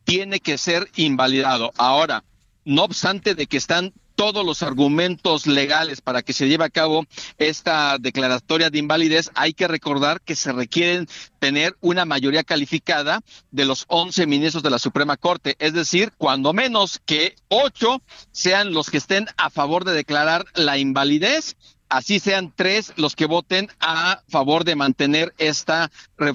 tiene 0.07 0.39
que 0.39 0.57
ser 0.57 0.89
invalidado. 0.95 1.73
Ahora, 1.77 2.23
no 2.63 2.85
obstante 2.85 3.35
de 3.35 3.45
que 3.45 3.57
están 3.57 3.93
todos 4.15 4.45
los 4.45 4.63
argumentos 4.63 5.45
legales 5.45 5.99
para 5.99 6.23
que 6.23 6.31
se 6.31 6.47
lleve 6.47 6.63
a 6.63 6.69
cabo 6.69 7.05
esta 7.37 7.97
declaratoria 7.99 8.69
de 8.69 8.79
invalidez, 8.79 9.29
hay 9.35 9.53
que 9.53 9.67
recordar 9.67 10.21
que 10.21 10.35
se 10.35 10.53
requieren 10.53 11.07
tener 11.39 11.75
una 11.81 12.05
mayoría 12.05 12.45
calificada 12.45 13.19
de 13.51 13.65
los 13.65 13.83
11 13.89 14.25
ministros 14.27 14.63
de 14.63 14.69
la 14.69 14.79
Suprema 14.79 15.17
Corte, 15.17 15.55
es 15.59 15.73
decir, 15.73 16.13
cuando 16.17 16.53
menos 16.53 16.99
que 17.05 17.35
ocho 17.49 18.01
sean 18.31 18.73
los 18.73 18.89
que 18.89 18.97
estén 18.97 19.27
a 19.35 19.49
favor 19.49 19.83
de 19.83 19.91
declarar 19.91 20.45
la 20.55 20.77
invalidez 20.77 21.57
así 21.89 22.19
sean 22.19 22.53
tres 22.55 22.93
los 22.95 23.15
que 23.15 23.25
voten 23.25 23.69
a 23.79 24.21
favor 24.29 24.63
de 24.63 24.75
mantener 24.75 25.33
esta 25.37 25.89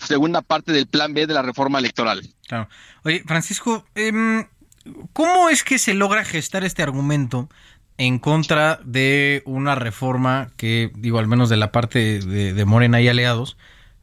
segunda 0.06 0.42
parte 0.42 0.72
del 0.72 0.86
plan 0.86 1.14
B 1.14 1.26
de 1.26 1.34
la 1.34 1.42
reforma 1.42 1.78
electoral. 1.78 2.22
Claro. 2.46 2.68
Oye, 3.04 3.22
Francisco, 3.26 3.84
em, 3.94 4.46
¿cómo 5.12 5.48
es 5.48 5.64
que 5.64 5.78
se 5.78 5.94
logra 5.94 6.24
gestar 6.24 6.64
este 6.64 6.82
argumento 6.82 7.48
en 7.98 8.18
contra 8.18 8.80
de 8.84 9.42
una 9.44 9.74
reforma 9.74 10.50
que, 10.56 10.90
digo, 10.94 11.18
al 11.18 11.28
menos 11.28 11.48
de 11.48 11.56
la 11.56 11.72
parte 11.72 12.20
de, 12.20 12.52
de 12.52 12.64
Morena 12.64 13.00
y 13.00 13.08
aliados, 13.08 13.56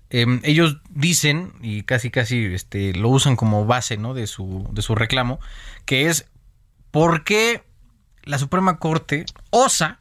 em, 0.10 0.42
ellos 0.44 0.78
dicen, 0.90 1.54
y 1.62 1.84
casi 1.84 2.10
casi 2.12 2.46
este, 2.46 2.94
lo 2.94 3.10
usan 3.10 3.36
como 3.36 3.66
base 3.66 3.98
¿no? 3.98 4.14
de, 4.14 4.28
su, 4.28 4.68
de 4.72 4.82
su 4.82 4.96
reclamo, 4.96 5.40
que 5.86 6.08
es 6.08 6.28
por 6.92 7.24
qué 7.24 7.64
la 8.24 8.38
Suprema 8.38 8.78
Corte 8.78 9.26
osa 9.50 9.99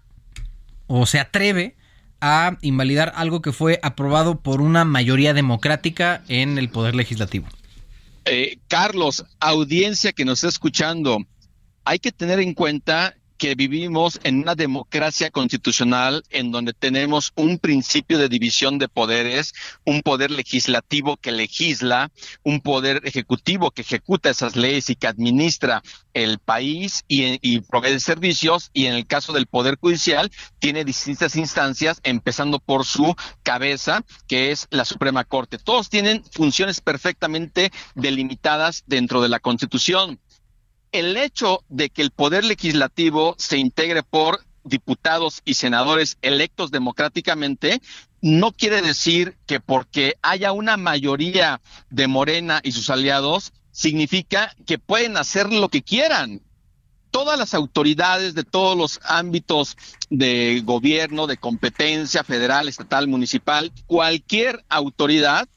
o 0.88 1.06
se 1.06 1.20
atreve 1.20 1.76
a 2.20 2.58
invalidar 2.62 3.12
algo 3.14 3.40
que 3.40 3.52
fue 3.52 3.78
aprobado 3.82 4.40
por 4.40 4.60
una 4.60 4.84
mayoría 4.84 5.34
democrática 5.34 6.24
en 6.26 6.58
el 6.58 6.68
Poder 6.68 6.96
Legislativo. 6.96 7.46
Eh, 8.24 8.58
Carlos, 8.66 9.24
audiencia 9.38 10.12
que 10.12 10.24
nos 10.24 10.38
está 10.38 10.48
escuchando, 10.48 11.18
hay 11.84 12.00
que 12.00 12.10
tener 12.10 12.40
en 12.40 12.54
cuenta 12.54 13.14
que 13.38 13.54
vivimos 13.54 14.20
en 14.24 14.40
una 14.40 14.54
democracia 14.54 15.30
constitucional 15.30 16.24
en 16.30 16.50
donde 16.50 16.74
tenemos 16.74 17.32
un 17.36 17.58
principio 17.58 18.18
de 18.18 18.28
división 18.28 18.78
de 18.78 18.88
poderes, 18.88 19.54
un 19.84 20.02
poder 20.02 20.30
legislativo 20.32 21.16
que 21.16 21.32
legisla, 21.32 22.10
un 22.42 22.60
poder 22.60 23.00
ejecutivo 23.04 23.70
que 23.70 23.82
ejecuta 23.82 24.30
esas 24.30 24.56
leyes 24.56 24.90
y 24.90 24.96
que 24.96 25.06
administra 25.06 25.82
el 26.14 26.38
país 26.40 27.04
y, 27.06 27.60
provee 27.60 28.00
servicios 28.00 28.70
y 28.72 28.86
en 28.86 28.94
el 28.94 29.06
caso 29.06 29.32
del 29.32 29.46
poder 29.46 29.78
judicial 29.80 30.30
tiene 30.58 30.84
distintas 30.84 31.36
instancias 31.36 32.00
empezando 32.02 32.58
por 32.58 32.84
su 32.84 33.14
cabeza 33.44 34.04
que 34.26 34.50
es 34.50 34.66
la 34.70 34.84
Suprema 34.84 35.24
Corte. 35.24 35.58
Todos 35.58 35.88
tienen 35.88 36.24
funciones 36.32 36.80
perfectamente 36.80 37.70
delimitadas 37.94 38.82
dentro 38.86 39.22
de 39.22 39.28
la 39.28 39.38
Constitución 39.38 40.18
el 40.92 41.16
hecho 41.16 41.64
de 41.68 41.90
que 41.90 42.02
el 42.02 42.10
poder 42.10 42.44
legislativo 42.44 43.34
se 43.38 43.58
integre 43.58 44.02
por 44.02 44.40
diputados 44.64 45.40
y 45.44 45.54
senadores 45.54 46.18
electos 46.22 46.70
democráticamente 46.70 47.80
no 48.20 48.52
quiere 48.52 48.82
decir 48.82 49.36
que 49.46 49.60
porque 49.60 50.14
haya 50.22 50.52
una 50.52 50.76
mayoría 50.76 51.60
de 51.90 52.08
Morena 52.08 52.60
y 52.62 52.72
sus 52.72 52.90
aliados 52.90 53.52
significa 53.70 54.54
que 54.66 54.78
pueden 54.78 55.16
hacer 55.16 55.52
lo 55.52 55.68
que 55.68 55.82
quieran. 55.82 56.42
Todas 57.10 57.38
las 57.38 57.54
autoridades 57.54 58.34
de 58.34 58.44
todos 58.44 58.76
los 58.76 59.00
ámbitos 59.04 59.76
de 60.10 60.60
gobierno, 60.64 61.26
de 61.26 61.38
competencia 61.38 62.22
federal, 62.24 62.68
estatal, 62.68 63.08
municipal, 63.08 63.72
cualquier 63.86 64.64
autoridad 64.68 65.48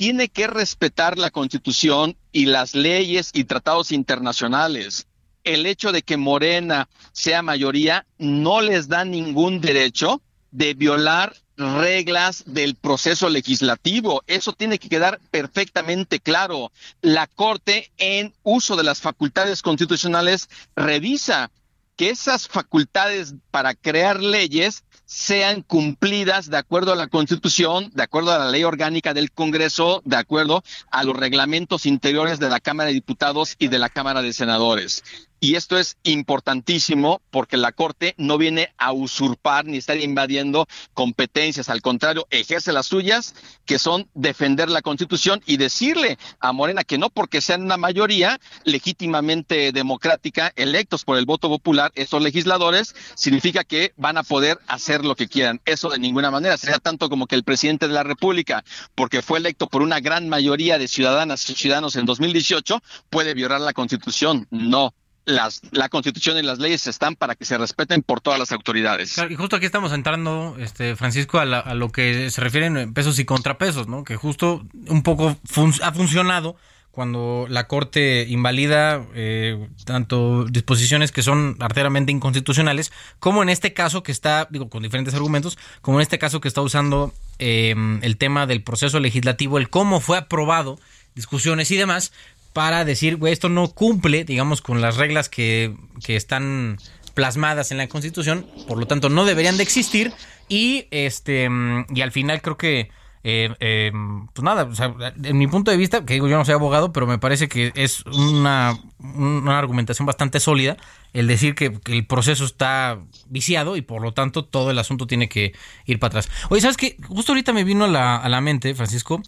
tiene 0.00 0.30
que 0.30 0.46
respetar 0.46 1.18
la 1.18 1.28
Constitución 1.30 2.16
y 2.32 2.46
las 2.46 2.74
leyes 2.74 3.32
y 3.34 3.44
tratados 3.44 3.92
internacionales. 3.92 5.06
El 5.44 5.66
hecho 5.66 5.92
de 5.92 6.00
que 6.00 6.16
Morena 6.16 6.88
sea 7.12 7.42
mayoría 7.42 8.06
no 8.16 8.62
les 8.62 8.88
da 8.88 9.04
ningún 9.04 9.60
derecho 9.60 10.22
de 10.52 10.72
violar 10.72 11.36
reglas 11.58 12.44
del 12.46 12.76
proceso 12.76 13.28
legislativo. 13.28 14.22
Eso 14.26 14.54
tiene 14.54 14.78
que 14.78 14.88
quedar 14.88 15.20
perfectamente 15.30 16.18
claro. 16.18 16.72
La 17.02 17.26
Corte, 17.26 17.92
en 17.98 18.32
uso 18.42 18.76
de 18.76 18.84
las 18.84 19.02
facultades 19.02 19.60
constitucionales, 19.60 20.48
revisa 20.76 21.50
que 21.96 22.08
esas 22.08 22.48
facultades 22.48 23.34
para 23.50 23.74
crear 23.74 24.22
leyes 24.22 24.82
sean 25.10 25.62
cumplidas 25.62 26.50
de 26.50 26.56
acuerdo 26.56 26.92
a 26.92 26.96
la 26.96 27.08
Constitución, 27.08 27.90
de 27.94 28.04
acuerdo 28.04 28.30
a 28.30 28.38
la 28.38 28.48
ley 28.48 28.62
orgánica 28.62 29.12
del 29.12 29.32
Congreso, 29.32 30.02
de 30.04 30.14
acuerdo 30.14 30.62
a 30.92 31.02
los 31.02 31.16
reglamentos 31.16 31.84
interiores 31.84 32.38
de 32.38 32.48
la 32.48 32.60
Cámara 32.60 32.86
de 32.86 32.94
Diputados 32.94 33.56
y 33.58 33.66
de 33.66 33.80
la 33.80 33.88
Cámara 33.88 34.22
de 34.22 34.32
Senadores. 34.32 35.02
Y 35.40 35.54
esto 35.54 35.78
es 35.78 35.96
importantísimo 36.02 37.22
porque 37.30 37.56
la 37.56 37.72
Corte 37.72 38.14
no 38.18 38.36
viene 38.36 38.74
a 38.76 38.92
usurpar 38.92 39.64
ni 39.64 39.78
estar 39.78 39.98
invadiendo 39.98 40.66
competencias, 40.92 41.70
al 41.70 41.80
contrario, 41.80 42.26
ejerce 42.30 42.72
las 42.72 42.86
suyas, 42.86 43.34
que 43.64 43.78
son 43.78 44.10
defender 44.12 44.68
la 44.68 44.82
Constitución 44.82 45.42
y 45.46 45.56
decirle 45.56 46.18
a 46.40 46.52
Morena 46.52 46.84
que 46.84 46.98
no 46.98 47.08
porque 47.08 47.40
sean 47.40 47.62
una 47.62 47.78
mayoría 47.78 48.38
legítimamente 48.64 49.72
democrática, 49.72 50.52
electos 50.56 51.04
por 51.04 51.16
el 51.16 51.24
voto 51.24 51.48
popular, 51.48 51.90
estos 51.94 52.22
legisladores, 52.22 52.94
significa 53.14 53.64
que 53.64 53.94
van 53.96 54.18
a 54.18 54.22
poder 54.22 54.58
hacer 54.66 55.06
lo 55.06 55.16
que 55.16 55.28
quieran. 55.28 55.62
Eso 55.64 55.88
de 55.88 55.98
ninguna 55.98 56.30
manera 56.30 56.58
sería 56.58 56.78
tanto 56.78 57.08
como 57.08 57.26
que 57.26 57.34
el 57.34 57.44
presidente 57.44 57.88
de 57.88 57.94
la 57.94 58.02
República, 58.02 58.62
porque 58.94 59.22
fue 59.22 59.38
electo 59.38 59.68
por 59.68 59.80
una 59.80 60.00
gran 60.00 60.28
mayoría 60.28 60.76
de 60.76 60.86
ciudadanas 60.86 61.48
y 61.48 61.54
ciudadanos 61.54 61.96
en 61.96 62.04
2018, 62.04 62.82
puede 63.08 63.32
violar 63.32 63.62
la 63.62 63.72
Constitución. 63.72 64.46
No, 64.50 64.92
las, 65.24 65.62
la 65.70 65.88
constitución 65.88 66.38
y 66.38 66.42
las 66.42 66.58
leyes 66.58 66.86
están 66.86 67.16
para 67.16 67.34
que 67.34 67.44
se 67.44 67.58
respeten 67.58 68.02
por 68.02 68.20
todas 68.20 68.38
las 68.38 68.52
autoridades. 68.52 69.16
y 69.28 69.34
justo 69.34 69.56
aquí 69.56 69.66
estamos 69.66 69.92
entrando, 69.92 70.56
este 70.58 70.96
Francisco, 70.96 71.38
a, 71.38 71.44
lo 71.46 71.90
que 71.90 72.30
se 72.30 72.40
refieren 72.40 72.92
pesos 72.94 73.18
y 73.18 73.24
contrapesos, 73.24 73.86
¿no? 73.88 74.04
Que 74.04 74.16
justo 74.16 74.66
un 74.88 75.02
poco 75.02 75.36
ha 75.82 75.92
funcionado 75.92 76.56
cuando 76.90 77.46
la 77.48 77.68
Corte 77.68 78.26
invalida 78.28 79.06
eh, 79.14 79.68
tanto 79.84 80.44
disposiciones 80.44 81.12
que 81.12 81.22
son 81.22 81.56
arteramente 81.60 82.10
inconstitucionales, 82.10 82.90
como 83.20 83.42
en 83.42 83.48
este 83.48 83.72
caso 83.72 84.02
que 84.02 84.12
está, 84.12 84.48
digo, 84.50 84.68
con 84.68 84.82
diferentes 84.82 85.14
argumentos, 85.14 85.56
como 85.82 85.98
en 85.98 86.02
este 86.02 86.18
caso 86.18 86.40
que 86.40 86.48
está 86.48 86.62
usando 86.62 87.14
eh, 87.38 87.74
el 88.02 88.16
tema 88.16 88.46
del 88.46 88.62
proceso 88.62 88.98
legislativo, 88.98 89.58
el 89.58 89.70
cómo 89.70 90.00
fue 90.00 90.18
aprobado, 90.18 90.80
discusiones 91.14 91.70
y 91.70 91.76
demás, 91.76 92.12
para 92.52 92.84
decir, 92.84 93.16
güey, 93.16 93.32
esto 93.32 93.48
no 93.48 93.68
cumple, 93.68 94.24
digamos, 94.24 94.60
con 94.60 94.80
las 94.80 94.96
reglas 94.96 95.28
que, 95.28 95.74
que 96.04 96.16
están 96.16 96.78
plasmadas 97.14 97.70
en 97.70 97.78
la 97.78 97.88
Constitución, 97.88 98.46
por 98.66 98.78
lo 98.78 98.86
tanto 98.86 99.08
no 99.08 99.24
deberían 99.24 99.56
de 99.56 99.62
existir 99.62 100.12
y 100.48 100.86
este 100.90 101.48
y 101.92 102.00
al 102.00 102.12
final 102.12 102.40
creo 102.40 102.56
que 102.56 102.90
eh, 103.22 103.54
eh, 103.60 103.92
pues 104.32 104.42
nada, 104.42 104.64
o 104.64 104.74
sea, 104.74 104.94
en 105.22 105.36
mi 105.36 105.46
punto 105.46 105.70
de 105.70 105.76
vista, 105.76 106.06
que 106.06 106.14
digo 106.14 106.26
yo 106.26 106.38
no 106.38 106.44
soy 106.46 106.54
abogado, 106.54 106.90
pero 106.92 107.06
me 107.06 107.18
parece 107.18 107.48
que 107.48 107.70
es 107.74 108.02
una, 108.06 108.78
una 108.98 109.58
argumentación 109.58 110.06
bastante 110.06 110.40
sólida 110.40 110.78
el 111.12 111.26
decir 111.26 111.54
que, 111.54 111.78
el 111.86 112.06
proceso 112.06 112.44
está 112.46 112.98
viciado 113.28 113.76
y 113.76 113.82
por 113.82 114.00
lo 114.00 114.12
tanto 114.12 114.46
todo 114.46 114.70
el 114.70 114.78
asunto 114.78 115.06
tiene 115.06 115.28
que 115.28 115.52
ir 115.84 115.98
para 115.98 116.08
atrás. 116.18 116.30
Oye, 116.48 116.62
¿sabes 116.62 116.78
qué? 116.78 116.96
Justo 117.06 117.32
ahorita 117.32 117.52
me 117.52 117.64
vino 117.64 117.84
a 117.84 117.88
la, 117.88 118.16
a 118.16 118.28
la 118.30 118.40
mente, 118.40 118.74
Francisco, 118.74 119.20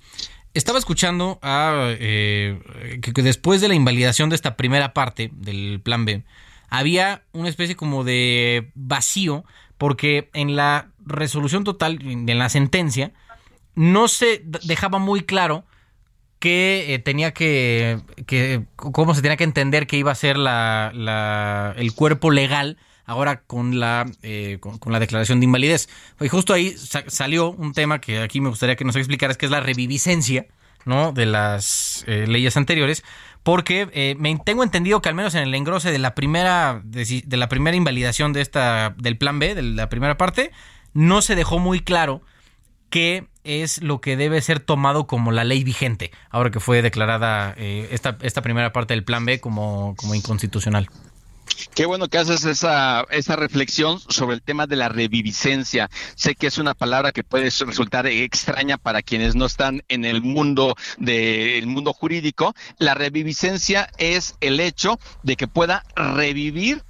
estaba 0.54 0.78
escuchando 0.78 1.38
a, 1.42 1.86
eh, 1.88 3.00
que, 3.00 3.22
después 3.22 3.60
de 3.60 3.68
la 3.68 3.74
invalidación 3.74 4.28
de 4.28 4.36
esta 4.36 4.56
primera 4.56 4.92
parte 4.92 5.30
del 5.34 5.80
plan 5.82 6.04
B, 6.04 6.24
había 6.68 7.22
una 7.32 7.48
especie 7.48 7.76
como 7.76 8.04
de 8.04 8.70
vacío, 8.74 9.44
porque 9.78 10.30
en 10.32 10.56
la 10.56 10.88
resolución 11.04 11.64
total, 11.64 11.98
en 12.02 12.38
la 12.38 12.48
sentencia, 12.48 13.12
no 13.74 14.08
se 14.08 14.42
dejaba 14.64 14.98
muy 14.98 15.22
claro 15.22 15.64
que 16.38 16.94
eh, 16.94 16.98
tenía 16.98 17.32
que, 17.32 18.00
que, 18.26 18.64
cómo 18.76 19.14
se 19.14 19.22
tenía 19.22 19.36
que 19.36 19.44
entender 19.44 19.86
que 19.86 19.96
iba 19.96 20.10
a 20.10 20.16
ser 20.16 20.36
la, 20.36 20.92
la, 20.94 21.74
el 21.76 21.94
cuerpo 21.94 22.30
legal 22.30 22.78
ahora 23.04 23.42
con 23.42 23.80
la, 23.80 24.06
eh, 24.22 24.58
con, 24.60 24.92
la 24.92 25.00
declaración 25.00 25.40
de 25.40 25.44
invalidez. 25.44 25.88
Y 26.20 26.28
justo 26.28 26.52
ahí 26.52 26.74
salió 26.76 27.50
un 27.50 27.72
tema 27.72 28.00
que 28.00 28.20
aquí 28.20 28.40
me 28.40 28.48
gustaría 28.48 28.76
que 28.76 28.84
nos 28.84 28.96
explicaras, 28.96 29.36
que 29.36 29.46
es 29.46 29.52
la 29.52 29.60
reviviscencia 29.60 30.46
¿no? 30.84 31.12
de 31.12 31.26
las 31.26 32.04
eh, 32.06 32.26
leyes 32.26 32.56
anteriores, 32.56 33.04
porque 33.42 33.88
eh, 33.92 34.14
me 34.18 34.36
tengo 34.44 34.62
entendido 34.62 35.02
que 35.02 35.08
al 35.08 35.14
menos 35.14 35.34
en 35.34 35.42
el 35.42 35.54
engrose 35.54 35.90
de 35.90 35.98
la 35.98 36.14
primera 36.14 36.80
de, 36.84 37.24
la 37.36 37.48
primera 37.48 37.76
invalidación 37.76 38.32
de 38.32 38.40
esta 38.40 38.94
del 38.96 39.18
plan 39.18 39.38
B, 39.38 39.54
de 39.54 39.62
la 39.62 39.88
primera 39.88 40.16
parte, 40.16 40.52
no 40.92 41.22
se 41.22 41.34
dejó 41.34 41.58
muy 41.58 41.80
claro 41.80 42.22
qué 42.88 43.26
es 43.42 43.82
lo 43.82 44.00
que 44.00 44.16
debe 44.16 44.40
ser 44.40 44.60
tomado 44.60 45.08
como 45.08 45.32
la 45.32 45.42
ley 45.42 45.64
vigente, 45.64 46.12
ahora 46.30 46.50
que 46.50 46.60
fue 46.60 46.82
declarada 46.82 47.54
esta, 47.56 48.18
esta 48.20 48.42
primera 48.42 48.72
parte 48.72 48.94
del 48.94 49.02
plan 49.02 49.24
B 49.24 49.40
como, 49.40 49.96
como 49.96 50.14
inconstitucional. 50.14 50.88
Qué 51.74 51.86
bueno 51.86 52.08
que 52.08 52.18
haces 52.18 52.44
esa, 52.44 53.06
esa 53.10 53.36
reflexión 53.36 53.98
sobre 54.08 54.34
el 54.34 54.42
tema 54.42 54.66
de 54.66 54.76
la 54.76 54.88
reviviscencia. 54.88 55.88
Sé 56.14 56.34
que 56.34 56.46
es 56.46 56.58
una 56.58 56.74
palabra 56.74 57.12
que 57.12 57.24
puede 57.24 57.44
resultar 57.44 58.06
extraña 58.06 58.78
para 58.78 59.02
quienes 59.02 59.34
no 59.34 59.46
están 59.46 59.82
en 59.88 60.04
el 60.04 60.22
mundo 60.22 60.74
del 60.98 61.66
mundo 61.66 61.92
jurídico. 61.92 62.54
La 62.78 62.94
reviviscencia 62.94 63.88
es 63.98 64.36
el 64.40 64.60
hecho 64.60 64.98
de 65.22 65.36
que 65.36 65.48
pueda 65.48 65.84
revivir 65.96 66.82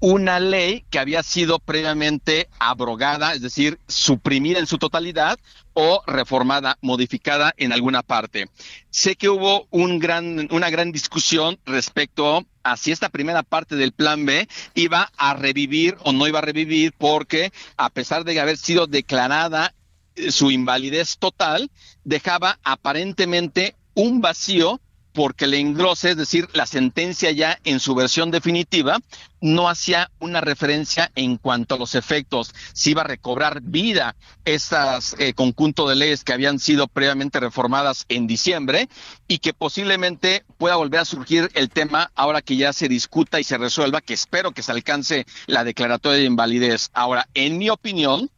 una 0.00 0.38
ley 0.38 0.84
que 0.90 0.98
había 0.98 1.22
sido 1.22 1.58
previamente 1.58 2.48
abrogada, 2.58 3.34
es 3.34 3.42
decir, 3.42 3.78
suprimida 3.88 4.58
en 4.58 4.66
su 4.66 4.78
totalidad 4.78 5.38
o 5.72 6.02
reformada, 6.06 6.78
modificada 6.80 7.52
en 7.56 7.72
alguna 7.72 8.02
parte. 8.02 8.48
Sé 8.90 9.16
que 9.16 9.28
hubo 9.28 9.66
un 9.70 9.98
gran, 9.98 10.48
una 10.52 10.70
gran 10.70 10.92
discusión 10.92 11.58
respecto 11.64 12.46
a 12.62 12.76
si 12.76 12.92
esta 12.92 13.08
primera 13.08 13.42
parte 13.42 13.76
del 13.76 13.92
plan 13.92 14.24
B 14.24 14.48
iba 14.74 15.10
a 15.16 15.34
revivir 15.34 15.96
o 16.04 16.12
no 16.12 16.26
iba 16.26 16.38
a 16.38 16.42
revivir, 16.42 16.92
porque 16.96 17.52
a 17.76 17.90
pesar 17.90 18.24
de 18.24 18.38
haber 18.40 18.56
sido 18.56 18.86
declarada 18.86 19.74
eh, 20.14 20.30
su 20.30 20.50
invalidez 20.50 21.18
total, 21.18 21.70
dejaba 22.04 22.58
aparentemente 22.62 23.74
un 23.94 24.20
vacío 24.20 24.80
porque 25.12 25.46
el 25.46 25.54
engrose, 25.54 26.10
es 26.10 26.16
decir, 26.16 26.48
la 26.52 26.66
sentencia 26.66 27.30
ya 27.30 27.58
en 27.64 27.80
su 27.80 27.94
versión 27.94 28.30
definitiva, 28.30 28.98
no 29.40 29.68
hacía 29.68 30.10
una 30.18 30.40
referencia 30.40 31.10
en 31.14 31.36
cuanto 31.36 31.74
a 31.74 31.78
los 31.78 31.94
efectos, 31.94 32.54
si 32.72 32.90
iba 32.90 33.02
a 33.02 33.06
recobrar 33.06 33.60
vida 33.62 34.16
estas 34.44 35.14
eh, 35.18 35.32
conjunto 35.34 35.88
de 35.88 35.96
leyes 35.96 36.24
que 36.24 36.32
habían 36.32 36.58
sido 36.58 36.88
previamente 36.88 37.40
reformadas 37.40 38.04
en 38.08 38.26
diciembre 38.26 38.88
y 39.28 39.38
que 39.38 39.54
posiblemente 39.54 40.44
pueda 40.56 40.76
volver 40.76 41.00
a 41.00 41.04
surgir 41.04 41.50
el 41.54 41.70
tema 41.70 42.10
ahora 42.14 42.42
que 42.42 42.56
ya 42.56 42.72
se 42.72 42.88
discuta 42.88 43.40
y 43.40 43.44
se 43.44 43.58
resuelva, 43.58 44.00
que 44.00 44.14
espero 44.14 44.52
que 44.52 44.62
se 44.62 44.72
alcance 44.72 45.26
la 45.46 45.64
declaratoria 45.64 46.18
de 46.18 46.24
invalidez. 46.24 46.90
Ahora, 46.92 47.28
en 47.34 47.58
mi 47.58 47.70
opinión, 47.70 48.30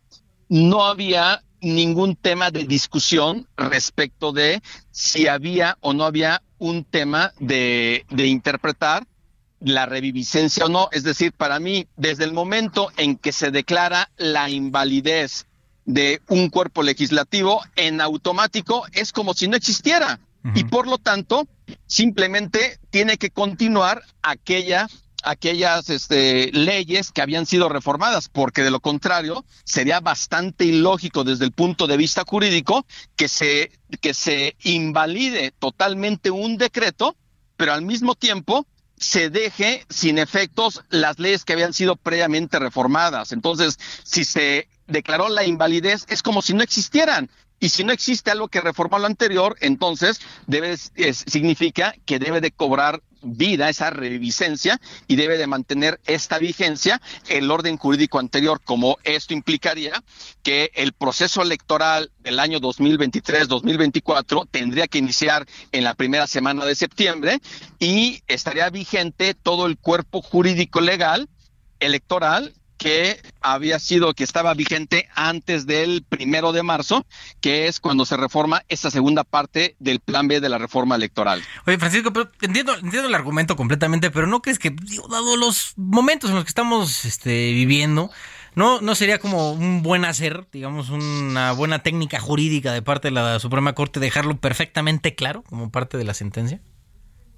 no 0.48 0.84
había 0.84 1.42
ningún 1.60 2.16
tema 2.16 2.50
de 2.50 2.64
discusión 2.64 3.46
respecto 3.56 4.32
de 4.32 4.62
si 4.90 5.28
había 5.28 5.76
o 5.80 5.92
no 5.92 6.04
había 6.04 6.42
un 6.60 6.84
tema 6.84 7.32
de, 7.40 8.06
de 8.10 8.26
interpretar 8.28 9.04
la 9.58 9.86
reviviscencia 9.86 10.66
o 10.66 10.68
no. 10.68 10.88
Es 10.92 11.02
decir, 11.02 11.32
para 11.32 11.58
mí, 11.58 11.88
desde 11.96 12.24
el 12.24 12.32
momento 12.32 12.90
en 12.96 13.16
que 13.16 13.32
se 13.32 13.50
declara 13.50 14.10
la 14.16 14.48
invalidez 14.48 15.46
de 15.84 16.20
un 16.28 16.50
cuerpo 16.50 16.82
legislativo, 16.82 17.62
en 17.76 18.00
automático 18.00 18.84
es 18.92 19.12
como 19.12 19.34
si 19.34 19.48
no 19.48 19.56
existiera. 19.56 20.20
Y 20.54 20.64
por 20.64 20.86
lo 20.86 20.96
tanto, 20.96 21.46
simplemente 21.86 22.78
tiene 22.88 23.18
que 23.18 23.28
continuar 23.28 24.02
aquella 24.22 24.88
aquellas 25.22 25.90
este, 25.90 26.50
leyes 26.52 27.12
que 27.12 27.22
habían 27.22 27.46
sido 27.46 27.68
reformadas, 27.68 28.28
porque 28.28 28.62
de 28.62 28.70
lo 28.70 28.80
contrario 28.80 29.44
sería 29.64 30.00
bastante 30.00 30.64
ilógico 30.64 31.24
desde 31.24 31.44
el 31.44 31.52
punto 31.52 31.86
de 31.86 31.96
vista 31.96 32.24
jurídico 32.26 32.86
que 33.16 33.28
se, 33.28 33.72
que 34.00 34.14
se 34.14 34.56
invalide 34.62 35.52
totalmente 35.58 36.30
un 36.30 36.56
decreto, 36.56 37.16
pero 37.56 37.72
al 37.72 37.82
mismo 37.82 38.14
tiempo 38.14 38.66
se 38.96 39.30
deje 39.30 39.86
sin 39.88 40.18
efectos 40.18 40.82
las 40.90 41.18
leyes 41.18 41.44
que 41.44 41.54
habían 41.54 41.72
sido 41.72 41.96
previamente 41.96 42.58
reformadas. 42.58 43.32
Entonces, 43.32 43.78
si 44.04 44.24
se 44.24 44.68
declaró 44.86 45.28
la 45.30 45.44
invalidez, 45.44 46.04
es 46.08 46.22
como 46.22 46.42
si 46.42 46.52
no 46.52 46.62
existieran. 46.62 47.30
Y 47.60 47.68
si 47.68 47.84
no 47.84 47.92
existe 47.92 48.30
algo 48.30 48.48
que 48.48 48.62
reformó 48.62 48.98
lo 48.98 49.06
anterior, 49.06 49.56
entonces 49.60 50.20
debe, 50.46 50.76
significa 50.78 51.94
que 52.06 52.18
debe 52.18 52.40
de 52.40 52.50
cobrar 52.50 53.02
vida 53.22 53.68
esa 53.68 53.90
revisencia 53.90 54.80
y 55.06 55.16
debe 55.16 55.36
de 55.36 55.46
mantener 55.46 56.00
esta 56.06 56.38
vigencia 56.38 57.02
el 57.28 57.50
orden 57.50 57.76
jurídico 57.76 58.18
anterior, 58.18 58.62
como 58.64 58.96
esto 59.04 59.34
implicaría 59.34 60.02
que 60.42 60.70
el 60.74 60.94
proceso 60.94 61.42
electoral 61.42 62.10
del 62.20 62.40
año 62.40 62.60
2023-2024 62.60 64.48
tendría 64.50 64.88
que 64.88 64.98
iniciar 64.98 65.46
en 65.72 65.84
la 65.84 65.94
primera 65.94 66.26
semana 66.26 66.64
de 66.64 66.74
septiembre 66.74 67.40
y 67.78 68.22
estaría 68.26 68.70
vigente 68.70 69.34
todo 69.34 69.66
el 69.66 69.76
cuerpo 69.76 70.22
jurídico 70.22 70.80
legal 70.80 71.28
electoral 71.78 72.54
que 72.80 73.20
había 73.42 73.78
sido, 73.78 74.14
que 74.14 74.24
estaba 74.24 74.54
vigente 74.54 75.06
antes 75.14 75.66
del 75.66 76.02
primero 76.02 76.52
de 76.52 76.62
marzo, 76.62 77.04
que 77.42 77.68
es 77.68 77.78
cuando 77.78 78.06
se 78.06 78.16
reforma 78.16 78.64
esta 78.70 78.90
segunda 78.90 79.22
parte 79.22 79.76
del 79.78 80.00
plan 80.00 80.26
B 80.28 80.40
de 80.40 80.48
la 80.48 80.56
reforma 80.56 80.96
electoral. 80.96 81.42
Oye, 81.66 81.78
Francisco, 81.78 82.10
pero 82.10 82.30
entiendo, 82.40 82.74
entiendo 82.74 83.08
el 83.08 83.14
argumento 83.14 83.54
completamente, 83.54 84.10
pero 84.10 84.26
¿no 84.26 84.40
crees 84.40 84.58
que, 84.58 84.74
dado 85.10 85.36
los 85.36 85.74
momentos 85.76 86.30
en 86.30 86.36
los 86.36 86.44
que 86.44 86.48
estamos 86.48 87.04
este, 87.04 87.52
viviendo, 87.52 88.10
no 88.54 88.94
sería 88.94 89.18
como 89.18 89.52
un 89.52 89.82
buen 89.82 90.06
hacer, 90.06 90.46
digamos, 90.50 90.88
una 90.88 91.52
buena 91.52 91.80
técnica 91.80 92.18
jurídica 92.18 92.72
de 92.72 92.80
parte 92.80 93.08
de 93.08 93.12
la 93.12 93.38
Suprema 93.40 93.74
Corte 93.74 94.00
dejarlo 94.00 94.38
perfectamente 94.38 95.14
claro 95.14 95.42
como 95.42 95.70
parte 95.70 95.98
de 95.98 96.04
la 96.04 96.14
sentencia? 96.14 96.60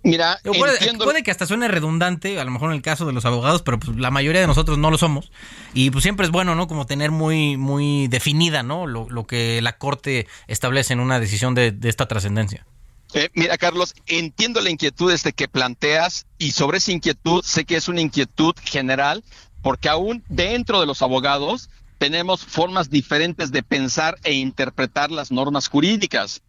Mira, 0.05 0.41
puede, 0.43 1.23
que 1.23 1.31
hasta 1.31 1.47
suene 1.47 1.69
redundante, 1.69 2.41
a 2.41 2.45
lo 2.45 2.51
mejor 2.51 2.71
en 2.71 2.77
el 2.77 2.83
caso 2.83 3.07
de 3.07 3.13
los 3.13 3.25
abogados, 3.25 3.63
pero 3.63 3.79
pues 3.79 3.97
la 3.97 4.11
mayoría 4.11 4.41
de 4.41 4.49
nosotros 4.49 4.77
no 4.77 4.91
lo 4.91 4.99
somos. 4.99 5.31
Y 5.75 5.91
pues 5.91 6.03
siempre 6.03 6.27
es 6.27 6.33
bueno, 6.33 6.57
¿no? 6.57 6.67
Como 6.67 6.87
tener 6.87 7.13
muy, 7.13 7.57
muy 7.57 8.09
definida, 8.09 8.65
¿no? 8.65 8.87
Lo, 8.87 9.27
que 9.27 9.63
la 9.63 9.79
Corte 9.79 10.27
establece 10.49 10.93
en 10.93 11.01
una 11.01 11.21
decisión 11.21 11.55
de, 11.55 11.77
esta 11.85 12.09
trascendencia. 12.09 12.67
Eh, 13.15 13.29
mira, 13.35 13.57
Carlos, 13.59 13.95
entiendo 14.07 14.61
la 14.61 14.71
inquietud 14.71 15.13
este 15.13 15.33
que 15.33 15.47
planteas 15.47 16.27
y 16.39 16.51
sobre 16.51 16.79
esa 16.79 16.91
inquietud 16.91 17.45
sé 17.45 17.65
que 17.65 17.77
es 17.77 17.89
una 17.89 18.01
inquietud 18.01 18.55
general, 18.65 19.23
porque 19.63 19.89
aún 19.89 20.25
dentro 20.29 20.81
de 20.81 20.87
los 20.87 21.03
abogados 21.03 21.71
tenemos 21.99 22.45
formas 22.45 22.91
diferentes 22.91 23.53
de 23.53 23.63
pensar 23.63 24.19
e 24.25 24.33
interpretar 24.33 25.13
las 25.13 25.31
normas 25.31 25.69
jurídicas. 25.69 26.43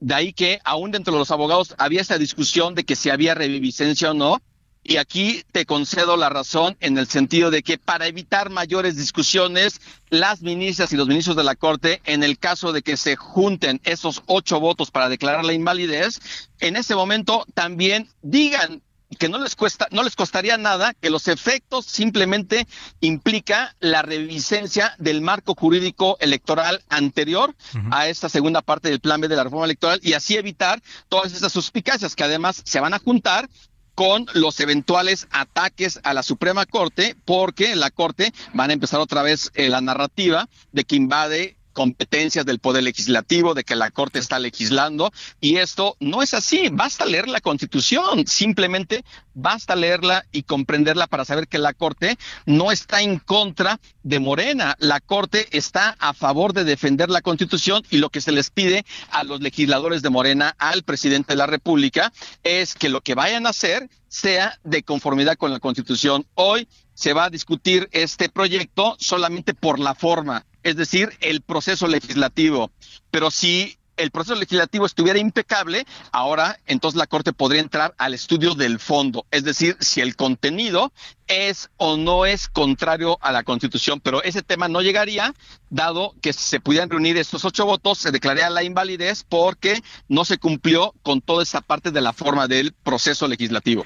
De 0.00 0.14
ahí 0.14 0.32
que 0.32 0.60
aún 0.64 0.90
dentro 0.90 1.12
de 1.12 1.18
los 1.18 1.30
abogados 1.30 1.74
había 1.78 2.00
esta 2.00 2.18
discusión 2.18 2.74
de 2.74 2.84
que 2.84 2.96
si 2.96 3.10
había 3.10 3.34
reviviscencia 3.34 4.10
o 4.10 4.14
no. 4.14 4.40
Y 4.82 4.96
aquí 4.96 5.44
te 5.52 5.66
concedo 5.66 6.16
la 6.16 6.30
razón 6.30 6.78
en 6.80 6.96
el 6.96 7.06
sentido 7.06 7.50
de 7.50 7.62
que 7.62 7.76
para 7.76 8.06
evitar 8.06 8.48
mayores 8.48 8.96
discusiones, 8.96 9.78
las 10.08 10.40
ministras 10.40 10.90
y 10.94 10.96
los 10.96 11.06
ministros 11.06 11.36
de 11.36 11.44
la 11.44 11.54
Corte, 11.54 12.00
en 12.06 12.22
el 12.22 12.38
caso 12.38 12.72
de 12.72 12.80
que 12.80 12.96
se 12.96 13.14
junten 13.14 13.82
esos 13.84 14.22
ocho 14.24 14.58
votos 14.58 14.90
para 14.90 15.10
declarar 15.10 15.44
la 15.44 15.52
invalidez, 15.52 16.48
en 16.60 16.76
ese 16.76 16.94
momento 16.94 17.44
también 17.52 18.08
digan 18.22 18.80
que 19.18 19.28
no 19.28 19.38
les 19.38 19.56
cuesta, 19.56 19.88
no 19.90 20.02
les 20.02 20.16
costaría 20.16 20.56
nada, 20.56 20.94
que 20.94 21.10
los 21.10 21.28
efectos 21.28 21.86
simplemente 21.86 22.66
implica 23.00 23.74
la 23.80 24.02
revisencia 24.02 24.94
del 24.98 25.20
marco 25.20 25.54
jurídico 25.54 26.16
electoral 26.20 26.82
anterior 26.88 27.54
a 27.90 28.08
esta 28.08 28.28
segunda 28.28 28.62
parte 28.62 28.88
del 28.88 29.00
plan 29.00 29.20
B 29.20 29.28
de 29.28 29.36
la 29.36 29.44
reforma 29.44 29.64
electoral 29.64 30.00
y 30.02 30.12
así 30.12 30.36
evitar 30.36 30.82
todas 31.08 31.32
esas 31.32 31.52
suspicacias 31.52 32.14
que 32.14 32.24
además 32.24 32.62
se 32.64 32.80
van 32.80 32.94
a 32.94 32.98
juntar 32.98 33.48
con 33.94 34.26
los 34.32 34.60
eventuales 34.60 35.28
ataques 35.30 36.00
a 36.04 36.14
la 36.14 36.22
Suprema 36.22 36.64
Corte, 36.64 37.16
porque 37.26 37.72
en 37.72 37.80
la 37.80 37.90
Corte 37.90 38.32
van 38.54 38.70
a 38.70 38.72
empezar 38.72 39.00
otra 39.00 39.22
vez 39.22 39.50
eh, 39.54 39.68
la 39.68 39.82
narrativa 39.82 40.48
de 40.72 40.84
que 40.84 40.96
invade 40.96 41.56
competencias 41.80 42.44
del 42.44 42.58
Poder 42.58 42.82
Legislativo, 42.82 43.54
de 43.54 43.64
que 43.64 43.74
la 43.74 43.90
Corte 43.90 44.18
está 44.18 44.38
legislando, 44.38 45.10
y 45.40 45.56
esto 45.56 45.96
no 45.98 46.22
es 46.22 46.34
así. 46.34 46.68
Basta 46.70 47.06
leer 47.06 47.26
la 47.26 47.40
Constitución, 47.40 48.26
simplemente 48.26 49.02
basta 49.32 49.74
leerla 49.76 50.26
y 50.30 50.42
comprenderla 50.42 51.06
para 51.06 51.24
saber 51.24 51.48
que 51.48 51.56
la 51.56 51.72
Corte 51.72 52.18
no 52.44 52.70
está 52.70 53.00
en 53.00 53.18
contra 53.18 53.80
de 54.02 54.20
Morena. 54.20 54.76
La 54.78 55.00
Corte 55.00 55.48
está 55.56 55.96
a 56.00 56.12
favor 56.12 56.52
de 56.52 56.64
defender 56.64 57.08
la 57.08 57.22
Constitución 57.22 57.82
y 57.88 57.96
lo 57.96 58.10
que 58.10 58.20
se 58.20 58.32
les 58.32 58.50
pide 58.50 58.84
a 59.10 59.24
los 59.24 59.40
legisladores 59.40 60.02
de 60.02 60.10
Morena, 60.10 60.54
al 60.58 60.82
presidente 60.82 61.32
de 61.32 61.38
la 61.38 61.46
República, 61.46 62.12
es 62.42 62.74
que 62.74 62.90
lo 62.90 63.00
que 63.00 63.14
vayan 63.14 63.46
a 63.46 63.50
hacer 63.50 63.88
sea 64.08 64.58
de 64.64 64.82
conformidad 64.82 65.36
con 65.38 65.50
la 65.50 65.60
Constitución. 65.60 66.26
Hoy 66.34 66.68
se 67.00 67.14
va 67.14 67.24
a 67.24 67.30
discutir 67.30 67.88
este 67.92 68.28
proyecto 68.28 68.94
solamente 68.98 69.54
por 69.54 69.78
la 69.78 69.94
forma 69.94 70.44
es 70.62 70.76
decir, 70.76 71.10
el 71.20 71.40
proceso 71.40 71.86
legislativo. 71.86 72.70
Pero 73.10 73.30
si 73.30 73.78
el 73.96 74.10
proceso 74.10 74.34
legislativo 74.34 74.86
estuviera 74.86 75.18
impecable, 75.18 75.86
ahora 76.12 76.58
entonces 76.66 76.98
la 76.98 77.06
Corte 77.06 77.32
podría 77.32 77.60
entrar 77.60 77.94
al 77.98 78.14
estudio 78.14 78.54
del 78.54 78.78
fondo, 78.78 79.26
es 79.30 79.44
decir, 79.44 79.76
si 79.80 80.00
el 80.00 80.16
contenido 80.16 80.92
es 81.30 81.70
o 81.76 81.96
no 81.96 82.26
es 82.26 82.48
contrario 82.48 83.18
a 83.22 83.32
la 83.32 83.44
Constitución, 83.44 84.00
pero 84.00 84.22
ese 84.22 84.42
tema 84.42 84.68
no 84.68 84.82
llegaría, 84.82 85.32
dado 85.70 86.14
que 86.20 86.32
se 86.32 86.60
pudieran 86.60 86.90
reunir 86.90 87.16
estos 87.16 87.44
ocho 87.44 87.64
votos, 87.64 87.98
se 87.98 88.10
declararía 88.10 88.50
la 88.50 88.64
invalidez 88.64 89.24
porque 89.28 89.80
no 90.08 90.24
se 90.24 90.38
cumplió 90.38 90.92
con 91.02 91.20
toda 91.20 91.42
esa 91.42 91.60
parte 91.60 91.92
de 91.92 92.00
la 92.00 92.12
forma 92.12 92.48
del 92.48 92.72
proceso 92.72 93.28
legislativo. 93.28 93.84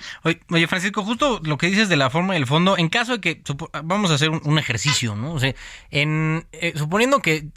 Oye, 0.50 0.66
Francisco, 0.66 1.04
justo 1.04 1.40
lo 1.44 1.58
que 1.58 1.66
dices 1.66 1.88
de 1.88 1.96
la 1.96 2.10
forma 2.10 2.34
y 2.34 2.38
el 2.38 2.46
fondo, 2.46 2.78
en 2.78 2.88
caso 2.88 3.12
de 3.12 3.20
que, 3.20 3.42
vamos 3.84 4.10
a 4.10 4.14
hacer 4.14 4.30
un, 4.30 4.58
ejercicio, 4.58 5.14
¿no? 5.14 5.34
O 5.34 5.40
sea, 5.40 5.54
en, 5.90 6.46
eh, 6.52 6.72
suponiendo 6.76 7.20
que 7.20 7.48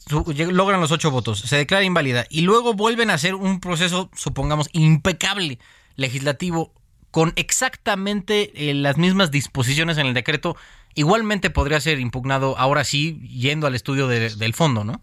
logran 0.51 0.81
los 0.81 0.91
ocho 0.91 1.11
votos, 1.11 1.39
se 1.39 1.55
declara 1.55 1.85
inválida 1.85 2.25
y 2.29 2.41
luego 2.41 2.73
vuelven 2.73 3.09
a 3.09 3.13
hacer 3.13 3.35
un 3.35 3.59
proceso, 3.61 4.09
supongamos, 4.13 4.67
impecable 4.73 5.59
legislativo 5.95 6.73
con 7.12 7.34
exactamente 7.36 8.70
eh, 8.70 8.74
las 8.74 8.97
mismas 8.97 9.32
disposiciones 9.32 9.97
en 9.97 10.08
el 10.08 10.14
decreto, 10.14 10.55
igualmente 10.95 11.49
podría 11.49 11.80
ser 11.80 11.99
impugnado 11.99 12.58
ahora 12.58 12.84
sí 12.84 13.20
yendo 13.28 13.68
al 13.68 13.76
estudio 13.76 14.08
del 14.08 14.53
fondo, 14.53 14.84
¿no? 14.84 15.01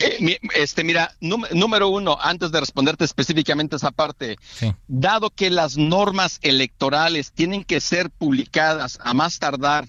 Eh, 0.00 0.38
este, 0.54 0.82
mira, 0.82 1.12
número 1.20 1.88
uno, 1.88 2.16
antes 2.20 2.50
de 2.50 2.60
responderte 2.60 3.04
específicamente 3.04 3.76
esa 3.76 3.90
parte, 3.90 4.38
dado 4.88 5.28
que 5.28 5.50
las 5.50 5.76
normas 5.76 6.38
electorales 6.40 7.32
tienen 7.32 7.64
que 7.64 7.82
ser 7.82 8.08
publicadas 8.08 8.98
a 9.02 9.12
más 9.12 9.38
tardar 9.38 9.86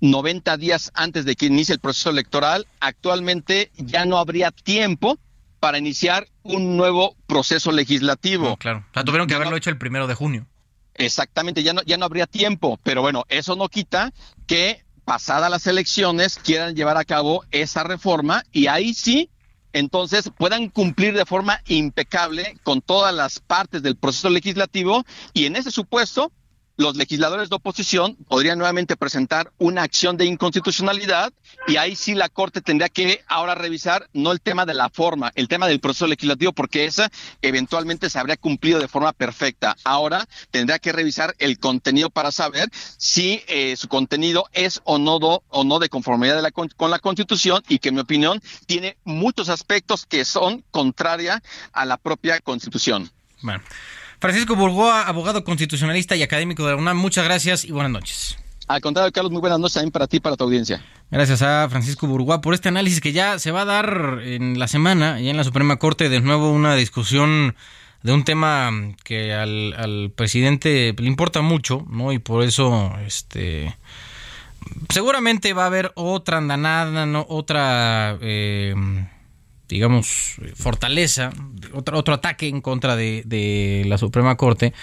90 0.00 0.56
días 0.56 0.90
antes 0.94 1.24
de 1.24 1.36
que 1.36 1.46
inicie 1.46 1.74
el 1.74 1.80
proceso 1.80 2.10
electoral, 2.10 2.66
actualmente 2.80 3.70
ya 3.76 4.04
no 4.04 4.18
habría 4.18 4.50
tiempo 4.50 5.16
para 5.60 5.78
iniciar 5.78 6.26
un 6.42 6.76
nuevo 6.76 7.14
proceso 7.28 7.70
legislativo. 7.70 8.56
claro, 8.56 8.84
o 8.90 8.94
sea, 8.94 9.04
tuvieron 9.04 9.28
que 9.28 9.34
haberlo 9.34 9.56
hecho 9.56 9.70
el 9.70 9.78
primero 9.78 10.08
de 10.08 10.14
junio. 10.14 10.48
Exactamente, 10.94 11.62
ya 11.62 11.72
no, 11.72 11.82
ya 11.82 11.96
no 11.96 12.04
habría 12.04 12.26
tiempo, 12.26 12.78
pero 12.82 13.02
bueno, 13.02 13.24
eso 13.28 13.56
no 13.56 13.68
quita 13.68 14.12
que 14.46 14.84
pasadas 15.04 15.50
las 15.50 15.66
elecciones 15.66 16.38
quieran 16.38 16.74
llevar 16.74 16.96
a 16.96 17.04
cabo 17.04 17.44
esa 17.50 17.82
reforma 17.82 18.44
y 18.52 18.66
ahí 18.66 18.94
sí, 18.94 19.30
entonces 19.72 20.30
puedan 20.36 20.68
cumplir 20.68 21.14
de 21.14 21.24
forma 21.24 21.60
impecable 21.66 22.58
con 22.62 22.82
todas 22.82 23.14
las 23.14 23.40
partes 23.40 23.82
del 23.82 23.96
proceso 23.96 24.28
legislativo 24.28 25.04
y 25.32 25.46
en 25.46 25.56
ese 25.56 25.70
supuesto 25.70 26.30
los 26.76 26.96
legisladores 26.96 27.50
de 27.50 27.56
oposición 27.56 28.16
podrían 28.28 28.58
nuevamente 28.58 28.96
presentar 28.96 29.52
una 29.58 29.82
acción 29.82 30.16
de 30.16 30.24
inconstitucionalidad 30.24 31.32
y 31.66 31.76
ahí 31.76 31.96
sí 31.96 32.14
la 32.14 32.28
Corte 32.28 32.60
tendría 32.60 32.88
que 32.88 33.22
ahora 33.28 33.54
revisar 33.54 34.08
no 34.12 34.32
el 34.32 34.40
tema 34.40 34.66
de 34.66 34.74
la 34.74 34.88
forma, 34.90 35.32
el 35.34 35.48
tema 35.48 35.68
del 35.68 35.80
proceso 35.80 36.06
legislativo, 36.06 36.52
porque 36.52 36.84
esa 36.84 37.10
eventualmente 37.42 38.10
se 38.10 38.18
habría 38.18 38.36
cumplido 38.36 38.80
de 38.80 38.88
forma 38.88 39.12
perfecta. 39.12 39.76
Ahora 39.84 40.26
tendría 40.50 40.78
que 40.78 40.92
revisar 40.92 41.34
el 41.38 41.58
contenido 41.58 42.10
para 42.10 42.32
saber 42.32 42.68
si 42.96 43.42
eh, 43.46 43.76
su 43.76 43.88
contenido 43.88 44.46
es 44.52 44.80
o 44.84 44.98
no, 44.98 45.16
o 45.16 45.64
no 45.64 45.78
de 45.78 45.88
conformidad 45.88 46.42
con 46.76 46.90
la 46.90 46.98
Constitución 46.98 47.62
y 47.68 47.78
que 47.78 47.90
en 47.90 47.96
mi 47.96 48.00
opinión 48.00 48.40
tiene 48.66 48.96
muchos 49.04 49.48
aspectos 49.48 50.06
que 50.06 50.24
son 50.24 50.64
contraria 50.70 51.42
a 51.72 51.84
la 51.84 51.96
propia 51.96 52.40
Constitución. 52.40 53.10
Bueno. 53.42 53.62
Francisco 54.22 54.54
Burgoa, 54.54 55.02
abogado 55.02 55.42
constitucionalista 55.42 56.14
y 56.14 56.22
académico 56.22 56.64
de 56.64 56.70
la 56.70 56.76
UNAM, 56.76 56.96
muchas 56.96 57.24
gracias 57.24 57.64
y 57.64 57.72
buenas 57.72 57.90
noches. 57.90 58.38
Al 58.68 58.80
contrario, 58.80 59.10
Carlos, 59.10 59.32
muy 59.32 59.40
buenas 59.40 59.58
noches 59.58 59.74
también 59.74 59.90
para 59.90 60.06
ti 60.06 60.18
y 60.18 60.20
para 60.20 60.36
tu 60.36 60.44
audiencia. 60.44 60.80
Gracias 61.10 61.42
a 61.42 61.66
Francisco 61.68 62.06
Burgoa 62.06 62.40
por 62.40 62.54
este 62.54 62.68
análisis 62.68 63.00
que 63.00 63.10
ya 63.10 63.40
se 63.40 63.50
va 63.50 63.62
a 63.62 63.64
dar 63.64 64.20
en 64.22 64.60
la 64.60 64.68
semana, 64.68 65.18
ya 65.18 65.32
en 65.32 65.36
la 65.36 65.42
Suprema 65.42 65.76
Corte, 65.80 66.08
de 66.08 66.20
nuevo 66.20 66.52
una 66.52 66.76
discusión 66.76 67.56
de 68.04 68.12
un 68.12 68.22
tema 68.22 68.70
que 69.02 69.34
al, 69.34 70.12
presidente 70.14 70.94
le 70.96 71.06
importa 71.08 71.40
mucho, 71.40 71.84
¿no? 71.90 72.12
Y 72.12 72.20
por 72.20 72.44
eso, 72.44 72.92
este, 73.04 73.76
seguramente 74.90 75.52
va 75.52 75.64
a 75.64 75.66
haber 75.66 75.90
otra 75.96 76.38
andanada, 76.38 77.06
¿no? 77.06 77.26
Otra, 77.28 78.18
eh, 78.20 78.72
digamos, 79.72 80.34
fortaleza, 80.54 81.32
otro, 81.72 81.98
otro 81.98 82.14
ataque 82.14 82.46
en 82.46 82.60
contra 82.60 82.94
de, 82.94 83.84
la 83.86 83.96
Suprema 83.96 84.36
Corte. 84.36 84.74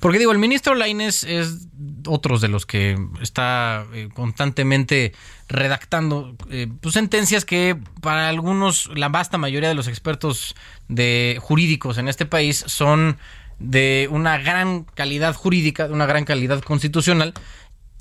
Porque 0.00 0.18
digo, 0.18 0.32
el 0.32 0.38
ministro 0.38 0.74
Laines 0.74 1.24
es 1.24 1.68
otro 2.06 2.38
de 2.38 2.48
los 2.48 2.64
que 2.64 2.96
está 3.20 3.84
eh, 3.92 4.08
constantemente 4.14 5.12
redactando 5.48 6.34
eh, 6.50 6.66
pues, 6.80 6.94
sentencias 6.94 7.44
que 7.44 7.76
para 8.00 8.28
algunos, 8.28 8.90
la 8.94 9.10
vasta 9.10 9.36
mayoría 9.36 9.68
de 9.68 9.74
los 9.74 9.86
expertos 9.86 10.54
de 10.88 11.38
jurídicos 11.40 11.98
en 11.98 12.08
este 12.08 12.24
país 12.24 12.64
son 12.66 13.18
de 13.58 14.08
una 14.10 14.38
gran 14.38 14.84
calidad 14.84 15.34
jurídica, 15.34 15.88
de 15.88 15.94
una 15.94 16.06
gran 16.06 16.24
calidad 16.24 16.62
constitucional. 16.62 17.34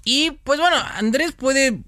Y 0.06 0.32
pues 0.46 0.60
bueno, 0.62 0.78
Andrés 0.96 1.34
puede 1.34 1.82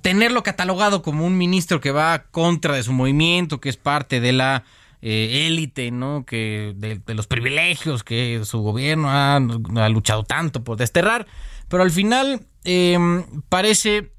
tenerlo 0.00 0.42
catalogado 0.42 1.02
como 1.02 1.26
un 1.26 1.36
ministro 1.36 1.80
que 1.80 1.90
va 1.90 2.24
contra 2.30 2.74
de 2.74 2.82
su 2.82 2.92
movimiento, 2.92 3.60
que 3.60 3.68
es 3.68 3.76
parte 3.76 4.20
de 4.20 4.32
la 4.32 4.64
eh, 5.02 5.46
élite, 5.46 5.90
¿no? 5.90 6.24
Que 6.24 6.74
de, 6.76 7.00
los 7.14 7.26
privilegios 7.26 8.04
que 8.04 8.40
su 8.44 8.60
gobierno 8.60 9.10
ha, 9.10 9.40
luchado 9.88 10.24
tanto 10.24 10.64
por 10.64 10.76
desterrar, 10.76 11.26
pero 11.68 11.82
al 11.82 11.90
final 11.90 12.46
em, 12.64 13.24
parece 13.48 14.12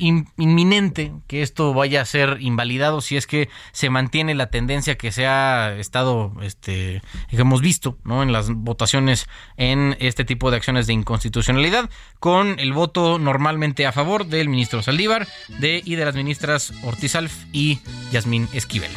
inminente 0.00 1.12
que 1.26 1.42
esto 1.42 1.74
vaya 1.74 2.00
a 2.00 2.04
ser 2.04 2.38
invalidado 2.40 3.00
si 3.00 3.16
es 3.16 3.26
que 3.26 3.48
se 3.72 3.90
mantiene 3.90 4.34
la 4.34 4.50
tendencia 4.50 4.96
que 4.96 5.12
se 5.12 5.26
ha 5.26 5.76
estado, 5.78 6.32
este, 6.42 7.02
visto. 7.60 7.98
En 8.06 8.32
las 8.32 8.50
votaciones 8.50 9.28
en 9.56 9.96
este 10.00 10.24
tipo 10.24 10.50
de 10.50 10.56
acciones 10.56 10.86
de 10.86 10.92
inconstitucionalidad, 10.92 11.90
con 12.18 12.58
el 12.58 12.72
voto 12.72 13.18
normalmente 13.18 13.86
a 13.86 13.92
favor 13.92 14.26
del 14.26 14.48
ministro 14.48 14.82
Saldívar 14.82 15.28
de, 15.58 15.82
y 15.84 15.96
de 15.96 16.04
las 16.04 16.14
ministras 16.14 16.72
Ortiz 16.82 17.14
Alf 17.14 17.34
y 17.52 17.80
Yasmín 18.10 18.48
Esquivel. 18.52 18.90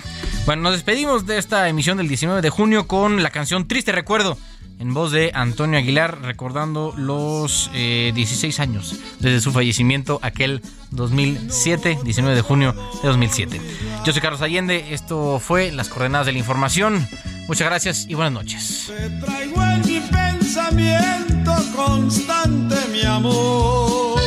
Bueno, 0.45 0.63
nos 0.63 0.73
despedimos 0.73 1.25
de 1.25 1.37
esta 1.37 1.69
emisión 1.69 1.97
del 1.97 2.07
19 2.07 2.41
de 2.41 2.49
junio 2.49 2.87
con 2.87 3.23
la 3.23 3.29
canción 3.29 3.67
Triste 3.67 3.91
Recuerdo 3.91 4.37
en 4.79 4.93
voz 4.93 5.11
de 5.11 5.31
Antonio 5.33 5.79
Aguilar, 5.79 6.21
recordando 6.21 6.93
los 6.97 7.69
16 7.73 8.59
eh, 8.59 8.61
años 8.61 8.95
desde 9.19 9.41
su 9.41 9.51
fallecimiento 9.51 10.19
aquel 10.21 10.61
2007, 10.91 11.99
19 12.03 12.35
de 12.35 12.41
junio 12.41 12.73
de 13.01 13.07
2007. 13.07 13.61
Yo 14.05 14.13
soy 14.13 14.21
Carlos 14.21 14.41
Allende, 14.41 14.93
esto 14.93 15.39
fue 15.39 15.71
Las 15.71 15.89
Coordenadas 15.89 16.27
de 16.27 16.33
la 16.33 16.39
Información. 16.39 17.07
Muchas 17.47 17.67
gracias 17.67 18.05
y 18.07 18.13
buenas 18.13 18.33
noches. 18.33 18.91
Te 18.95 19.09
traigo 19.25 19.61
en 19.63 19.81
mi 19.85 19.99
pensamiento 19.99 21.53
constante, 21.75 22.75
mi 22.91 23.03
amor. 23.03 24.21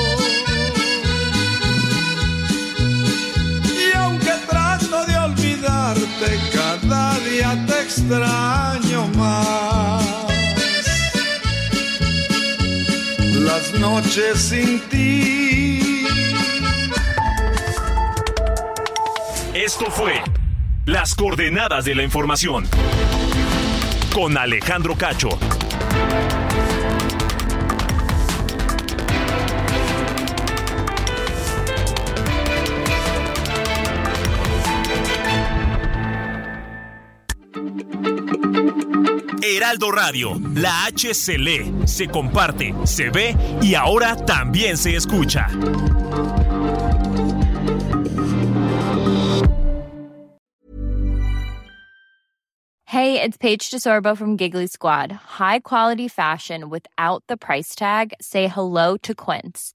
Y 3.64 3.96
aunque 3.96 4.32
trato 4.48 5.06
de 5.06 5.16
olvidarte, 5.16 6.38
cada 6.52 7.18
día 7.20 7.66
te 7.66 7.80
extraño 7.82 8.85
noches 13.78 14.38
sin 14.38 14.80
ti. 14.88 16.04
Esto 19.54 19.86
fue 19.90 20.22
Las 20.84 21.14
coordenadas 21.14 21.84
de 21.84 21.94
la 21.94 22.02
información 22.02 22.66
con 24.14 24.38
Alejandro 24.38 24.96
Cacho. 24.96 25.28
Heraldo 39.66 39.90
Radio. 39.90 40.40
La 40.54 40.84
H 40.86 41.12
se 41.12 41.36
lee, 41.36 41.72
se 41.86 42.06
comparte, 42.06 42.72
se 42.86 43.10
ve 43.10 43.34
y 43.60 43.74
ahora 43.74 44.14
también 44.14 44.76
se 44.76 44.94
escucha. 44.94 45.48
Hey, 52.84 53.20
it's 53.20 53.36
Paige 53.36 53.68
DeSorbo 53.72 54.16
from 54.16 54.36
Giggly 54.36 54.68
Squad. 54.68 55.10
High 55.10 55.58
quality 55.58 56.06
fashion 56.06 56.70
without 56.70 57.24
the 57.26 57.36
price 57.36 57.74
tag. 57.74 58.14
Say 58.20 58.46
hello 58.46 58.96
to 58.98 59.16
Quince. 59.16 59.74